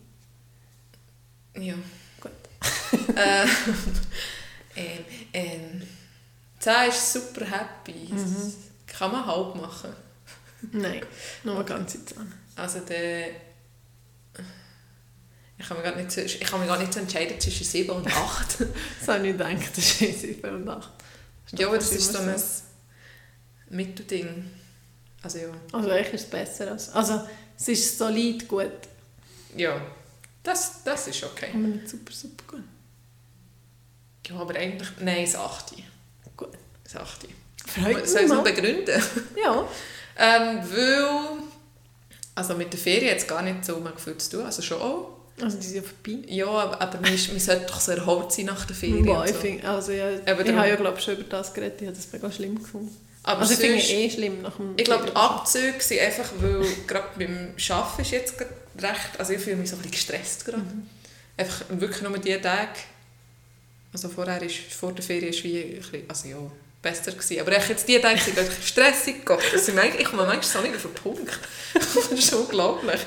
ja. 1.56 1.74
Gut. 2.20 2.30
äh, 3.16 3.44
ähm, 4.76 5.04
ähm, 5.32 5.82
10 6.58 6.88
ist 6.88 7.12
super 7.12 7.44
happy. 7.44 8.12
Mhm. 8.12 8.34
Das 8.34 8.96
kann 8.98 9.12
man 9.12 9.26
halb 9.26 9.54
machen. 9.56 9.90
Nein, 10.72 11.02
nur 11.44 11.56
eine 11.56 11.64
ganze 11.64 12.04
Zähne. 12.04 12.32
Also 12.56 12.80
der... 12.80 13.28
Ich 15.60 15.66
kann, 15.66 15.76
mich 15.76 15.84
gar 15.84 15.96
nicht, 15.96 16.16
ich 16.16 16.40
kann 16.40 16.60
mich 16.60 16.68
gar 16.68 16.78
nicht 16.78 16.96
entscheiden 16.96 17.40
zwischen 17.40 17.64
7 17.64 17.90
und 17.90 18.06
8. 18.06 18.58
Das 19.00 19.08
habe 19.08 19.26
ich 19.26 19.32
gedacht, 19.32 19.76
das 19.76 20.00
ist 20.00 20.20
7 20.20 20.54
und 20.54 20.68
8. 20.68 20.88
ja, 21.52 21.66
aber 21.68 21.76
das 21.78 21.92
ist 21.92 22.12
so 22.12 22.18
ein 22.18 22.34
Mittelding. 23.70 24.50
Also 25.22 25.38
ja. 25.38 25.48
Also 25.72 25.90
eigentlich 25.90 26.14
ist 26.14 26.24
es 26.24 26.30
besser. 26.30 26.70
Als, 26.72 26.90
also 26.90 27.22
es 27.58 27.68
ist 27.68 27.98
solid 27.98 28.46
gut, 28.48 28.70
Ja, 29.56 29.80
das, 30.42 30.82
das 30.84 31.08
ist 31.08 31.22
okay. 31.24 31.48
aber 31.52 31.58
nicht 31.58 31.88
super, 31.88 32.12
super 32.12 32.44
gut. 32.46 32.62
Ja, 34.28 34.36
aber 34.36 34.54
eigentlich... 34.56 34.88
Nein, 35.00 35.24
das 35.24 35.34
8. 35.36 35.72
Gut. 36.36 36.50
Das 36.84 36.96
8. 36.96 37.28
Freut 37.66 37.84
Soll 37.84 37.90
ich 37.90 37.96
mich 37.96 38.22
es 38.22 38.28
noch 38.28 38.36
mal. 38.36 38.42
begründen? 38.54 39.02
Ja. 39.42 39.68
Ähm, 40.18 40.60
weil... 40.70 41.42
Also 42.34 42.54
mit 42.54 42.72
der 42.72 42.78
Ferien 42.78 43.10
hat 43.10 43.18
es 43.18 43.26
gar 43.26 43.42
nicht 43.42 43.64
so 43.64 43.82
viel 43.96 44.18
zu 44.18 44.30
tun. 44.36 44.46
Also 44.46 44.62
schon 44.62 44.80
auch. 44.80 45.17
Also 45.42 45.56
die 45.58 45.66
sind 45.66 45.76
ja 45.76 45.82
vorbei. 45.82 46.18
Ja, 46.28 46.46
aber 46.46 47.00
man, 47.00 47.12
ist, 47.14 47.28
man 47.28 47.38
sollte 47.40 47.66
doch 47.66 47.80
so 47.80 47.92
erholt 47.92 48.32
sein 48.32 48.46
nach 48.46 48.64
der 48.64 48.76
Ferien. 48.76 49.04
Boah, 49.04 49.20
und 49.20 49.26
ich 49.30 49.34
so. 49.34 49.40
find, 49.40 49.64
also 49.64 49.92
ja, 49.92 50.10
ich 50.10 50.20
Aber 50.22 50.30
habe 50.30 50.44
darum- 50.44 50.68
ja 50.68 50.76
glaube 50.76 51.00
schon 51.00 51.14
über 51.14 51.24
das 51.24 51.52
geredet, 51.54 51.80
ich 51.80 51.86
habe 51.86 51.96
das 51.96 52.12
mega 52.12 52.30
schlimm 52.32 52.62
gefunden. 52.62 52.96
Aber 53.22 53.40
also 53.40 53.52
ich 53.52 53.58
finde 53.58 53.78
sonst- 53.78 53.90
eh 53.92 54.10
schlimm 54.10 54.42
nach 54.42 54.56
dem 54.56 54.74
Ich 54.76 54.84
glaube, 54.84 55.06
die. 55.06 55.16
Abzüge 55.16 55.74
sind 55.80 56.00
einfach, 56.00 56.30
weil 56.40 56.64
gerade 56.86 57.08
beim 57.18 57.54
Arbeiten 57.70 58.02
ist 58.02 58.10
jetzt 58.10 58.38
gerade 58.38 58.50
recht... 58.80 59.18
Also 59.18 59.32
ich 59.34 59.40
fühle 59.40 59.56
mich 59.56 59.68
so 59.70 59.76
ein 59.76 59.82
bisschen 59.82 59.92
gestresst 59.92 60.44
gerade. 60.44 60.62
Mhm. 60.62 60.86
Einfach 61.36 61.64
wirklich 61.68 62.02
nur 62.02 62.16
die 62.18 62.36
Tage... 62.40 62.70
Also 63.92 64.08
vorher 64.08 64.42
ist, 64.42 64.56
vor 64.72 64.92
der 64.92 65.02
Ferien 65.04 65.28
ist 65.30 65.42
wie 65.44 65.62
ein 65.62 65.76
bisschen, 65.78 66.02
also 66.08 66.28
ja, 66.28 66.36
besser 66.82 67.10
gewesen. 67.12 67.40
Aber 67.40 67.52
echt 67.56 67.68
jetzt 67.70 67.88
die 67.88 67.98
Tage 67.98 68.20
sind 68.20 68.36
wirklich 68.36 68.66
stressig. 68.68 69.24
Gott, 69.24 69.42
sind 69.56 69.74
manchmal, 69.76 70.00
ich 70.00 70.06
komme 70.06 70.26
manchmal 70.26 70.42
so 70.42 70.60
nicht 70.60 70.76
auf 70.76 70.82
den 70.82 70.94
Punkt. 70.94 71.38
das 71.74 71.96
ist 72.06 72.32
unglaublich. 72.34 73.00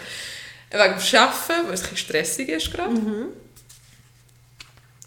Wegen 0.71 0.83
dem 0.83 1.19
Arbeiten, 1.19 1.67
weil 1.67 1.73
es 1.73 1.89
ein 1.89 1.97
stressig 1.97 2.49
ist 2.49 2.71
gerade. 2.71 2.93
Mhm. 2.93 3.27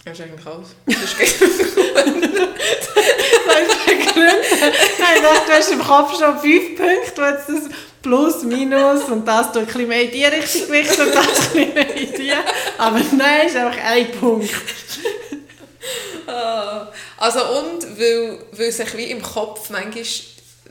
Das 0.05 0.19
ist 0.19 0.25
eigentlich 0.25 0.47
alles. 0.47 0.69
Das 0.85 0.97
ist. 0.97 1.41
Nein, 4.99 5.23
du 5.47 5.53
hast 5.53 5.73
im 5.73 5.83
Kopf 5.83 6.19
schon 6.19 6.39
fünf 6.39 6.77
Punkte, 6.77 7.17
wo 7.17 7.23
jetzt 7.23 7.49
das 7.49 7.71
Plus, 8.03 8.43
Minus 8.43 9.05
und 9.05 9.27
das 9.27 9.51
du 9.53 9.61
ein 9.61 9.67
bisschen 9.67 9.89
mehr 9.89 10.03
in 10.03 10.11
die 10.11 10.25
Richtung 10.25 10.67
gewichtet 10.67 10.99
und 10.99 11.15
das 11.15 11.27
ein 11.27 11.33
bisschen 11.33 11.75
mehr 11.75 11.97
in 11.97 12.13
die. 12.13 12.33
Aber 12.77 13.01
nein, 13.13 13.47
ist 13.47 13.57
einfach 13.57 13.83
ein 13.83 14.13
Punkt. 14.13 14.51
Ah. 16.27 16.89
Also 17.17 17.41
und 17.59 17.99
weil, 17.99 18.39
weil 18.53 18.73
sich 18.73 18.97
wie 18.97 19.11
im 19.11 19.23
Kopf 19.23 19.71
manchmal 19.71 20.05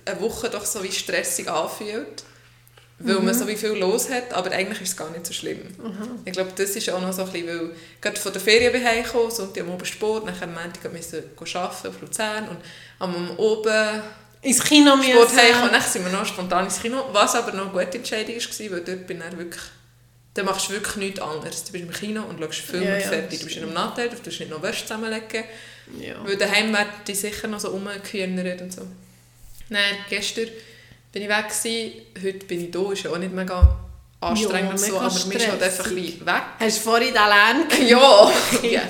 eine 0.06 0.22
Woche 0.22 0.50
doch 0.50 0.66
so 0.66 0.84
wie 0.84 0.92
stressig 0.92 1.50
anfühlt, 1.50 2.24
weil 3.00 3.20
man 3.20 3.34
so 3.34 3.48
wie 3.48 3.56
viel 3.56 3.72
los 3.72 4.10
hat, 4.10 4.34
aber 4.34 4.52
eigentlich 4.52 4.82
ist 4.82 4.90
es 4.90 4.98
gar 4.98 5.10
nicht 5.10 5.26
so 5.26 5.34
schlimm. 5.34 5.60
Ich 6.26 6.32
glaube, 6.32 6.52
das 6.56 6.70
ist 6.72 6.90
auch 6.90 7.02
noch 7.02 7.12
so 7.12 7.24
ein 7.24 7.32
bisschen, 7.32 7.48
weil 7.48 7.72
gerade 8.00 8.20
von 8.20 8.32
der 8.32 8.42
Ferien 8.42 8.72
bin 8.72 8.82
ich 8.82 8.88
heimgekommen, 8.88 9.32
Sonntag 9.32 9.64
am 9.64 9.72
Abend 9.72 9.88
Sport, 9.88 10.28
dann 10.28 10.36
am 10.42 10.54
Montag 10.54 10.94
musste 10.94 11.24
ich 11.44 11.56
arbeiten 11.56 11.88
auf 11.88 12.02
Luzern 12.02 12.48
und 12.50 12.58
am 13.00 13.38
Oben 13.38 14.02
Ins 14.42 14.64
Kino 14.64 14.92
Sport 14.92 15.30
müssen. 15.30 15.38
heimgekommen, 15.38 15.72
dann 15.72 15.82
sind 15.82 16.06
wir 16.06 16.12
noch 16.12 16.26
spontan 16.26 16.66
ins 16.66 16.82
Kino, 16.82 17.04
was 17.12 17.36
aber 17.36 17.52
noch 17.54 17.74
eine 17.74 17.86
gute 17.86 17.98
Entscheidung 17.98 18.36
war, 18.36 18.72
weil 18.72 18.82
dort 18.82 19.08
bin 19.08 19.22
ich 19.30 19.38
wirklich 19.38 19.64
dann 20.34 20.46
machst 20.46 20.70
du 20.70 20.74
wirklich 20.74 20.96
nichts 20.96 21.20
anderes. 21.20 21.64
Du 21.64 21.72
bist 21.74 21.84
im 21.84 21.92
Kino 21.92 22.24
und 22.24 22.40
schaust 22.40 22.60
Film 22.62 22.84
Ja, 22.84 22.96
und 22.96 23.02
ja, 23.02 23.08
fertig. 23.08 23.40
Du 23.40 23.46
bist 23.46 23.58
in 23.58 23.64
einem 23.64 23.74
Nattel, 23.74 24.10
du 24.10 24.16
darfst 24.16 24.40
nicht 24.40 24.50
noch 24.50 24.64
Wäsche 24.64 24.82
zusammenlegen. 24.84 25.44
Ja. 26.00 26.26
Weil 26.26 26.38
daheim 26.38 26.74
werden 26.74 26.90
die 27.06 27.14
sicher 27.14 27.48
noch 27.48 27.60
so 27.60 27.70
rumgehühnert 27.70 28.62
und 28.62 28.74
so. 28.74 28.82
Nein, 29.70 29.96
gestern 30.10 30.48
bin 31.14 31.22
ich 31.22 31.30
weg 31.30 31.48
gewesen, 31.48 32.02
heute 32.22 32.46
bin 32.46 32.64
ich 32.66 32.72
da, 32.72 32.92
ist 32.92 33.04
ja 33.04 33.12
auch 33.12 33.18
nicht 33.18 33.32
mega 33.34 33.78
anstrengend 34.20 34.72
Ja, 34.72 34.78
so, 34.78 35.00
aber 35.00 35.14
man 35.14 35.32
ist 35.32 35.48
halt 35.48 35.64
einfach 35.64 35.86
ein 35.86 35.92
stressig. 35.92 36.26
weg. 36.26 36.42
Hast 36.60 36.78
du 36.78 36.82
vorhin 36.82 37.14
den 37.14 37.14
Lärm? 37.14 37.88
Ja! 37.88 38.32
ja. 38.70 38.82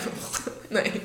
Nein. 0.71 1.01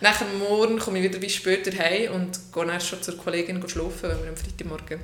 Nachher 0.00 0.26
morgen 0.38 0.78
komme 0.80 0.98
ich 0.98 1.04
wieder 1.04 1.18
bis 1.20 1.34
später 1.34 1.70
heim 1.78 2.12
und 2.14 2.40
gehe 2.52 2.66
dann 2.66 2.80
schon 2.80 3.00
zur 3.02 3.16
Kollegin 3.16 3.62
schlafen, 3.68 4.02
weil 4.10 4.22
wir 4.22 4.30
am 4.30 4.36
Freitagmorgen 4.36 4.98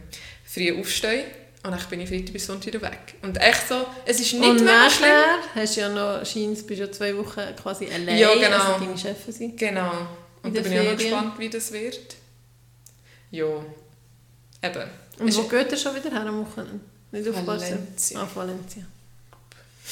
früh 0.44 0.76
aufstehen. 0.80 1.24
Und 1.62 1.72
dann 1.72 1.80
bin 1.90 2.00
ich 2.00 2.08
Freitag 2.08 2.32
bis 2.32 2.46
Sonntag 2.46 2.66
wieder 2.68 2.82
weg. 2.82 3.14
Und 3.22 3.36
echt 3.40 3.68
so, 3.68 3.86
es 4.06 4.18
ist 4.20 4.32
nicht 4.34 4.44
Und 4.48 4.60
mega 4.64 4.88
schlimm. 4.90 5.08
hast 5.54 5.76
du 5.76 5.80
ja 5.82 5.88
noch, 5.88 6.24
scheint, 6.26 6.66
bist 6.66 6.80
ja 6.80 6.90
zwei 6.90 7.16
Wochen 7.16 7.42
quasi 7.60 7.86
allein, 7.86 8.16
Ja, 8.18 8.32
genau. 8.34 8.56
also 8.56 8.84
deine 8.84 8.96
Chefin 8.98 9.32
sein. 9.32 9.56
Genau. 9.56 9.90
Und 10.42 10.56
da 10.56 10.60
bin 10.62 10.72
ich 10.72 10.78
auch 10.78 10.84
noch 10.84 10.90
Ferien. 10.92 10.96
gespannt, 10.98 11.38
wie 11.38 11.50
das 11.50 11.72
wird. 11.72 12.16
Ja. 13.30 13.46
Eben. 14.62 14.90
Und 15.18 15.36
wo 15.36 15.42
geht 15.44 15.72
ihr 15.72 15.78
schon 15.78 15.94
wieder 15.94 16.10
her 16.10 16.26
am 16.26 16.46
Wochenende? 16.46 16.80
Nicht 17.10 17.28
auf? 17.28 17.46
Valencia. 17.46 18.20
Ah, 18.20 18.28
Valencia. 18.34 18.82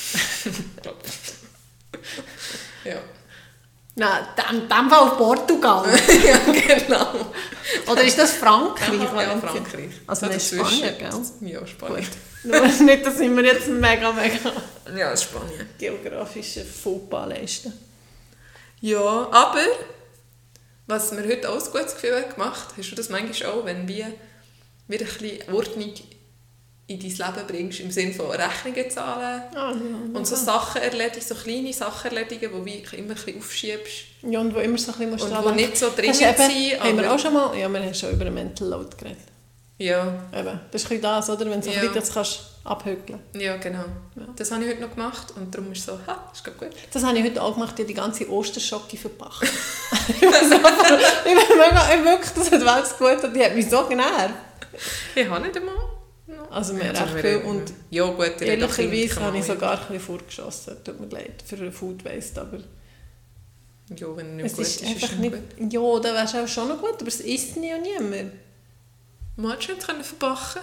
ja. 2.85 2.97
Nein, 3.99 4.27
in 4.53 4.68
dem 4.68 4.91
Fall 4.91 4.93
auf 4.93 5.16
Portugal. 5.16 5.87
ja, 6.24 6.39
genau. 6.53 7.33
Oder 7.91 8.05
ist 8.05 8.18
das 8.18 8.33
Frankreich? 8.33 9.01
Ja? 9.01 9.39
Frankreich. 9.39 9.91
Also 10.07 10.27
So 10.27 10.33
nicht. 10.33 10.47
Spanien, 10.47 10.99
gell? 10.99 11.51
Ja, 11.51 11.66
Spanien. 11.66 12.07
Nur 12.45 12.61
nicht, 12.85 13.07
dass 13.07 13.18
wir 13.18 13.45
jetzt 13.45 13.68
mega, 13.68 14.12
mega 14.12 14.53
Ja, 14.95 15.11
das 15.11 15.22
Spanien. 15.22 15.66
geografische 15.79 16.62
Fauxpas 16.64 17.27
leisten. 17.27 17.72
Ja, 18.83 19.01
aber 19.31 19.64
was 20.87 21.11
mir 21.12 21.27
heute 21.27 21.49
auch 21.49 21.55
ein 21.55 21.72
gutes 21.72 21.95
Gefühl 21.95 22.16
hat 22.16 22.35
gemacht, 22.35 22.74
hast 22.77 22.91
du 22.91 22.95
das 22.95 23.09
manchmal 23.09 23.51
auch, 23.51 23.64
wenn 23.64 23.89
wie 23.89 24.05
wieder 24.89 25.05
ein 25.07 25.18
bisschen 25.18 25.55
Ordnung 25.55 25.93
in 26.89 27.01
dein 27.01 27.11
Leben 27.11 27.47
bringst, 27.49 27.80
im 27.80 27.91
Sinne 27.91 28.12
von 28.12 28.30
Rechnungen 28.30 28.89
zahlen 28.91 29.43
Ah, 29.57 29.72
ja. 29.72 30.18
und 30.18 30.24
so 30.24 30.37
Sachen 30.37 30.80
erledigen, 30.80 31.20
so 31.20 31.34
kleine 31.34 31.72
Sachen 31.72 32.12
erledigen, 32.12 32.49
die 32.55 32.64
wie 32.64 32.97
immer 32.97 33.11
ein 33.11 33.14
bisschen 33.16 33.39
aufschiebst 33.39 34.05
Ja, 34.22 34.39
und 34.39 34.55
wo 34.55 34.61
immer 34.61 34.78
so 34.78 34.93
ein 34.93 34.99
bisschen 34.99 35.11
musst 35.11 35.24
und 35.24 35.32
denken. 35.32 35.57
nicht 35.57 35.76
so 35.76 35.91
dringend 35.91 36.16
sind. 36.16 36.80
haben 36.80 36.97
wir 36.99 37.12
auch 37.12 37.18
schon 37.18 37.34
mal, 37.34 37.57
ja, 37.59 37.68
wir 37.68 37.80
haben 37.80 37.93
schon 37.95 38.11
über 38.12 38.26
einen 38.26 38.34
Mental 38.34 38.68
Load 38.68 38.97
geredet. 38.97 39.18
Ja, 39.78 40.07
Eben, 40.32 40.61
das 40.70 40.82
ist 40.82 40.87
ein 40.87 41.01
bisschen 41.01 41.03
das, 41.03 41.28
oder? 41.28 41.51
Wenn 41.51 41.61
du 41.61 41.66
so 41.66 41.72
Ja. 41.72 41.87
das 41.93 42.14
kannst 42.14 42.41
abhügeln 42.64 43.20
ja, 43.34 43.57
genau. 43.59 43.84
Ja. 44.14 44.22
Das 44.37 44.51
habe 44.53 44.64
ich 44.64 44.70
heute 44.70 44.80
noch 44.82 44.91
gemacht 44.95 45.34
und 45.37 45.53
darum 45.55 45.70
ist 45.72 45.80
es 45.80 45.87
so, 45.87 45.99
ha, 46.07 46.30
ist 46.32 46.45
gut. 46.45 46.68
Das 46.93 47.03
habe 47.05 47.18
ich 47.18 47.24
heute 47.24 47.43
auch 47.43 47.55
gemacht, 47.55 47.72
ich 47.74 47.80
habe 47.80 47.89
die 47.89 47.95
ganze 47.95 48.30
Osterschocke 48.30 48.97
verpackt. 48.97 49.43
ich 50.09 50.20
bin 50.20 50.28
mega, 51.59 51.95
ich 51.95 52.05
wirklich, 52.05 52.30
das 52.32 52.51
hat 52.51 52.62
alles 52.66 52.97
gut 52.97 53.22
und 53.24 53.34
die 53.34 53.45
hat 53.45 53.55
mich 53.57 53.68
so 53.68 53.84
genervt. 53.87 54.34
Ich 55.14 55.29
habe 55.29 55.43
nicht 55.45 55.57
einmal. 55.57 55.74
Also 56.51 56.77
wir 56.77 56.91
Also 56.91 57.14
recht 57.14 57.27
viel 57.27 57.37
und 57.39 57.72
ja 57.91 58.05
gut, 58.07 58.41
ehrlicherweise 58.41 59.20
habe 59.20 59.39
ich 59.39 59.45
sogar 59.45 59.72
ein 59.72 59.79
bisschen 59.79 60.01
vorgeschossen. 60.01 60.77
Tut 60.85 61.01
mir 61.01 61.07
leid 61.07 61.43
für 61.45 61.70
Food 61.70 62.05
Waste, 62.05 62.41
aber 62.41 62.59
Ja, 63.97 64.16
wenn 64.16 64.41
es 64.41 64.43
nicht 64.43 64.47
es 64.47 64.57
gut 64.57 64.66
ist 64.66 64.83
ist, 64.83 64.87
einfach 64.89 65.12
es 65.12 65.18
nicht... 65.18 65.33
gut. 65.33 65.72
Ja, 65.72 66.01
dann 66.01 66.14
wäre 66.14 66.24
es 66.24 66.35
auch 66.35 66.49
schon 66.49 66.68
noch 66.68 66.81
gut, 66.81 66.97
aber 67.01 67.09
es 67.09 67.20
isst 67.20 67.57
nie 67.57 67.72
und 67.72 67.83
niemand. 67.83 68.33
Man 69.37 69.53
hat 69.53 69.62
schon 69.62 69.79
können 69.79 70.03
verbacken 70.03 70.62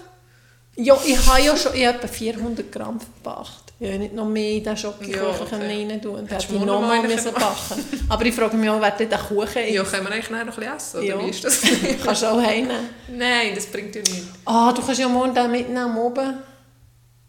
Ja, 0.76 0.98
ich 1.06 1.26
habe 1.28 1.42
ja 1.42 1.56
schon 1.56 1.74
ich 1.76 1.84
etwa 1.84 2.08
400 2.08 2.72
Gramm 2.72 3.00
verpackt. 3.00 3.74
Ich 3.80 3.88
habe 3.90 4.00
nicht 4.00 4.14
noch 4.14 4.26
mehr 4.28 4.54
in 4.54 4.64
den 4.64 4.78
Schokokuchen 4.78 5.12
Ja, 5.12 5.22
ja, 5.24 5.30
okay. 5.42 5.56
rein 5.90 6.02
tun 6.02 6.26
hätte 6.28 6.46
ich 6.54 6.60
noch 6.62 6.80
mal 6.82 7.02
müssen 7.04 7.34
backen 7.34 8.06
Aber 8.10 8.26
ich 8.26 8.34
frage 8.34 8.56
mich 8.56 8.70
auch, 8.70 8.80
wer 8.82 8.92
den 8.92 9.10
Kuchen 9.10 9.62
Ja, 9.72 9.82
isst. 9.82 9.92
können 9.92 10.06
wir 10.08 10.14
eigentlich 10.14 10.30
noch 10.30 10.38
ein 10.40 10.46
bisschen 10.48 10.64
essen? 10.76 10.98
Oder 10.98 11.06
Ja. 11.06 11.20
wie 11.26 11.30
ist 11.30 11.44
das? 11.44 11.62
Kannst 12.04 12.22
du 12.24 12.28
auch 12.28 12.42
heimnehmen. 12.42 12.90
Nein, 13.10 13.52
das 13.54 13.66
bringt 13.68 13.94
ja 13.96 14.02
nichts. 14.02 14.28
Ah, 14.46 14.72
du 14.72 14.82
kannst 14.82 15.00
ja 15.00 15.08
morgen 15.10 15.34
den 15.36 15.52
mitnehmen 15.52 15.98
oben. 15.98 16.36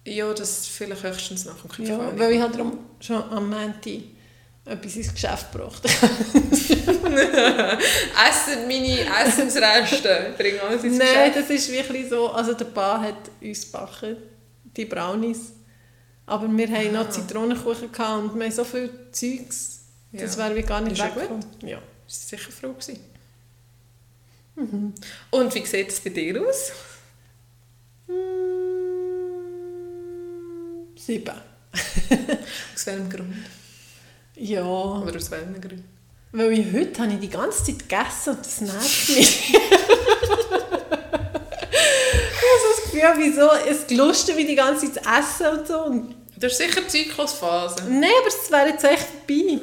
Ja, 0.06 0.32
das 0.32 0.66
vielleicht 0.66 1.02
höchstens 1.02 1.44
nach 1.46 1.56
dem 1.60 1.70
Krieg. 1.70 1.88
Ja, 1.88 1.98
weil 2.16 2.32
ich 2.32 2.40
habe 2.40 2.52
darum 2.56 2.78
schon 3.00 3.22
am 3.30 3.48
Montag 3.50 4.02
etwas 4.66 4.96
ins 4.96 5.12
Geschäft 5.12 5.52
gebracht. 5.52 5.82
Essen 8.28 8.66
meine 8.66 8.98
Essensreste. 9.26 10.34
Bring 10.38 10.58
alles 10.60 10.84
ins 10.84 10.98
Nein, 10.98 11.08
Geschäft. 11.32 11.36
das 11.36 11.50
ist 11.50 11.70
wirklich 11.72 12.08
so. 12.08 12.30
Also 12.30 12.54
der 12.54 12.64
Bar 12.66 13.00
hat 13.02 13.16
uns 13.40 13.66
gebacken, 13.70 14.16
die 14.76 14.84
Brownies. 14.86 15.52
Aber 16.26 16.48
wir 16.50 16.68
hatten 16.70 16.92
noch 16.92 17.06
Ah. 17.06 17.10
Zitronenkuchen 17.10 17.92
gehabt 17.92 18.22
und 18.22 18.34
wir 18.38 18.44
haben 18.46 18.52
so 18.52 18.64
viel 18.64 18.90
Zeugs. 19.12 19.80
Das 20.12 20.36
Ja. 20.36 20.44
wäre 20.46 20.56
wie 20.56 20.62
gar 20.62 20.80
nicht 20.80 21.02
weggekommen. 21.02 21.44
Ja. 21.62 21.78
Ist 22.08 22.28
sicher 22.28 22.50
froh 22.50 22.72
gewesen. 22.72 22.98
Mhm. 24.56 24.94
Und 25.30 25.54
wie 25.54 25.66
sieht 25.66 25.88
es 25.90 26.00
bei 26.00 26.10
dir 26.10 26.40
aus? 26.40 26.72
Mm, 28.06 28.12
Sieben. 30.96 31.34
Aus 32.74 32.86
welchem 32.86 33.10
Grund? 33.10 33.34
Ja, 34.36 34.64
Oder 34.64 35.16
aus 35.16 35.30
welchem 35.30 35.60
Grund? 35.60 35.82
weil 36.32 36.52
ich 36.58 36.66
heute 36.72 37.00
habe 37.02 37.12
ich 37.12 37.20
die 37.20 37.30
ganze 37.30 37.62
Zeit 37.64 37.78
gegessen 37.88 38.30
und 38.30 38.40
das 38.44 38.60
nervt 38.60 39.08
mich. 39.10 39.54
ich 39.54 39.60
habe 39.60 39.68
das 42.70 42.82
Gefühl, 42.84 43.12
wieso 43.18 43.48
es 43.70 43.86
gelustet 43.86 44.36
wie 44.36 44.44
die 44.44 44.56
ganze 44.56 44.92
Zeit 44.92 45.04
zu 45.04 45.10
essen 45.46 45.58
und 45.58 45.66
so. 45.68 45.78
Und 45.84 46.14
Du 46.36 46.48
hast 46.48 46.58
sicher 46.58 46.86
Zyklusphase. 46.88 47.76
Nein, 47.88 48.10
aber 48.20 48.26
es 48.28 48.50
wäre 48.50 48.68
jetzt 48.70 48.82
echt 48.84 49.06
vorbei. 49.06 49.60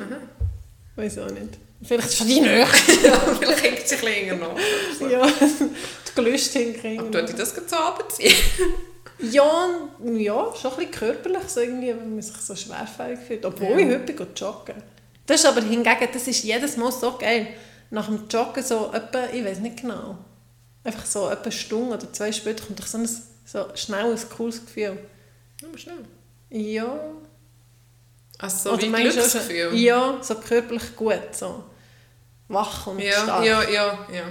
Weiß 0.95 1.17
auch 1.19 1.30
nicht. 1.30 1.57
Vielleicht 1.84 2.13
schon 2.13 2.28
die 2.28 2.39
Nähe. 2.39 2.59
ja, 3.03 3.19
vielleicht 3.38 3.63
hängt 3.63 3.80
es 3.80 3.89
bisschen 3.89 4.07
länger 4.07 4.36
noch. 4.36 4.55
so. 4.97 5.07
ja, 5.07 5.26
die 5.28 6.15
Gelüste 6.15 6.59
Aber 6.59 6.65
hinkriegen. 6.69 7.11
tut 7.11 7.28
dich 7.30 7.36
das 7.36 7.53
gerade 7.53 7.67
so 7.69 7.76
runterziehen? 7.76 8.34
Ja, 9.22 9.69
ja, 10.03 10.55
schon 10.55 10.72
ein 10.72 10.78
bisschen 10.78 10.91
körperlich, 10.91 11.43
so 11.47 11.59
irgendwie, 11.59 11.89
wenn 11.89 12.13
man 12.15 12.22
sich 12.22 12.36
so 12.38 12.55
schwerfällig 12.55 13.19
fühlt. 13.19 13.45
Obwohl 13.45 13.80
Ja. 13.80 13.88
ich 13.88 13.88
heute 13.99 14.13
gehe 14.13 14.28
joggen 14.36 14.76
Das 15.28 15.39
ist 15.41 15.45
aber 15.45 15.61
hingegen, 15.61 16.07
das 16.11 16.28
ist 16.28 16.43
jedes 16.43 16.78
Mal 16.78 16.91
so 16.91 17.17
geil. 17.17 17.47
Nach 17.89 18.07
dem 18.07 18.28
Joggen 18.30 18.63
so 18.63 18.91
etwa, 18.93 19.26
ich 19.32 19.43
weiß 19.45 19.59
nicht 19.59 19.82
genau, 19.82 20.17
einfach 20.84 21.05
so 21.05 21.30
etwa 21.30 21.43
eine 21.43 21.51
Stunde 21.51 21.95
oder 21.97 22.11
zwei 22.13 22.32
später 22.32 22.65
kommt 22.65 22.84
so 22.88 22.97
ein 22.97 23.09
so 23.45 23.65
schnelles, 23.76 24.30
cooles 24.30 24.65
Gefühl. 24.65 24.97
Aber 25.63 25.78
schnell. 25.78 25.97
Ja. 26.49 26.99
Also 28.39 28.69
so 28.69 28.72
Oder 28.76 28.97
wie 28.97 29.03
Glücksgefühl. 29.09 29.76
Ja, 29.76 30.17
so 30.22 30.36
körperlich 30.36 30.95
gut, 30.95 31.19
so 31.34 31.63
wach 32.47 32.88
und 32.88 32.99
ja, 32.99 33.11
stark. 33.24 33.45
ja, 33.45 33.61
ja, 33.69 34.07
ja. 34.11 34.24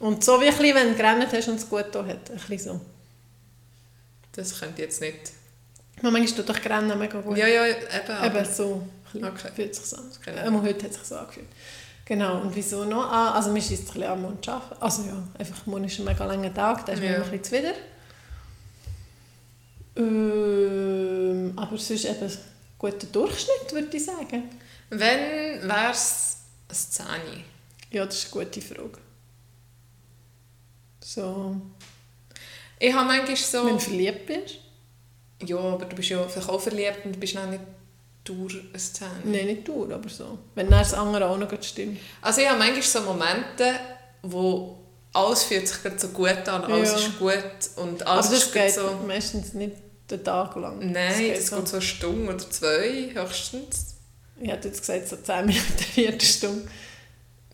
Und 0.00 0.24
so 0.24 0.40
wie 0.40 0.46
ein 0.48 0.56
bisschen, 0.56 0.74
wenn 0.74 0.88
du 0.90 0.94
gerannt 0.96 1.28
hast 1.32 1.48
und 1.48 1.54
es 1.56 1.68
gut 1.68 1.86
da 1.92 2.04
hat. 2.04 2.30
Ein 2.30 2.36
bisschen 2.48 2.58
so. 2.58 2.80
Das 4.34 4.58
könnte 4.60 4.82
jetzt 4.82 5.00
nicht. 5.00 5.32
Man 6.02 6.12
manchmal 6.12 6.44
tut 6.44 6.48
doch 6.56 6.64
Rennen 6.64 6.98
mega 6.98 7.20
gut. 7.20 7.36
Ja, 7.36 7.46
ja, 7.46 7.66
eben. 7.66 7.76
aber- 8.20 8.40
Eben 8.40 8.52
so. 8.54 8.86
Okay. 9.14 9.50
Fühlt 9.54 9.74
sich 9.74 9.84
so 9.84 9.96
an. 9.96 10.10
Ähm, 10.26 10.60
heute 10.62 10.84
hat 10.84 10.90
es 10.90 10.96
sich 10.98 11.06
so 11.06 11.16
angefühlt. 11.16 11.46
Genau, 12.04 12.40
und 12.42 12.54
wieso 12.54 12.84
noch? 12.84 13.10
Ah, 13.10 13.30
also 13.32 13.54
wir 13.54 13.62
schießen 13.62 13.86
ein 13.88 13.94
bisschen 13.94 14.20
morgen 14.22 14.42
zu 14.42 14.50
arbeiten. 14.50 14.82
Also 14.82 15.02
ja, 15.04 15.22
einfach 15.38 15.64
morgen 15.66 15.84
ist 15.84 15.98
ein 16.00 16.04
mega 16.04 16.24
langer 16.26 16.52
Tag, 16.52 16.84
da 16.84 16.92
ist 16.92 16.98
man 17.00 17.08
Ja. 17.10 17.14
immer 17.16 17.24
ein 17.24 17.30
bisschen 17.38 17.62
zuwider. 17.62 17.74
Ähm, 19.96 21.52
aber 21.56 21.78
sonst 21.78 22.04
eben 22.04 22.22
ein 22.24 22.38
guter 22.78 23.06
Durchschnitt, 23.06 23.72
würde 23.72 23.96
ich 23.96 24.04
sagen. 24.04 24.50
Wenn 24.90 25.62
wäre 25.68 25.90
es 25.92 26.36
ein 26.68 26.74
Zehni? 26.74 27.44
Ja, 27.90 28.04
das 28.04 28.16
ist 28.24 28.34
eine 28.34 28.44
gute 28.44 28.60
Frage. 28.60 28.98
So, 31.02 31.56
Ich 32.78 32.92
habe 32.92 33.06
manchmal 33.06 33.36
so... 33.36 33.66
wenn 33.66 33.74
du 33.74 33.80
verliebt 33.80 34.26
bist? 34.26 34.56
Ja, 35.44 35.58
aber 35.58 35.84
du 35.84 35.96
bist 35.96 36.08
ja 36.08 36.26
vielleicht 36.28 36.48
auch 36.48 36.60
verliebt 36.60 37.04
und 37.04 37.16
du 37.16 37.18
bist 37.20 37.34
noch 37.34 37.46
nicht 37.46 37.62
durch 38.24 38.54
ein 38.54 38.78
Zehni. 38.78 39.10
Nein, 39.24 39.46
nicht 39.46 39.68
du, 39.68 39.84
aber 39.92 40.08
so. 40.08 40.38
Wenn 40.54 40.70
dann 40.70 40.80
das 40.80 40.94
andere 40.94 41.28
auch 41.28 41.36
noch 41.36 41.50
stimmt. 41.62 41.98
Also 42.22 42.40
ich 42.40 42.48
habe 42.48 42.58
manchmal 42.58 42.82
so 42.82 43.00
Momente, 43.02 43.74
wo 44.22 44.78
alles 45.12 45.44
fühlt 45.44 45.68
sich 45.68 45.82
gerade 45.82 45.98
so 45.98 46.08
gut 46.08 46.48
an, 46.48 46.64
alles 46.64 46.90
Ja. 46.90 46.96
ist 46.96 47.18
gut 47.18 47.44
und 47.76 48.06
alles 48.06 48.26
aber 48.26 48.34
das 48.34 48.52
geht 48.52 48.74
so... 48.74 48.98
meistens 49.06 49.52
nicht 49.52 49.76
den 50.10 50.24
Tag 50.24 50.56
lang. 50.56 50.78
Nein, 50.92 51.18
geht 51.18 51.36
das 51.38 51.50
geht 51.50 51.68
so 51.68 51.76
eine 51.76 51.82
Stunde 51.82 52.34
oder 52.34 52.50
zwei 52.50 53.10
höchstens. 53.14 53.94
Ich 54.40 54.50
hätte 54.50 54.68
jetzt 54.68 54.80
gesagt, 54.80 55.08
so 55.08 55.16
10 55.16 55.36
Minuten, 55.46 55.78
Viertelstunde. 55.94 56.68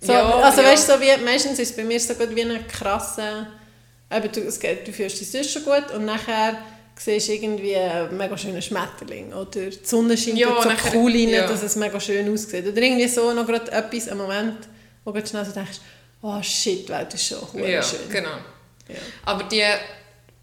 So, 0.01 0.13
Ja, 0.13 0.31
also 0.41 0.63
ja. 0.63 0.69
weißt 0.69 0.89
du, 0.89 0.93
so 0.95 1.01
wie, 1.01 1.25
meistens 1.25 1.59
ist 1.59 1.71
es 1.71 1.77
bei 1.77 1.85
mir 1.85 2.01
so 2.01 2.15
gut 2.15 2.35
wie 2.35 2.43
eine 2.43 2.65
krasse... 2.65 3.47
Eben, 4.13 4.33
du, 4.33 4.41
es 4.41 4.59
geht, 4.59 4.87
du 4.87 4.93
fühlst 4.93 5.21
dich 5.21 5.31
sonst 5.31 5.53
schon 5.53 5.65
gut 5.65 5.91
und 5.95 6.05
nachher 6.05 6.59
siehst 6.97 7.29
du 7.29 7.33
irgendwie 7.33 7.77
einen 7.77 8.17
mega 8.17 8.37
schönen 8.37 8.61
Schmetterling 8.61 9.33
oder 9.33 9.71
die 9.71 9.79
Sonne 9.85 10.17
scheint 10.17 10.37
Ja, 10.39 10.61
so 10.63 10.69
nachher- 10.69 10.95
cool 10.95 11.11
rein, 11.13 11.29
ja. 11.29 11.47
dass 11.47 11.63
es 11.63 11.77
mega 11.77 11.99
schön 12.01 12.33
aussieht. 12.33 12.67
Oder 12.67 12.83
irgendwie 12.83 13.09
so 13.09 13.33
noch 13.33 13.47
gerade 13.47 13.71
etwas, 13.73 14.09
einen 14.09 14.19
Moment, 14.19 14.69
wo 15.05 15.13
du 15.13 15.25
schnell 15.27 15.45
so 15.45 15.53
denkst, 15.53 15.79
oh 16.23 16.43
shit, 16.43 16.87
die 16.89 16.93
Welt 16.93 17.15
ist 17.15 17.27
schon 17.27 17.39
Ja, 17.65 17.83
schön. 17.83 18.01
genau. 18.11 18.29
Ja. 18.89 18.97
Aber 19.25 19.45
die, 19.45 19.63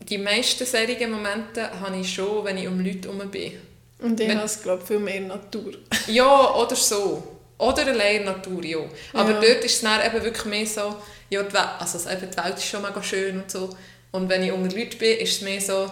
die 0.08 0.18
meisten 0.18 0.66
solchen 0.66 1.12
Momente 1.12 1.70
habe 1.80 1.98
ich 1.98 2.12
schon, 2.14 2.44
wenn 2.46 2.58
ich 2.58 2.68
um 2.68 2.80
Leute 2.84 3.10
herum 3.12 3.30
bin. 3.30 3.52
Und 4.00 4.20
ich 4.20 4.28
Wenn- 4.28 4.38
habe 4.38 4.46
es, 4.46 4.62
glaube 4.64 4.82
ich, 4.82 4.88
viel 4.88 5.00
mehr 5.00 5.22
Natur. 5.22 5.74
Ja, 6.08 6.56
oder 6.56 6.76
so. 6.76 7.22
Oder 7.60 7.88
allein 7.88 8.24
Natur, 8.24 8.64
ja. 8.64 8.78
Aber 9.14 9.32
Ja. 9.32 9.42
dort 9.42 9.64
ist 9.66 9.76
es 9.76 9.82
dann 9.82 10.00
eben 10.06 10.24
wirklich 10.24 10.46
mehr 10.46 10.66
so, 10.68 10.96
ja, 11.30 11.44
die, 11.44 11.54
Welt, 11.54 11.68
also 11.80 11.98
es- 11.98 12.06
eben, 12.06 12.30
die 12.32 12.38
Welt 12.38 12.58
ist 12.58 12.66
schon 12.66 12.82
mega 12.82 13.02
schön 13.04 13.42
und 13.42 13.52
so. 13.52 13.70
Und 14.12 14.30
wenn 14.30 14.44
ich 14.44 14.52
unter 14.52 14.76
Leuten 14.76 14.98
bin, 14.98 15.18
ist 15.20 15.34
es 15.36 15.42
mehr 15.42 15.60
so, 15.62 15.90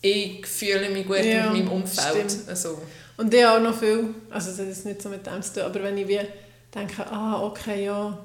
ich 0.00 0.44
fühle 0.46 0.90
mich 0.90 1.06
gut 1.06 1.24
Ja, 1.24 1.50
mit 1.50 1.64
meinem 1.64 1.72
Umfeld. 1.72 2.30
stimmt. 2.30 2.48
Also, 2.48 2.78
Und 3.16 3.32
ich 3.32 3.44
auch 3.46 3.60
noch 3.60 3.78
viel, 3.78 4.14
also 4.30 4.50
das 4.50 4.58
jetzt 4.66 4.84
nicht 4.86 5.00
so 5.02 5.08
mit 5.08 5.24
dem 5.26 5.40
zu 5.42 5.54
tun, 5.54 5.62
aber 5.62 5.82
wenn 5.82 5.96
ich 5.98 6.08
wie 6.08 6.20
denke, 6.74 7.06
ah, 7.10 7.42
okay, 7.44 7.84
ja, 7.84 8.18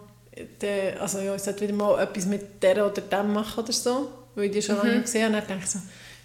der, 0.61 0.99
also 1.01 1.19
ja, 1.19 1.35
ich 1.35 1.41
sollte 1.43 1.61
wieder 1.61 1.73
mal 1.73 2.01
etwas 2.01 2.25
mit 2.25 2.61
der 2.63 2.85
oder 2.85 3.01
dem 3.01 3.33
machen 3.33 3.63
oder 3.63 3.73
so, 3.73 4.09
weil 4.35 4.45
ich 4.45 4.51
die 4.51 4.61
schon 4.61 4.77
lange 4.77 5.01
gesehen 5.01 5.23
habe, 5.35 5.45
dann 5.45 5.59
denke 5.59 5.63
ich 5.65 5.69
so, 5.71 5.79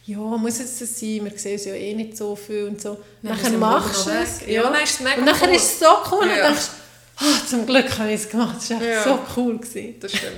ja, 0.04 0.18
muss 0.18 0.58
jetzt 0.58 0.80
das 0.80 0.98
sein, 0.98 1.24
wir 1.24 1.38
sehen 1.38 1.52
uns 1.54 1.64
ja 1.64 1.74
eh 1.74 1.94
nicht 1.94 2.16
so 2.16 2.34
viel 2.34 2.64
und 2.68 2.80
so. 2.80 2.98
Dann 3.22 3.32
nachher 3.36 3.50
machst 3.52 4.06
du 4.06 4.10
es. 4.10 4.40
weg. 4.40 4.48
Ja, 4.48 4.62
dann 4.64 4.82
ist 4.82 4.94
es 4.94 5.00
mega 5.00 5.16
Und 5.16 5.24
nachher 5.26 5.48
cool. 5.48 5.54
ist 5.54 5.64
es 5.64 5.78
so 5.80 5.86
cool 6.10 6.18
und 6.22 6.28
Ja. 6.30 6.36
dann 6.36 6.46
denkst 6.54 6.68
ah, 7.16 7.46
zum 7.48 7.66
Glück 7.66 7.98
habe 7.98 8.08
ich 8.10 8.22
es 8.22 8.28
gemacht, 8.28 8.56
das 8.58 8.70
war 8.70 8.80
echt 8.82 8.90
Ja. 8.90 9.04
so 9.04 9.18
cool. 9.36 9.58
Gewesen. 9.58 9.94
das 10.00 10.12
stimmt. 10.12 10.32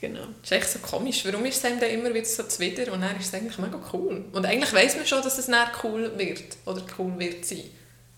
Genau. 0.00 0.20
Das 0.42 0.52
ist 0.52 0.52
echt 0.52 0.70
so 0.70 0.78
komisch. 0.78 1.24
Warum 1.24 1.44
ist 1.46 1.56
es 1.56 1.64
einem 1.64 1.80
dann 1.80 1.90
immer 1.90 2.14
wieder 2.14 2.24
so 2.24 2.44
zuwider 2.44 2.92
und 2.92 3.00
dann 3.00 3.16
ist 3.18 3.26
es 3.26 3.34
eigentlich 3.34 3.58
mega 3.58 3.80
cool? 3.92 4.24
Und 4.30 4.46
eigentlich 4.46 4.72
weiss 4.72 4.94
man 4.94 5.04
schon, 5.04 5.20
dass 5.22 5.38
es 5.38 5.46
dann 5.46 5.66
cool 5.82 6.12
wird 6.16 6.40
oder 6.66 6.82
cool 6.96 7.18
wird 7.18 7.44
sein. 7.44 7.64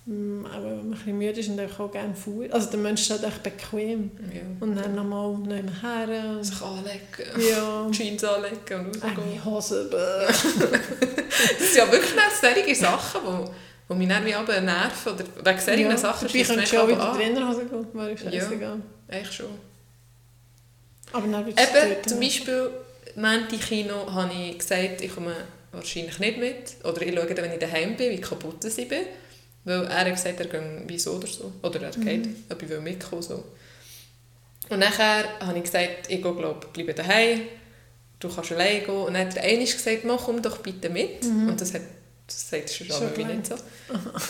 Mm, 0.04 0.44
Aber 0.44 0.62
wenn 0.64 0.76
man 0.76 0.84
ein 0.88 0.90
bisschen 0.90 1.16
müde 1.16 1.40
ist 1.40 1.48
und 1.48 1.58
auch 1.80 1.90
gerne 1.90 2.14
Fuß. 2.14 2.50
Also 2.52 2.68
der 2.68 2.80
Mensch 2.80 3.00
ist 3.00 3.11
halt 3.11 3.24
echt 3.24 3.42
bequem. 3.42 4.11
Ja. 4.30 4.42
Und 4.61 4.76
dann 4.76 4.94
nochmal 4.94 5.32
nicht 5.38 5.64
mehr 5.82 6.06
her. 6.06 6.30
und- 6.36 6.44
Sich 6.44 6.61
anlegen, 6.61 7.48
Ja. 7.50 7.88
Jeans 7.92 8.24
anlegen 8.24 8.56
und 8.86 9.02
rausgehen. 9.02 9.32
Eine 9.32 9.44
Hose. 9.46 9.90
Das 10.28 10.42
sind 11.72 11.76
ja 11.76 11.90
wirklich 11.90 12.12
solche 12.40 12.74
Sachen, 12.74 13.20
die, 13.24 13.50
die 13.91 13.97
mich 13.97 14.09
dann 14.09 14.24
wie 14.24 14.34
aber 14.34 14.61
nerven. 14.61 15.12
Oder 15.12 15.24
wegen 15.45 15.61
solchen 15.61 15.91
ja. 15.91 15.97
Sachen 15.97 16.28
du 16.28 16.38
auch 16.38 16.82
aber 16.82 16.88
wieder 16.88 17.12
die 17.12 17.18
Trainerhose 17.18 17.64
gehen. 17.66 17.86
Wäre 17.93 18.18
scheißegal. 18.18 18.82
Eigentlich 19.09 19.32
schon. 19.32 19.47
Aber 21.12 21.26
dann 21.26 21.45
du 21.45 21.51
Eben, 21.51 22.05
zum. 22.07 22.20
Beispiel, 22.20 22.70
Menti 23.16 23.57
Kino 23.57 24.12
habe 24.12 24.32
ich 24.32 24.59
gesagt, 24.59 25.01
ich 25.01 25.12
komme 25.12 25.34
wahrscheinlich 25.72 26.18
nicht 26.20 26.38
mit. 26.38 26.84
Oder 26.84 27.03
ich 27.03 27.14
schaue 27.14 27.34
dann, 27.34 27.45
wenn 27.45 27.53
ich 27.53 27.59
daheim 27.59 27.97
bin, 27.97 28.11
wie 28.11 28.20
kaputt 28.20 28.64
ich 28.64 28.88
bin. 28.88 29.03
Weil 29.64 29.84
er 29.86 30.05
hat 30.05 30.11
gesagt, 30.14 30.38
er 30.38 30.47
geht 30.47 30.62
wieso 30.86 31.14
oder 31.14 31.26
so. 31.26 31.53
Oder 31.62 31.82
er 31.82 31.91
geht, 31.91 32.28
ob 32.49 32.62
ich 32.62 32.68
will 32.68 32.80
mitkommen 32.80 33.22
so. 33.22 33.45
Und 34.68 34.78
nachher 34.78 35.24
habe 35.41 35.59
ich 35.59 35.64
gesagt, 35.64 36.09
ich 36.09 36.22
gehe, 36.22 36.34
glaub, 36.34 36.72
bleibe 36.72 36.95
daheim. 36.95 37.41
Du 38.20 38.32
kannst 38.32 38.53
alleine 38.53 38.80
gehen. 38.80 38.95
Und 38.95 39.14
dann 39.14 39.26
hat 39.26 39.34
der 39.34 39.43
eine 39.43 39.64
gesagt, 39.64 40.05
mach 40.05 40.24
komm 40.24 40.41
doch 40.41 40.59
bitte 40.59 40.88
mit. 40.88 41.24
Und 41.24 41.61
das 41.61 41.74
hat 41.74 41.82
das 42.31 42.49
sagt 42.49 42.70
schon 42.70 42.87
Schon 42.87 43.12
klar. 43.14 43.28
nicht 43.28 43.47
so. 43.47 43.55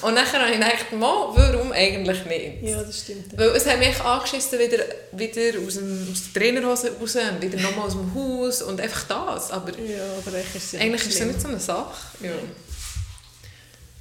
Und 0.06 0.14
nachher 0.14 0.40
habe 0.40 0.50
ich 0.52 0.58
gedacht, 0.58 0.92
«Mo, 0.92 1.32
warum 1.36 1.70
eigentlich 1.72 2.24
nicht? 2.24 2.62
Ja, 2.62 2.82
das 2.82 3.00
stimmt. 3.00 3.36
Weil 3.36 3.48
es 3.48 3.66
hat 3.66 3.78
mich 3.78 4.00
angeschissen, 4.00 4.58
wieder, 4.58 4.78
wieder 5.12 5.58
aus, 5.66 5.74
dem, 5.74 6.08
aus 6.10 6.32
der 6.32 6.42
Trainerhose 6.42 6.92
raus 6.98 7.16
und 7.16 7.42
wieder 7.42 7.60
nochmal 7.60 7.86
aus 7.86 7.92
dem 7.92 8.14
Haus 8.14 8.62
und 8.62 8.80
einfach 8.80 9.04
das. 9.06 9.50
Aber 9.50 9.70
Ja, 9.78 10.02
aber 10.18 10.36
eigentlich 10.36 10.54
ist 10.54 10.64
es 10.64 10.72
ja 10.72 10.80
eigentlich 10.80 11.06
ist 11.06 11.20
es 11.20 11.26
nicht 11.26 11.40
so 11.40 11.48
eine 11.48 11.60
Sache. 11.60 11.94
Ja. 12.22 12.30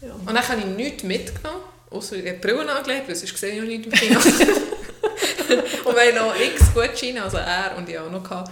Ja. 0.07 0.13
Und 0.13 0.27
dann 0.27 0.47
habe 0.47 0.59
ich 0.59 0.65
nichts 0.65 1.03
mitgenommen, 1.03 1.61
außer 1.89 2.15
ich 2.15 2.25
habe 2.25 2.37
die 2.37 2.47
Brille 2.47 2.71
angelegt, 2.71 3.07
weil 3.09 3.15
sonst 3.15 3.37
sehe 3.37 3.51
ich 3.55 3.61
auch 3.61 3.65
nichts 3.65 3.85
im 3.87 3.91
Kino. 3.91 4.19
und 5.85 5.95
wir 5.95 6.01
haben 6.01 6.15
noch 6.15 6.35
x 6.39 6.73
Gutscheine, 6.73 7.23
also 7.23 7.37
er 7.37 7.75
und 7.77 7.89
ich 7.89 7.99
auch 7.99 8.09
noch, 8.09 8.23
gehabt, 8.23 8.49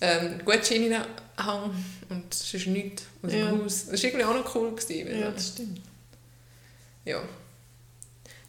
ähm, 0.00 0.40
Gutscheine 0.42 1.04
hängen 1.46 1.84
und 2.08 2.34
es 2.34 2.54
ist 2.54 2.66
nichts 2.66 3.02
aus 3.22 3.30
dem 3.30 3.40
Ja. 3.40 3.50
Haus. 3.50 3.86
Das 3.86 4.02
war 4.02 4.04
irgendwie 4.10 4.24
auch 4.24 4.34
noch 4.34 4.54
cool. 4.54 4.74
Gewesen, 4.74 5.20
Ja, 5.20 5.30
das 5.30 5.48
stimmt. 5.48 5.80
ja. 7.04 7.22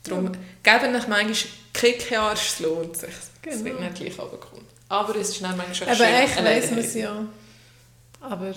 Darum 0.03 0.31
geben 0.63 0.91
nach 0.93 1.07
manchmal 1.07 1.51
Kickjahr, 1.73 2.33
es 2.33 2.59
lohnt 2.59 2.97
sich. 2.97 3.09
Es 3.09 3.29
Genau. 3.41 3.65
wird 3.65 3.79
nicht 3.81 3.95
gleich 3.95 4.19
runterkommen. 4.19 4.65
Aber 4.89 5.15
es 5.15 5.29
ist 5.29 5.41
dann 5.43 5.55
manchmal 5.57 5.89
Aber 5.89 5.97
schön, 5.97 6.05
eigentlich 6.15 6.43
weiss 6.45 6.69
man 6.71 6.79
es 6.79 6.93
ja. 6.95 7.25
Aber 8.19 8.53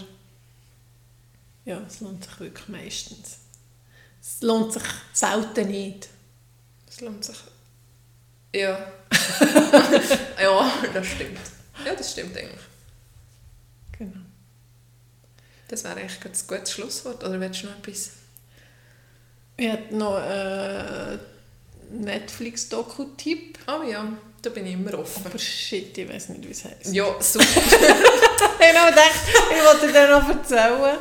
ja, 1.67 1.81
es 1.87 2.01
lohnt 2.01 2.25
sich 2.25 2.41
wirklich 2.41 2.69
meistens. 2.69 3.39
Es 4.23 4.41
lohnt 4.41 4.73
sich 4.73 4.83
selten 5.13 5.69
nicht. 5.71 6.09
Es 6.89 7.01
lohnt 7.03 7.25
sich. 7.25 7.37
Ja. 8.55 8.79
ja, 10.41 10.73
das 10.93 11.07
stimmt. 11.07 11.39
Ja, 11.85 11.95
das 11.95 12.13
stimmt 12.13 12.37
eigentlich. 12.37 12.61
Das 15.69 15.85
wäre 15.85 15.97
eigentlich 15.97 16.19
ein 16.25 16.33
gutes 16.47 16.73
Schlusswort. 16.73 17.25
Oder 17.25 17.41
willst 17.41 17.63
du 17.63 17.67
noch 17.67 17.79
etwas? 17.79 18.11
Ich 19.57 19.71
habe 19.71 19.97
noch 19.97 20.17
einen 20.17 21.21
Netflix-Doku-Tipp. 21.91 23.59
Oh 23.69 23.89
ja, 23.89 24.07
da 24.43 24.51
bin 24.51 24.67
ich 24.67 24.75
immer 24.75 24.99
offen. 24.99 25.25
Aber 25.25 25.39
shit, 25.39 25.97
ich 25.97 26.09
weiß 26.09 26.31
nicht, 26.31 26.47
wie 26.47 26.51
es 26.51 26.65
heisst. 26.65 26.93
Ja, 26.93 27.07
super. 27.21 27.45
Ich 28.67 28.79
habe 28.79 28.91
gedacht, 28.91 29.21
ich 29.51 29.65
wollte 29.65 29.93
dir 29.93 30.09
noch 30.09 30.29
erzählen. 30.29 30.99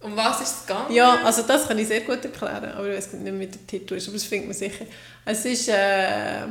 Um 0.00 0.16
was 0.16 0.40
ist 0.40 0.60
es 0.60 0.66
gegangen? 0.66 0.92
Ja, 0.92 1.24
also 1.24 1.42
das 1.42 1.66
kann 1.66 1.78
ich 1.78 1.88
sehr 1.88 2.02
gut 2.02 2.24
erklären, 2.24 2.72
aber 2.72 2.88
ich 2.88 2.96
weiß 2.96 3.14
nicht, 3.14 3.38
wie 3.38 3.46
der 3.46 3.66
Titel 3.66 3.94
ist, 3.94 4.08
aber 4.08 4.16
das 4.16 4.24
findet 4.24 4.48
man 4.48 4.56
sicher. 4.56 4.84
Es 5.24 5.44
ist 5.44 5.68
äh, 5.68 6.46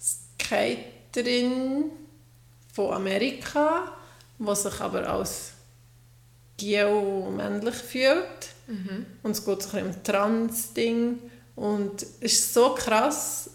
Skaterin 0.00 1.84
von 2.72 2.94
Amerika, 2.94 3.92
die 4.38 4.56
sich 4.56 4.80
aber 4.80 5.08
als 5.08 5.52
geo-männlich 6.56 7.74
fühlt. 7.74 8.48
Mhm. 8.66 9.06
Und 9.22 9.30
es 9.32 9.44
geht 9.44 9.62
so 9.62 9.76
ein 9.76 9.84
bisschen 9.84 9.96
um 9.96 10.02
Trans-Ding. 10.02 11.18
Und 11.56 12.02
es 12.20 12.32
ist 12.32 12.54
so 12.54 12.74
krass, 12.74 13.50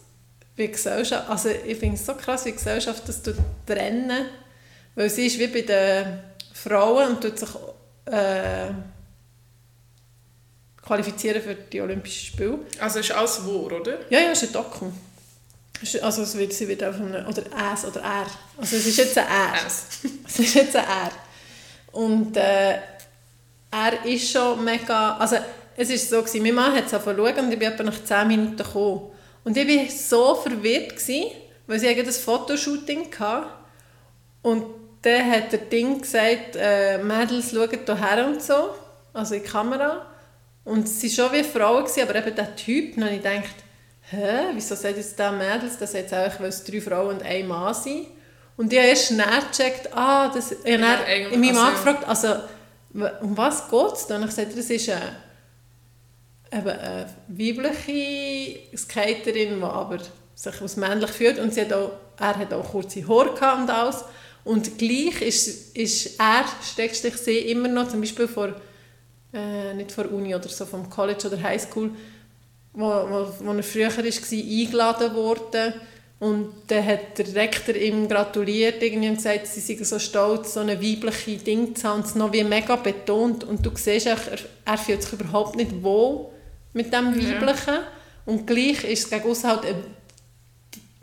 wie 0.55 0.67
Gesellschaft, 0.67 1.29
also 1.29 1.49
ich 1.49 1.77
finde 1.77 1.95
es 1.95 2.05
so 2.05 2.13
krass, 2.15 2.45
wie 2.45 2.51
Gesellschaft 2.51 3.03
das 3.07 3.21
trennen. 3.65 4.25
Weil 4.95 5.09
sie 5.09 5.27
ist 5.27 5.37
wie 5.39 5.47
bei 5.47 5.61
den 5.61 6.19
Frauen 6.53 7.11
und 7.11 7.21
tut 7.21 7.37
sich 7.37 7.49
äh, 8.05 8.71
qualifizieren 10.81 11.41
für 11.41 11.53
die 11.53 11.81
Olympischen 11.81 12.33
Spiele. 12.33 12.59
Also 12.79 12.99
ist 12.99 13.11
alles 13.11 13.45
wahr, 13.45 13.79
oder? 13.79 13.99
Ja, 14.09 14.19
ja, 14.19 14.31
es 14.31 14.41
ist 14.41 14.49
ein 14.49 14.63
Doku. 14.63 14.87
Also 16.01 16.23
es 16.23 16.35
wird, 16.35 16.53
sie 16.53 16.67
wird 16.67 16.81
einfach 16.81 17.01
oder 17.01 17.43
es 17.73 17.85
oder 17.85 18.01
er. 18.01 18.25
Also 18.57 18.77
es 18.77 18.87
ist 18.87 18.97
jetzt 18.97 19.17
ein 19.17 19.27
er. 19.27 19.67
Es. 19.67 19.85
Es 20.27 20.39
ist 20.39 20.55
jetzt 20.55 20.75
ein 20.75 20.85
er. 20.85 21.11
Und 21.91 22.37
äh, 22.37 22.79
er 23.71 24.05
ist 24.05 24.31
schon 24.31 24.63
mega... 24.63 25.17
Also 25.17 25.37
es 25.75 25.89
ist 25.89 26.09
so, 26.09 26.21
gewesen, 26.21 26.43
mein 26.43 26.55
Mann 26.55 26.75
hat 26.75 26.87
es 26.87 26.93
angefangen 26.93 27.45
und 27.45 27.51
ich 27.51 27.59
bin 27.59 27.71
etwa 27.71 27.83
nach 27.83 28.03
10 28.03 28.27
Minuten 28.27 28.57
gekommen. 28.57 29.11
Und 29.43 29.55
ich 29.55 29.67
war 29.67 29.89
so 29.89 30.35
verwirrt, 30.35 30.89
gewesen, 30.89 31.31
weil 31.67 31.79
sie 31.79 31.87
ein 31.87 32.05
Fotoshooting 32.05 33.07
hatte. 33.19 33.47
Und 34.41 34.65
dann 35.01 35.31
hat 35.31 35.51
der 35.51 35.59
Ding 35.59 36.01
gesagt, 36.01 36.55
äh, 36.55 36.97
Mädels, 36.97 37.51
schaut 37.51 37.69
hierher 37.71 38.25
und 38.25 38.41
so, 38.41 38.71
also 39.13 39.35
in 39.35 39.43
die 39.43 39.47
Kamera. 39.47 40.05
Und 40.65 40.89
sie 40.89 41.15
waren 41.17 41.29
schon 41.29 41.39
wie 41.39 41.43
Frauen, 41.43 41.85
gewesen, 41.85 42.01
aber 42.01 42.15
eben 42.15 42.35
der 42.35 42.55
Typ, 42.55 42.97
habe 42.97 43.09
ich 43.11 43.23
gedacht, 43.23 43.55
hä, 44.09 44.47
wieso 44.53 44.75
sagt 44.75 44.97
jetzt 44.97 45.17
der 45.17 45.31
Mädels, 45.31 45.77
das 45.77 45.93
jetzt 45.93 46.13
eigentlich, 46.13 46.39
weil 46.39 46.49
es 46.49 46.63
drei 46.63 46.81
Frauen 46.81 47.15
und 47.15 47.23
ein 47.23 47.47
Mann 47.47 47.73
sind. 47.73 48.07
Und 48.57 48.73
ich 48.73 48.79
habe 48.79 48.89
erst 48.89 49.11
näher 49.11 49.43
gecheckt, 49.51 49.95
ah, 49.95 50.29
das, 50.33 50.51
ich 50.51 50.57
habe 50.73 50.81
Ja, 50.81 51.03
in 51.29 51.39
meinem 51.39 51.49
also- 51.51 51.61
Mann 51.61 51.73
gefragt, 51.73 52.07
also, 52.07 52.27
w- 52.89 53.11
um 53.21 53.37
was 53.37 53.69
geht 53.69 53.93
es? 53.93 54.07
Dann 54.07 54.21
habe 54.21 54.29
ich 54.31 54.35
gesagt, 54.35 54.57
das 54.57 54.69
ist 54.69 54.89
eine, 54.89 55.15
eben 56.51 56.69
eine 56.69 57.05
weibliche 57.27 58.59
Skaterin, 58.75 59.57
die 59.59 59.63
aber 59.63 59.99
sich 60.35 60.61
als 60.61 60.75
männlich 60.77 61.11
fühlt 61.11 61.39
und 61.39 61.53
sie 61.53 61.61
hat 61.61 61.73
auch, 61.73 61.91
er 62.19 62.35
hat 62.37 62.53
auch 62.53 62.71
kurze 62.71 63.07
Haare 63.07 63.33
gehabt 63.33 63.61
und 63.61 63.69
alles. 63.69 64.03
Und 64.43 64.77
gleich 64.77 65.21
ist, 65.21 65.75
ist 65.77 66.19
er, 66.19 66.45
Steckstich 66.63 67.15
sie, 67.17 67.37
immer 67.39 67.67
noch, 67.67 67.89
zum 67.89 67.99
Beispiel 68.01 68.27
vor, 68.27 68.53
äh, 69.33 69.73
nicht 69.73 69.91
vor 69.91 70.09
Uni 70.11 70.33
oder 70.33 70.47
so, 70.47 70.65
vom 70.65 70.89
College 70.89 71.27
oder 71.27 71.41
Highschool, 71.43 71.91
wo, 72.73 72.85
wo, 72.85 73.27
wo 73.39 73.51
er 73.53 73.63
früher 73.63 73.95
war, 73.95 74.03
eingeladen 74.03 75.13
worden. 75.15 75.73
Und 76.19 76.49
dann 76.67 76.83
hat 76.83 77.17
der 77.19 77.35
Rektor 77.35 77.75
ihm 77.75 78.07
gratuliert 78.07 78.81
irgendwie 78.81 79.09
und 79.09 79.17
gesagt, 79.17 79.45
sie 79.45 79.59
seien 79.59 79.83
so 79.85 79.99
stolz, 79.99 80.55
so 80.55 80.61
eine 80.61 80.81
weibliche 80.81 81.37
Ding 81.37 81.75
zu 81.75 81.87
haben 81.87 81.99
und 81.99 82.07
es 82.07 82.15
noch 82.15 82.33
wie 82.33 82.43
mega 82.43 82.75
betont. 82.75 83.43
Und 83.43 83.63
du 83.63 83.71
siehst, 83.75 84.07
auch, 84.07 84.17
er, 84.31 84.39
er 84.65 84.77
fühlt 84.79 85.03
sich 85.03 85.13
überhaupt 85.13 85.55
nicht 85.55 85.83
wohl 85.83 86.29
mit 86.73 86.91
dem 86.91 87.19
Ja. 87.19 87.39
Weiblichen. 87.41 87.79
Und 88.25 88.47
gleich 88.47 88.83
ist 88.83 89.03
es 89.05 89.09
gegen 89.11 89.29
aussen 89.29 89.47
halt 89.49 89.65
eine 89.65 89.75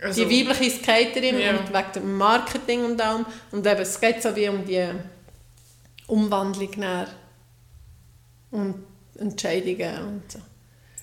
Also, 0.02 0.24
die 0.24 0.46
weibliche 0.48 0.78
Skaterin 0.82 1.38
Ja. 1.38 1.50
und 1.58 1.68
wegen 1.72 1.92
dem 1.94 2.16
Marketing 2.18 2.84
und 2.84 3.00
allem. 3.00 3.24
Und 3.52 3.64
eben, 3.64 3.80
es 3.80 4.00
geht 4.00 4.20
so 4.20 4.34
wie 4.34 4.48
um 4.48 4.64
die 4.66 4.84
Umwandlung 6.08 6.70
näher 6.76 7.08
und 8.50 8.84
Entscheidungen 9.16 9.98
und 10.08 10.32
so. 10.32 10.38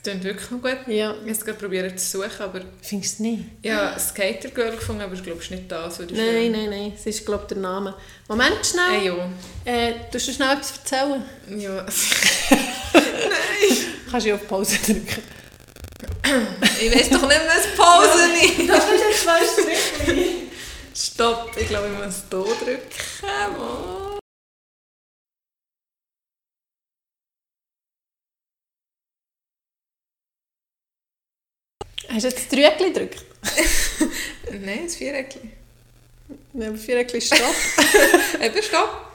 Klingt 0.03 0.23
wirklich 0.23 0.49
noch 0.51 0.61
gut. 0.61 0.77
Ja, 0.87 1.11
Ich 1.25 1.39
habe 1.39 1.51
es 1.51 1.57
probiert 1.57 1.99
zu 1.99 2.17
suchen, 2.19 2.41
aber 2.41 2.61
findest 2.81 3.19
du 3.19 3.23
nicht? 3.23 3.43
ich 3.61 3.71
habe 3.71 3.99
Skater 3.99 4.49
Girl 4.49 4.71
gefunden, 4.75 5.01
aber 5.01 5.13
ich 5.13 5.23
glaube, 5.23 5.39
es 5.39 5.45
ist 5.45 5.51
nicht 5.51 5.71
das, 5.71 5.99
was 5.99 6.07
du 6.07 6.13
Nein, 6.15 6.51
nein, 6.51 6.69
nein, 6.69 6.93
es 6.97 7.05
ist 7.05 7.25
glaube 7.25 7.45
der 7.49 7.57
Name. 7.57 7.93
Moment 8.27 8.65
schnell, 8.65 9.01
Äh, 9.01 9.05
ja. 9.05 9.29
äh, 9.65 9.93
tust 10.11 10.27
du 10.29 10.33
schnell 10.33 10.53
etwas 10.57 10.73
erzählen? 10.77 11.23
ja. 11.57 11.85
Kannst 14.09 14.25
du 14.25 14.29
ja 14.29 14.35
auf 14.35 14.47
Pause 14.47 14.75
drücken. 14.85 15.23
Ich 16.81 16.93
weiß 16.93 17.09
doch 17.09 17.21
nicht 17.27 17.29
mehr, 17.29 17.47
was 17.47 17.67
Pause 17.77 18.23
ist. 18.35 18.69
Das 18.69 18.83
ist 18.85 19.03
jetzt 19.09 19.21
zwei 19.23 19.39
Striche. 19.45 20.27
Stopp, 20.93 21.51
ich 21.57 21.67
glaube, 21.67 21.87
ich 21.87 22.05
muss 22.05 22.23
hier 22.29 22.39
drücken. 22.65 22.81
Mann. 23.57 24.19
Hast 32.13 32.23
du 32.23 32.27
jetzt 32.29 32.37
das 32.39 32.47
Drügel 32.49 32.71
gedrückt? 32.93 33.23
Nein, 34.51 34.81
das 34.85 34.95
Viereckchen. 34.95 35.51
Nein, 36.53 36.69
aber 36.69 36.77
Viereckli 36.77 37.21
Stopp. 37.21 37.39
Eben, 38.41 38.63
stopp. 38.63 39.07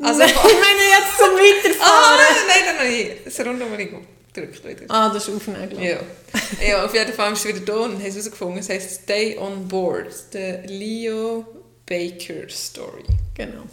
Also, 0.00 0.22
Also- 0.22 0.34
ich 0.34 0.42
meine 0.42 0.82
jetzt 0.90 1.18
zum 1.18 1.30
Ah, 1.30 1.38
Weiterfahren. 1.38 2.36
nein, 2.48 2.76
nein, 2.76 2.76
nein. 3.08 3.16
Das 3.24 3.40
Rundum 3.40 3.76
gedrückt 3.76 4.64
wieder. 4.66 4.84
Ah, 4.88 5.10
das 5.12 5.28
ist 5.28 5.34
Aufnägel. 5.36 5.80
Ja. 5.82 5.98
ja, 6.66 6.84
auf 6.84 6.94
jeden 6.94 7.12
Fall 7.12 7.32
ist 7.34 7.44
es 7.44 7.54
wieder 7.54 7.60
da 7.60 7.74
und 7.84 7.92
haben 7.94 8.04
es 8.04 8.14
herausgefunden. 8.14 8.58
Es 8.58 8.68
heisst 8.68 9.02
Stay 9.02 9.36
on 9.38 9.68
Board, 9.68 10.12
the 10.32 10.54
Leo 10.66 11.46
Baker 11.86 12.48
Story. 12.48 13.04
Genau. 13.34 13.64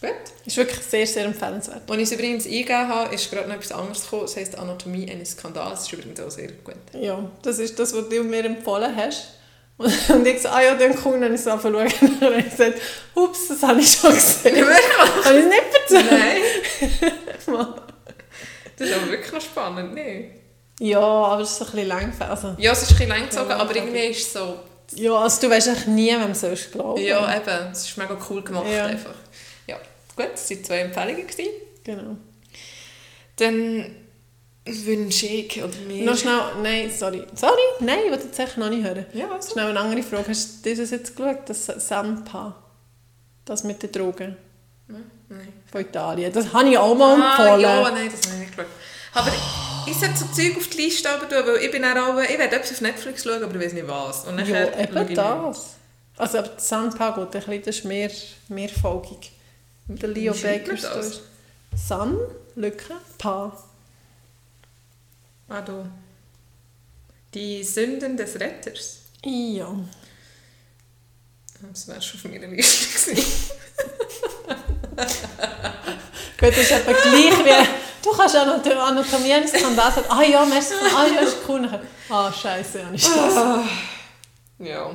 Gut. 0.00 0.10
Ist 0.46 0.56
wirklich 0.56 0.80
sehr, 0.80 1.06
sehr 1.06 1.26
empfehlenswert. 1.26 1.82
Als 1.88 1.96
ich 1.98 2.04
es 2.04 2.12
übrigens 2.12 2.46
eingegeben 2.46 2.88
habe, 2.88 3.14
ist 3.14 3.30
gerade 3.30 3.48
noch 3.48 3.56
etwas 3.56 3.72
anderes 3.72 4.02
gekommen. 4.02 4.22
Das 4.22 4.36
heisst 4.36 4.58
Anatomie 4.58 5.10
eines 5.10 5.32
Skandals. 5.32 5.70
Das 5.70 5.82
ist 5.82 5.92
übrigens 5.92 6.20
auch 6.20 6.30
sehr 6.30 6.52
gut. 6.52 6.74
Ja, 6.94 7.22
das 7.42 7.58
ist 7.58 7.78
das, 7.78 7.94
was 7.94 8.08
du 8.08 8.22
mir 8.24 8.44
empfohlen 8.44 8.94
hast. 8.96 9.34
Und 10.10 10.26
ich 10.26 10.42
so, 10.42 10.48
ah 10.50 10.60
ja, 10.62 10.74
dann 10.74 10.94
cool, 11.04 11.20
dann 11.20 11.32
ist 11.34 11.40
es 11.42 11.46
angefangen 11.46 11.88
zu 11.88 11.96
schauen. 11.98 12.10
Und 12.12 12.22
dann 12.22 12.38
ich 12.38 12.50
gesagt, 12.50 12.80
ups, 13.14 13.48
das 13.48 13.62
habe 13.62 13.80
ich 13.80 13.90
schon 13.90 14.12
gesehen. 14.12 14.56
Ja, 14.56 14.66
wirklich? 14.66 15.24
habe 15.24 15.38
ich 15.38 15.44
es 15.44 15.50
nicht 15.50 15.62
erzählt? 15.74 16.10
Nein. 17.00 17.12
das 18.76 18.88
ist 18.88 18.94
aber 18.94 19.10
wirklich 19.10 19.32
noch 19.32 19.40
spannend, 19.40 19.94
ne? 19.94 20.30
Ja, 20.80 21.00
aber 21.00 21.42
es 21.42 21.50
ist 21.50 21.58
so 21.58 21.64
ein 21.66 21.70
bisschen 21.72 21.88
lang. 21.88 22.12
Also, 22.20 22.54
Ja, 22.58 22.72
es 22.72 22.82
ist 22.82 22.90
ein 22.90 22.94
bisschen 22.96 23.08
lang 23.08 23.22
gezogen, 23.28 23.52
aber 23.52 23.76
irgendwie 23.76 23.98
ist 24.06 24.26
es 24.26 24.32
so... 24.32 24.60
ja, 24.94 25.14
also 25.14 25.40
du 25.42 25.50
weißt 25.50 25.68
eigentlich 25.68 25.86
nie, 25.88 26.10
wem 26.12 26.32
du 26.32 26.56
glauben. 26.72 27.02
Ja, 27.02 27.36
eben. 27.36 27.72
Es 27.72 27.86
ist 27.88 27.96
mega 27.98 28.16
cool 28.28 28.42
gemacht 28.42 28.66
Ja. 28.70 28.86
einfach. 28.86 29.14
Gut, 30.16 30.28
das 30.32 30.50
waren 30.50 30.64
zwei 30.64 30.78
Empfehlungen. 30.80 31.26
Gewesen. 31.26 31.50
Genau. 31.84 32.16
Dann 33.36 33.96
wünsche 34.66 35.26
ich 35.26 35.62
oder 35.62 35.74
mir... 35.86 36.04
Noch 36.04 36.16
schnell, 36.16 36.38
nein, 36.62 36.90
sorry. 36.96 37.24
Sorry, 37.34 37.60
nein, 37.80 38.00
ich 38.04 38.10
wollte 38.10 38.26
jetzt 38.26 38.38
echt 38.38 38.58
noch 38.58 38.68
nicht 38.68 38.84
hören. 38.84 39.06
Ja, 39.14 39.30
also. 39.32 39.52
Schnell 39.52 39.68
eine 39.68 39.80
andere 39.80 40.02
Frage. 40.02 40.28
Hast 40.28 40.64
du 40.64 40.74
das 40.76 40.90
jetzt 40.90 41.16
geschaut, 41.16 41.48
das 41.48 41.66
Sampa? 41.66 42.56
Das 43.44 43.64
mit 43.64 43.82
den 43.82 43.90
Drogen 43.90 44.36
Nein. 44.86 45.48
von 45.72 45.80
Italien. 45.80 46.32
Das 46.32 46.52
habe 46.52 46.68
ich 46.68 46.78
auch 46.78 46.94
mal 46.94 47.20
Ah, 47.20 47.30
empfohlen. 47.38 47.60
ja, 47.62 47.90
nein, 47.90 48.10
das 48.12 48.20
habe 48.30 48.34
ich 48.34 48.40
nicht 48.48 48.56
geschaut. 48.56 48.70
Aber 49.14 49.32
ich 49.86 49.94
sollte 49.96 50.16
so 50.18 50.26
Zeug 50.26 50.56
auf 50.56 50.68
die 50.68 50.76
Liste 50.82 51.08
tun, 51.08 51.28
weil 51.46 51.56
ich 51.64 51.70
bin 51.70 51.84
auch... 51.84 52.20
Ich 52.20 52.38
werde 52.38 52.56
etwas 52.56 52.72
auf 52.72 52.80
Netflix 52.82 53.24
schauen, 53.24 53.42
aber 53.42 53.54
ich 53.56 53.64
weiß 53.66 53.72
nicht 53.72 53.88
was. 53.88 54.24
Und 54.26 54.38
Ja, 54.46 54.78
eben 54.78 55.14
das. 55.14 55.76
Also, 56.16 56.38
aber 56.38 56.48
das 56.48 56.68
Sampa 56.68 57.14
ein 57.14 57.30
bisschen, 57.30 57.62
das 57.62 57.76
ist 57.78 57.84
mehr, 57.86 58.10
mehr 58.48 58.68
folgig. 58.68 59.32
Der 59.98 60.08
Leo 60.08 60.32
Baker 60.32 60.72
man 60.72 60.82
das? 60.82 61.06
ist 61.06 61.22
Sun, 61.88 62.18
Lücke, 62.54 62.94
Pa. 63.18 63.46
nicht. 63.46 63.64
Ah, 65.48 65.60
du. 65.62 65.90
Die 67.34 67.64
Sünden 67.64 68.16
des 68.16 68.38
Retters. 68.38 69.00
Ja. 69.24 69.74
Das 71.62 71.88
wäre 71.88 72.00
schon 72.00 72.20
auf 72.20 72.24
meiner 72.24 72.46
Liste 72.46 73.12
gewesen. 73.12 73.50
Gut, 76.38 76.50
das 76.50 76.58
ist 76.58 76.70
etwa 76.70 76.92
gleich 76.92 77.44
wie... 77.44 77.68
Du 78.02 78.10
kannst 78.12 78.36
auch 78.36 78.46
noch 78.46 78.62
Anatomie 78.64 79.32
eines 79.32 79.50
Skandals 79.50 79.96
sagen, 79.96 80.06
ah 80.08 80.22
ja, 80.22 80.44
merci, 80.46 80.72
ah 80.96 81.06
ja, 81.06 81.20
ist 81.20 81.36
cool. 81.46 81.68
Ah, 82.08 82.32
scheiße, 82.32 82.86
habe 82.86 82.96
ich 82.96 83.02
das. 83.02 83.34
Ja. 84.58 84.90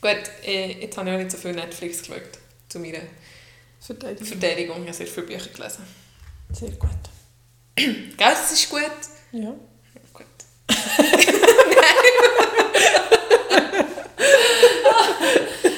Gut, 0.00 0.22
äh, 0.44 0.80
jetzt 0.80 0.96
habe 0.96 1.08
ich 1.08 1.14
auch 1.14 1.18
nicht 1.18 1.30
so 1.30 1.36
viel 1.38 1.52
Netflix 1.52 2.02
geschaut. 2.02 2.22
Zu 2.68 2.80
meiner 2.80 2.98
Verteidigung. 3.86 4.26
Verteidigung. 4.26 4.76
Ich 4.82 4.88
habe 4.88 4.96
sehr 4.96 5.06
viele 5.06 5.26
Bücher 5.26 5.50
gelesen. 5.50 5.84
Sehr 6.52 6.70
gut. 6.70 6.90
Gell, 7.76 8.14
das 8.18 8.52
ist 8.52 8.68
gut. 8.70 8.80
Ja. 9.32 9.54
Ja, 9.94 10.00
gut. 10.12 10.26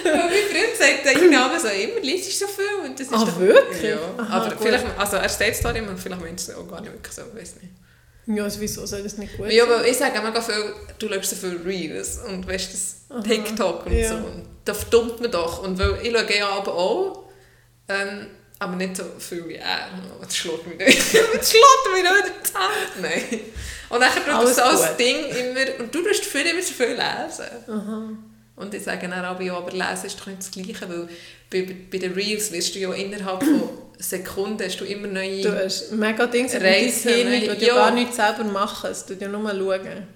Weil 0.04 0.14
mein 0.14 0.30
Freund 0.30 0.76
sagt, 0.78 1.16
ich 1.22 1.36
habe 1.36 1.60
so 1.60 1.68
immer, 1.68 2.00
liest 2.00 2.26
du 2.28 2.46
so 2.46 2.52
viel. 2.52 2.64
Und 2.84 2.98
das 2.98 3.06
ist 3.06 3.12
Ah, 3.12 3.24
doch- 3.24 3.38
wirklich? 3.38 3.82
Ja. 3.82 3.98
Aha, 4.18 4.36
Aber 4.40 4.54
gut. 4.54 4.66
vielleicht, 4.66 4.84
also 4.98 5.16
er 5.16 5.28
steht 5.28 5.54
es 5.54 5.60
da 5.60 5.70
immer 5.70 5.90
und 5.90 5.98
vielleicht 5.98 6.20
meint 6.22 6.40
er 6.40 6.48
es 6.48 6.54
auch 6.54 6.68
gar 6.68 6.80
nicht 6.80 6.92
wirklich 6.92 7.14
so, 7.14 7.22
ich 7.34 7.40
weiß 7.40 7.54
nicht. 7.56 7.72
Ja, 8.28 8.42
also 8.42 8.60
wieso 8.60 8.84
soll 8.86 9.04
das 9.04 9.18
nicht 9.18 9.36
gut 9.36 9.50
Ja, 9.52 9.62
aber 9.64 9.86
ich 9.86 9.96
sage 9.96 10.20
mega 10.20 10.40
viel, 10.40 10.74
du 10.98 11.08
schaust 11.08 11.30
so 11.30 11.36
viel 11.36 11.60
Reels 11.64 12.18
und 12.26 12.46
weißt 12.46 12.72
das 12.72 13.22
TikTok 13.24 13.86
und 13.86 13.92
Ja. 13.92 14.08
so. 14.08 14.14
Und 14.16 14.46
da 14.64 14.74
verdummt 14.74 15.20
man 15.20 15.30
doch. 15.30 15.62
Und 15.62 15.78
weil 15.78 15.98
ich 16.02 16.12
schaue 16.12 16.36
ja 16.36 16.48
aber 16.48 16.74
auch, 16.74 17.25
ähm, 17.88 18.26
aber 18.58 18.76
nicht 18.76 18.96
so 18.96 19.04
viel 19.18 19.48
wie 19.48 19.54
er. 19.54 19.88
Das 20.20 20.36
schlägt 20.36 20.66
mich 20.66 20.78
nicht. 20.78 20.98
das 21.14 21.50
schlägt 21.50 21.92
mich 21.92 22.02
nicht 22.02 22.46
zusammen. 22.46 22.72
Nein. 23.02 23.40
Und 23.88 24.00
dann 24.00 24.12
tut 24.12 24.28
Alles 24.28 24.56
so 24.56 24.62
als. 24.62 24.96
Ding 24.96 25.26
immer, 25.26 25.80
und 25.80 25.94
du 25.94 26.02
tust 26.02 26.24
viel 26.24 26.46
immer 26.46 26.62
so 26.62 26.72
viel 26.72 26.96
lesen. 26.96 27.44
Und 28.56 28.72
ich 28.72 28.82
sage 28.82 29.08
dann 29.08 29.24
auch, 29.24 29.40
ja, 29.40 29.56
aber 29.56 29.70
lesen 29.70 30.06
ist 30.06 30.18
doch 30.18 30.26
nicht 30.26 30.38
das 30.38 30.50
Gleiche, 30.50 30.88
weil 30.88 31.08
bei, 31.50 31.76
bei 31.90 31.98
den 31.98 32.12
Reels 32.14 32.50
wirst 32.52 32.74
du 32.74 32.78
ja 32.78 32.92
innerhalb 32.92 33.44
von 33.44 33.68
Sekunden 33.98 34.62
hast 34.62 34.80
du 34.80 34.84
immer 34.84 35.06
neue... 35.06 35.42
Du 35.42 35.64
hast 35.64 35.92
mega 35.92 36.26
Dinge, 36.26 36.48
ne? 36.58 37.46
tut 37.46 37.62
Ja. 37.62 37.74
gar 37.74 37.90
nichts 37.90 38.16
selber 38.16 38.44
machen, 38.44 38.90
es 38.90 39.04
tut 39.04 39.20
ja 39.20 39.28
nur 39.28 39.50
schauen. 39.50 40.06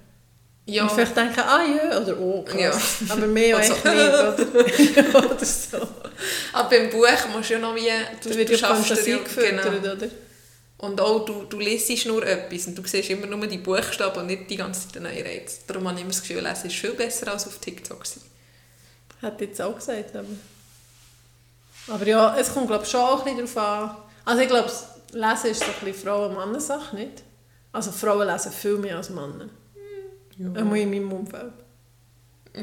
Ja, 0.71 0.83
Und 0.85 0.93
vielleicht 0.93 1.17
denken, 1.17 1.41
ah 1.41 1.63
ja, 1.65 2.01
oder 2.01 2.19
oh, 2.19 2.43
krass. 2.43 2.97
Ja. 3.07 3.15
Aber 3.15 3.27
mehr 3.27 3.57
Und 3.57 3.65
so. 3.65 3.75
eigentlich 3.75 3.95
nicht, 3.95 5.13
oder? 5.13 5.31
oder 5.31 5.45
so. 5.45 5.89
aber 6.53 6.69
beim 6.69 6.91
Buch 6.91 7.07
musst 7.35 7.51
du 7.51 7.55
ja 7.55 7.59
noch 7.59 7.75
wie... 7.75 7.89
Du, 8.23 8.29
Das 8.29 8.39
wird 8.39 8.49
du 8.49 8.55
ja 8.55 8.75
Fantasie 8.75 9.19
gefüttert, 9.19 9.83
genau. 9.83 9.93
oder? 9.93 10.09
Und 10.79 11.01
auch 11.01 11.25
du, 11.25 11.45
du 11.45 11.59
liest 11.59 12.07
nur 12.07 12.27
etwas 12.27 12.67
und 12.67 12.77
du 12.77 12.83
siehst 12.87 13.11
immer 13.11 13.27
nur 13.27 13.47
die 13.47 13.59
Buchstaben 13.59 14.21
und 14.21 14.27
nicht 14.27 14.49
die 14.49 14.57
ganze 14.57 14.83
Zeit 14.83 14.95
den 14.95 15.03
neuen 15.03 15.27
Reiz. 15.27 15.61
Darum 15.67 15.87
habe 15.87 15.97
ich 15.97 16.03
immer 16.03 16.13
das 16.13 16.23
Gefühl, 16.23 16.43
lesen 16.43 16.67
ist 16.67 16.77
viel 16.77 16.93
besser 16.93 17.33
als 17.33 17.47
auf 17.47 17.59
TikTok. 17.59 18.03
Hat 19.23 19.41
jetzt 19.41 19.61
auch 19.61 19.75
gesagt, 19.75 20.17
aber... 20.17 20.29
Aber 21.89 22.07
ja, 22.07 22.37
es 22.39 22.53
kommt 22.53 22.69
glaube 22.69 22.85
ich 22.85 22.91
schon 22.91 23.01
auch 23.01 23.27
ein 23.27 23.37
bisschen 23.37 23.55
darauf 23.55 23.91
an. 23.91 23.97
Also 24.25 24.43
ich 24.43 24.49
glaube, 24.49 24.71
Lesen 25.13 25.51
ist 25.51 25.61
so 25.61 25.67
ein 25.67 25.73
bisschen 25.85 25.95
Frauen-Mann-Sache, 25.95 26.95
nicht? 26.95 27.25
Also 27.73 27.91
Frauen 27.93 28.27
lesen 28.27 28.53
viel 28.53 28.77
mehr 28.77 28.97
als 28.97 29.11
Männer. 29.11 29.49
Ja. 30.41 30.53
Einmal 30.61 30.79
in 30.79 30.91
meinem 30.91 31.13
Umfeld. 31.13 31.53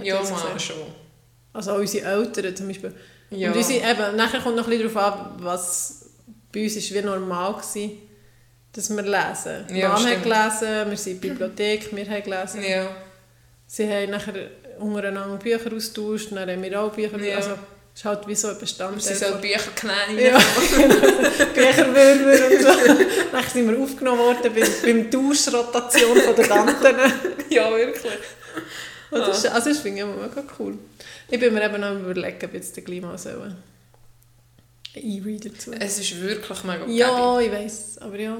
Ja, 0.01 0.15
mal 0.15 0.21
gesehen? 0.21 0.59
schon. 0.59 0.75
Also 1.53 1.71
auch 1.73 1.78
unsere 1.78 2.05
Eltern 2.07 2.55
zum 2.55 2.67
Beispiel. 2.67 2.93
Ja. 3.30 3.51
Und 3.51 3.57
unsere, 3.57 3.80
eben, 3.80 4.15
nachher 4.15 4.41
kommt 4.41 4.55
noch 4.55 4.67
ein 4.67 4.69
bisschen 4.78 4.93
darauf 4.93 5.19
an, 5.19 5.43
was 5.43 6.09
bei 6.51 6.63
uns 6.63 6.75
ist 6.75 6.93
wie 6.93 7.01
normal 7.01 7.53
war, 7.53 7.89
dass 8.73 8.89
wir 8.89 9.03
lesen. 9.03 9.75
Ja, 9.75 9.89
Mama 9.89 9.99
hat 9.99 10.07
stimmt. 10.07 10.23
gelesen, 10.23 10.89
wir 10.89 10.97
sind 10.97 11.13
in 11.13 11.21
der 11.21 11.30
Bibliothek, 11.30 11.95
wir 11.95 12.09
haben 12.09 12.23
gelesen. 12.23 12.63
Ja. 12.63 12.89
Sie 13.67 13.88
haben 13.88 14.11
nachher 14.11 14.49
untereinander 14.80 15.38
Bücher 15.38 15.73
austauscht, 15.73 16.32
dann 16.32 16.49
haben 16.49 16.63
wir 16.63 16.82
auch 16.82 16.91
Bücher 16.91 17.19
Ja. 17.19 17.38
Also 17.38 17.51
ist 17.98 18.06
halt 18.06 18.28
wie 18.28 18.36
so 18.36 18.50
ein 18.50 18.60
Bestandteil 18.60 19.02
sind 19.02 19.18
so 19.18 19.26
von 19.26 19.41
Bücherknäuel. 19.41 20.20
ja, 20.20 20.38
Bücherwürmer 21.54 22.45
und 22.45 22.62
so. 22.62 23.04
Dann 23.32 23.43
sind 23.52 23.70
wir 23.72 23.80
aufgenommen 23.80 24.20
worden 24.20 24.54
beim, 24.54 24.68
beim 24.84 25.12
Tauschrotation 25.12 26.18
von 26.22 26.36
den 26.36 26.45
Tanten. 26.48 26.95
ja, 27.50 27.72
wirklich. 27.72 28.14
Und 29.10 29.20
das, 29.22 29.39
ist- 29.43 29.48
also 29.52 29.70
das 29.70 29.80
finde 29.80 29.98
ich 29.98 30.04
immer 30.04 30.16
mega 30.16 30.43
cool. 30.60 30.78
Ich 31.30 31.39
bin 31.39 31.54
mir 31.54 31.66
eben 31.66 31.82
noch 31.82 31.91
überlegen, 31.93 32.38
ob 32.45 32.54
jetzt 32.54 32.76
der 32.76 32.84
Klima 32.84 33.18
so 33.18 33.30
einen 33.30 33.58
E-Reader 34.95 35.58
zu 35.58 35.72
Es 35.74 36.00
ist 36.00 36.22
wirklich 36.22 36.64
mega 36.64 36.86
Ja, 36.88 37.39
ich 37.39 37.52
weiß, 37.52 37.98
aber 38.00 38.20
ja. 38.20 38.38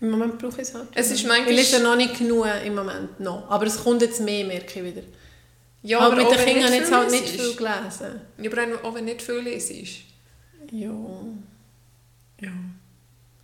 Im 0.00 0.10
Moment 0.10 0.38
brauche 0.38 0.60
ich 0.60 0.68
es 0.68 0.74
halt. 0.74 0.88
Es 0.94 1.10
ist 1.10 1.26
manchmal- 1.26 1.50
Ich 1.52 1.56
lese 1.56 1.82
noch 1.82 1.96
nicht 1.96 2.18
genug 2.18 2.46
im 2.64 2.74
Moment 2.74 3.20
noch. 3.20 3.48
Aber 3.50 3.66
es 3.66 3.76
kommt 3.82 4.02
jetzt 4.02 4.20
mehr, 4.20 4.44
merke 4.46 4.80
ich 4.80 4.84
wieder. 4.84 5.02
Ja, 5.84 6.00
aber 6.00 6.16
mit 6.16 6.26
auch 6.26 6.34
den 6.34 6.46
Kindern 6.46 6.72
jetzt 6.72 6.90
halt 6.90 7.10
nicht 7.10 7.28
viel 7.28 7.54
gelesen. 7.54 8.20
Ja, 8.38 8.50
aber 8.50 8.84
auch 8.88 8.94
wenn 8.94 9.04
nicht 9.04 9.20
viel 9.20 9.38
liest. 9.40 9.70
Ja. 10.72 10.90
Ja. 12.40 12.48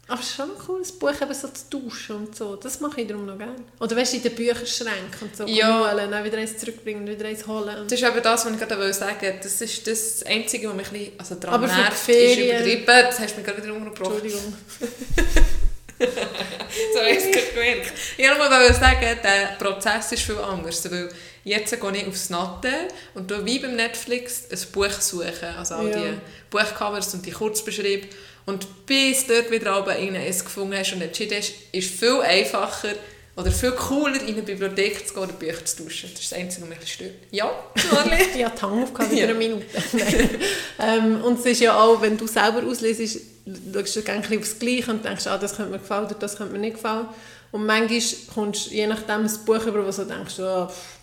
Aber 0.08 0.20
es 0.20 0.30
ist 0.30 0.34
schon 0.36 0.50
cool, 0.66 0.80
das 0.80 0.90
Buch 0.90 1.12
eben 1.20 1.34
so 1.34 1.48
zu 1.48 1.70
tauschen 1.70 2.16
und 2.16 2.34
so. 2.34 2.56
Das 2.56 2.80
mache 2.80 3.02
ich 3.02 3.06
darum 3.06 3.26
noch 3.26 3.38
gerne. 3.38 3.54
Oder 3.78 3.94
weißt 3.94 4.14
du, 4.14 4.16
in 4.16 4.22
den 4.24 4.34
Bücherschränken 4.34 5.20
und 5.20 5.36
so 5.36 5.46
Ja. 5.46 5.92
holen, 5.92 6.10
dann 6.10 6.24
wieder 6.24 6.38
eins 6.38 6.56
zurückbringen, 6.56 7.06
wieder 7.06 7.26
eins 7.28 7.46
holen. 7.46 7.86
Das 7.86 7.92
ist 8.00 8.08
eben 8.08 8.22
das, 8.22 8.44
was 8.44 8.52
ich 8.52 8.58
gerade 8.58 8.92
sagen 8.92 9.20
wollte. 9.20 9.38
Das 9.42 9.60
ist 9.60 9.86
das 9.86 10.22
Einzige, 10.24 10.68
was 10.70 10.76
mich 10.76 10.86
ein 10.86 10.92
bisschen 10.92 11.12
also 11.18 11.36
Aber 11.46 11.66
die 11.68 11.74
nervt, 11.74 12.08
ist 12.08 12.38
übertrieben. 12.38 12.84
Das 12.86 13.20
hast 13.20 13.32
du 13.34 13.36
mich 13.36 13.46
gerade 13.46 13.62
wieder 13.62 13.74
unterbrochen. 13.74 14.14
Entschuldigung. 14.14 14.54
So 16.00 17.00
habe 17.00 17.10
ich 17.10 17.18
es 17.18 17.30
gerade 17.30 17.46
gemerkt. 17.52 17.92
Ich 18.16 18.26
wollte 18.26 18.58
nur 18.58 18.72
sagen, 18.72 19.18
der 19.22 19.56
Prozess 19.58 20.12
ist 20.12 20.22
viel 20.22 20.38
anders. 20.38 20.90
Weil 20.90 21.10
jetzt 21.44 21.70
gehe 21.80 21.96
ich 21.96 22.06
aufs 22.06 22.30
Natte 22.30 22.68
und 23.14 23.28
tu 23.28 23.44
wie 23.44 23.58
beim 23.58 23.76
Netflix 23.76 24.44
ein 24.50 24.58
Buch 24.72 24.90
suchen. 25.00 25.48
Also 25.58 25.74
all 25.76 25.88
Ja. 25.90 25.96
die 25.96 26.14
Buchcovers 26.50 27.12
und 27.14 27.24
die 27.26 27.30
Kurzbeschreibung. 27.32 28.08
Und 28.46 28.86
bis 28.86 29.26
dort 29.26 29.50
wieder 29.50 29.78
oben 29.78 30.14
es 30.16 30.44
gefunden 30.44 30.76
hast 30.76 30.92
und 30.92 31.02
entschieden 31.02 31.38
hast, 31.38 31.52
ist 31.72 31.90
viel 31.90 32.20
einfacher 32.22 32.94
oder 33.36 33.50
viel 33.52 33.70
cooler 33.72 34.20
in 34.22 34.34
eine 34.34 34.42
Bibliothek 34.42 35.06
zu 35.06 35.14
gehen 35.14 35.22
oder 35.22 35.32
Bücher 35.34 35.64
zu 35.64 35.84
tauschen. 35.84 36.10
Das 36.12 36.20
ist 36.22 36.32
das 36.32 36.38
Einzige, 36.38 36.68
was 36.68 36.78
mich 36.80 36.92
stört. 36.92 37.12
Ja, 37.30 37.50
Marli? 37.92 38.16
Ich 38.34 38.44
habe 38.44 38.56
die 38.56 38.62
Hand 38.62 38.82
aufgehauen, 38.82 39.10
wieder 39.12 39.20
Ja. 39.22 39.28
eine 39.28 39.34
Minute. 39.38 39.66
Ähm, 40.78 41.22
und 41.22 41.38
es 41.40 41.46
ist 41.46 41.60
ja 41.60 41.78
auch, 41.80 42.00
wenn 42.02 42.16
du 42.16 42.26
selber 42.26 42.62
auslesest, 42.66 43.20
schaust 43.72 43.96
du 43.96 44.02
gerne 44.02 44.24
aufs 44.38 44.58
Gleiche 44.58 44.90
und 44.90 45.04
denkst, 45.04 45.26
ah, 45.26 45.38
das 45.38 45.56
könnte 45.56 45.70
mir 45.72 45.78
gefallen 45.78 46.06
oder 46.06 46.14
das 46.14 46.36
könnte 46.36 46.52
mir 46.52 46.58
nicht 46.58 46.74
gefallen. 46.74 47.06
Und 47.52 47.66
manchmal 47.66 48.00
kommst 48.34 48.66
du 48.66 48.70
je 48.74 48.86
nachdem 48.86 49.26
ein 49.26 49.44
Buch 49.44 49.64
über, 49.66 49.86
wo 49.86 49.90
du 49.90 50.04
denkst, 50.04 50.40
ah, 50.40 50.66
pff, 50.68 50.99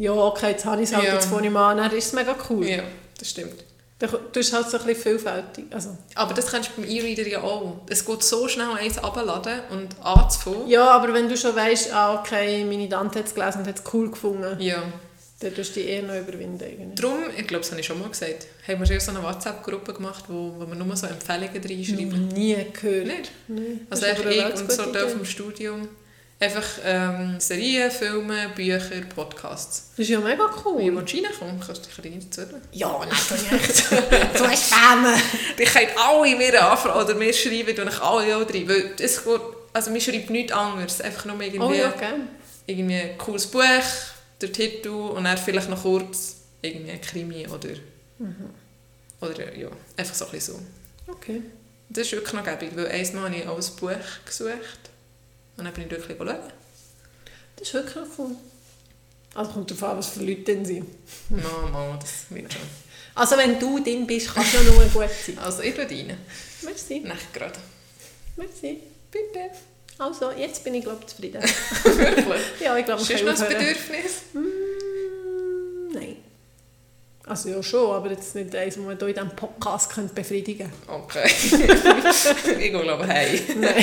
ja, 0.00 0.12
okay, 0.12 0.50
jetzt 0.52 0.64
habe 0.64 0.82
ich 0.82 0.88
es 0.88 0.94
halt, 0.96 1.06
Ja. 1.06 1.14
jetzt 1.14 1.26
fange 1.28 1.46
ich 1.46 1.52
mal 1.52 1.70
an, 1.72 1.76
dann 1.78 1.96
ist 1.96 2.06
es 2.08 2.12
mega 2.12 2.34
cool. 2.48 2.66
ja, 2.66 2.82
das 3.18 3.30
stimmt. 3.30 3.64
Du 3.98 4.06
bist 4.32 4.50
halt 4.54 4.70
so 4.70 4.78
ein 4.78 4.86
bisschen 4.86 5.02
vielfältig. 5.02 5.66
Also, 5.70 5.90
Aber 6.14 6.32
das 6.32 6.46
kannst 6.46 6.70
du 6.74 6.80
beim 6.80 6.90
E-Reader 6.90 7.28
ja 7.28 7.42
auch. 7.42 7.82
Es 7.86 8.02
geht 8.06 8.22
so 8.22 8.48
schnell, 8.48 8.70
eins 8.78 8.96
abzuladen 8.96 9.60
und 9.70 9.88
anzufangen. 10.02 10.66
ja, 10.68 10.88
aber 10.90 11.12
wenn 11.12 11.28
du 11.28 11.36
schon 11.36 11.54
weißt, 11.54 11.92
ah, 11.92 12.18
okay, 12.18 12.64
meine 12.64 12.88
Tante 12.88 13.18
hat 13.18 13.26
es 13.26 13.34
gelesen 13.34 13.58
und 13.60 13.66
hat 13.68 13.78
es 13.78 13.84
cool 13.92 14.10
gefunden, 14.10 14.58
Ja. 14.60 14.82
Dann 15.42 15.54
tust 15.54 15.74
du 15.74 15.80
dich 15.80 15.88
eher 15.88 16.02
noch 16.02 16.14
überwinden. 16.16 16.62
Irgendwie. 16.62 16.94
Darum, 17.00 17.18
ich 17.34 17.46
glaube, 17.46 17.62
das 17.62 17.70
habe 17.70 17.80
ich 17.80 17.86
schon 17.86 17.98
mal 17.98 18.10
gesagt, 18.10 18.46
haben 18.68 18.78
wir 18.80 18.86
schon 18.86 19.00
so 19.00 19.10
eine 19.10 19.22
WhatsApp-Gruppe 19.22 19.94
gemacht, 19.94 20.24
wo, 20.28 20.54
wo 20.58 20.66
wir 20.66 20.74
nur 20.74 20.94
so 20.96 21.06
Empfehlungen 21.06 21.62
reinschreiben. 21.64 22.28
Nie 22.28 22.56
gehört. 22.78 23.06
Nicht? 23.06 23.32
Nein. 23.48 23.86
Also 23.88 24.04
ich 24.06 24.44
und 24.60 24.70
so 24.72 24.92
da 24.92 25.08
vom 25.08 25.24
Studium. 25.24 25.88
Einfach 26.42 26.66
ähm, 26.84 27.38
Serien, 27.38 27.90
Filme, 27.90 28.48
Bücher, 28.56 29.02
Podcasts. 29.14 29.90
Das 29.90 29.98
ist 29.98 30.08
ja 30.08 30.20
mega 30.20 30.48
cool. 30.64 30.96
willst 30.96 31.12
du 31.12 31.18
reinkommen? 31.18 31.60
Kannst 31.60 31.84
du 31.84 32.02
dich 32.02 32.12
reinzudern? 32.12 32.62
Ja, 32.72 32.98
natürlich. 32.98 33.74
so 34.38 34.44
ein 34.44 34.56
Schwämme. 34.56 35.14
Die 35.58 35.64
können 35.64 35.90
alle 35.98 36.36
mir 36.36 36.66
anfragen 36.66 37.04
oder 37.04 37.14
mir 37.14 37.34
schreiben, 37.34 37.78
und 37.78 37.88
ich 37.88 38.00
alle 38.00 38.36
auch 38.38 38.48
rein. 38.48 38.66
Weil 38.66 38.94
es 38.98 39.22
geht, 39.22 39.40
also 39.74 39.90
mir 39.90 40.00
schreibt 40.00 40.30
nichts 40.30 40.52
anderes. 40.52 41.02
Einfach 41.02 41.26
nur 41.26 41.42
irgendwie, 41.42 41.60
Oh 41.60 41.72
ja, 41.74 41.90
gerne. 41.90 42.28
irgendwie 42.64 42.96
ein 42.96 43.18
cooles 43.18 43.46
Buch, 43.46 43.62
der 44.40 44.50
Titel 44.50 44.88
und 44.88 45.24
dann 45.24 45.36
vielleicht 45.36 45.68
noch 45.68 45.82
kurz 45.82 46.36
irgendwie 46.62 46.92
ein 46.92 47.02
Krimi 47.02 47.46
oder... 47.48 47.68
Oder 49.20 49.54
ja, 49.54 49.68
einfach 49.94 50.14
so 50.14 50.24
ein 50.24 50.30
bisschen 50.30 50.54
so. 50.54 51.12
Okay. 51.12 51.42
Das 51.90 52.06
ist 52.06 52.12
wirklich 52.12 52.32
noch 52.32 52.44
gäbig, 52.44 52.70
weil 52.74 52.86
einmal 52.86 53.24
habe 53.24 53.36
ich 53.36 53.46
auch 53.46 53.58
ein 53.58 53.76
Buch 53.76 54.24
gesucht 54.24 54.89
und 55.60 55.66
dann 55.66 55.74
bin 55.74 55.84
ich 55.84 55.90
wirklich 55.90 56.16
schauen. 56.18 56.36
Das 57.56 57.68
ist 57.68 57.74
wirklich 57.74 58.04
cool. 58.18 58.30
Also 59.34 59.52
kommt 59.52 59.70
darauf 59.70 59.82
an, 59.84 59.98
was 59.98 60.08
für 60.08 60.24
Leute 60.24 60.42
denn 60.42 60.64
sind. 60.64 60.86
Mama, 61.30 61.98
das 62.00 62.24
wird 62.30 62.52
schon. 62.52 62.62
Also 63.14 63.36
wenn 63.36 63.58
du 63.60 63.78
drin 63.82 64.06
bist, 64.06 64.34
kannst 64.34 64.54
du 64.54 64.58
ja 64.58 64.62
nur 64.64 64.84
gut 64.86 65.10
sein. 65.24 65.38
Also 65.38 65.62
ich 65.62 65.74
schaue 65.76 65.84
rein. 65.88 66.16
Merci. 66.62 67.00
Nicht 67.00 67.32
gerade. 67.34 67.58
Merci. 68.36 68.78
Bitte. 69.10 69.50
Also, 69.98 70.30
jetzt 70.30 70.64
bin 70.64 70.74
ich 70.74 70.82
glaube 70.84 71.04
zufrieden. 71.04 71.42
Wirklich? 71.84 72.40
ja, 72.60 72.74
ich 72.78 72.86
glaube, 72.86 73.02
Ist 73.02 73.08
wir 73.10 73.22
noch 73.22 73.36
können 73.36 73.54
ein. 73.54 73.58
Bedürfnis? 73.58 74.12
Mm, 74.32 75.92
Nein. 75.92 76.16
Also 77.30 77.48
ja 77.48 77.62
schon, 77.62 77.94
aber 77.94 78.10
jetzt 78.10 78.34
nicht 78.34 78.54
eins, 78.54 78.74
das 78.74 78.84
man 78.84 78.98
hier 78.98 79.08
in 79.08 79.14
diesem 79.14 79.30
Podcast 79.30 79.92
könnte 79.92 80.12
befriedigen 80.14 80.72
Okay. 80.88 81.24
ich 81.32 82.58
gehe 82.58 82.70
glaube 82.70 83.06
hey. 83.06 83.38
könnte. 83.38 83.58
Nein. 83.60 83.76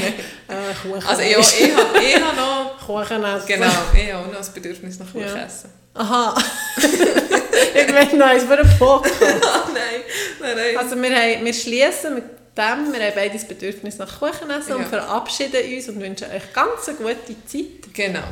Äh, 0.47 0.73
Kuchen. 0.81 1.07
Also 1.07 1.21
ja, 1.21 1.39
ich 1.39 1.75
habe 1.75 1.99
ich 2.03 2.15
hab 2.21 2.35
noch... 2.35 2.77
Kuchen 2.85 3.23
essen. 3.23 3.47
Genau, 3.47 3.65
ich 3.93 4.13
habe 4.13 4.25
auch 4.27 4.31
noch 4.33 4.39
ein 4.47 4.53
Bedürfnis 4.53 4.99
nach 4.99 5.07
Kuchen 5.11 5.21
Ja. 5.27 5.45
essen. 5.45 5.69
Aha. 5.93 6.37
ich 6.77 7.91
möchte 7.93 8.17
noch 8.17 8.27
eins 8.27 8.43
für 8.43 8.57
den 8.57 8.69
Podcast. 8.77 9.43
Ah 9.43 9.67
nein, 9.73 10.01
nein, 10.41 10.55
nein. 10.55 10.77
Also 10.77 10.95
wir, 11.01 11.09
haben, 11.15 11.45
wir 11.45 11.53
schließen 11.53 12.15
mit 12.15 12.23
dem, 12.57 12.93
wir 12.93 12.99
haben 13.05 13.13
beide 13.15 13.33
das 13.33 13.47
Bedürfnis 13.47 13.97
nach 13.97 14.19
Kuchen 14.19 14.49
essen 14.49 14.73
und 14.73 14.81
Ja. 14.83 14.87
verabschieden 14.89 15.73
uns 15.75 15.89
und 15.89 15.99
wünschen 16.01 16.27
euch 16.31 16.53
ganz 16.53 16.87
eine 16.87 16.97
gute 16.97 17.35
Zeit. 17.47 17.93
genau. 17.93 18.23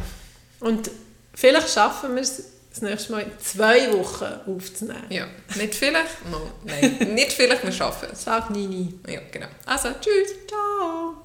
Und 0.59 0.89
vielleicht 1.33 1.69
schaffen 1.73 2.15
wir 2.15 2.21
es, 2.21 2.43
das 2.75 2.81
nächste 2.81 3.11
Mal 3.13 3.21
in 3.21 3.39
zwei 3.39 3.93
Wochen 3.93 4.25
aufzunehmen. 4.47 5.05
Ja. 5.09 5.27
Nicht 5.55 5.75
vielleicht? 5.75 6.29
No, 6.29 6.51
nein, 6.65 7.13
nicht 7.13 7.31
vielleicht, 7.31 7.63
wir 7.63 7.71
schaffen 7.71 8.09
es. 8.11 8.25
Sag 8.25 8.49
Nini. 8.49 8.93
Ja, 9.07 9.21
genau. 9.31 9.47
Also, 9.65 9.89
tschüss. 10.01 10.33
Ciao. 10.47 11.24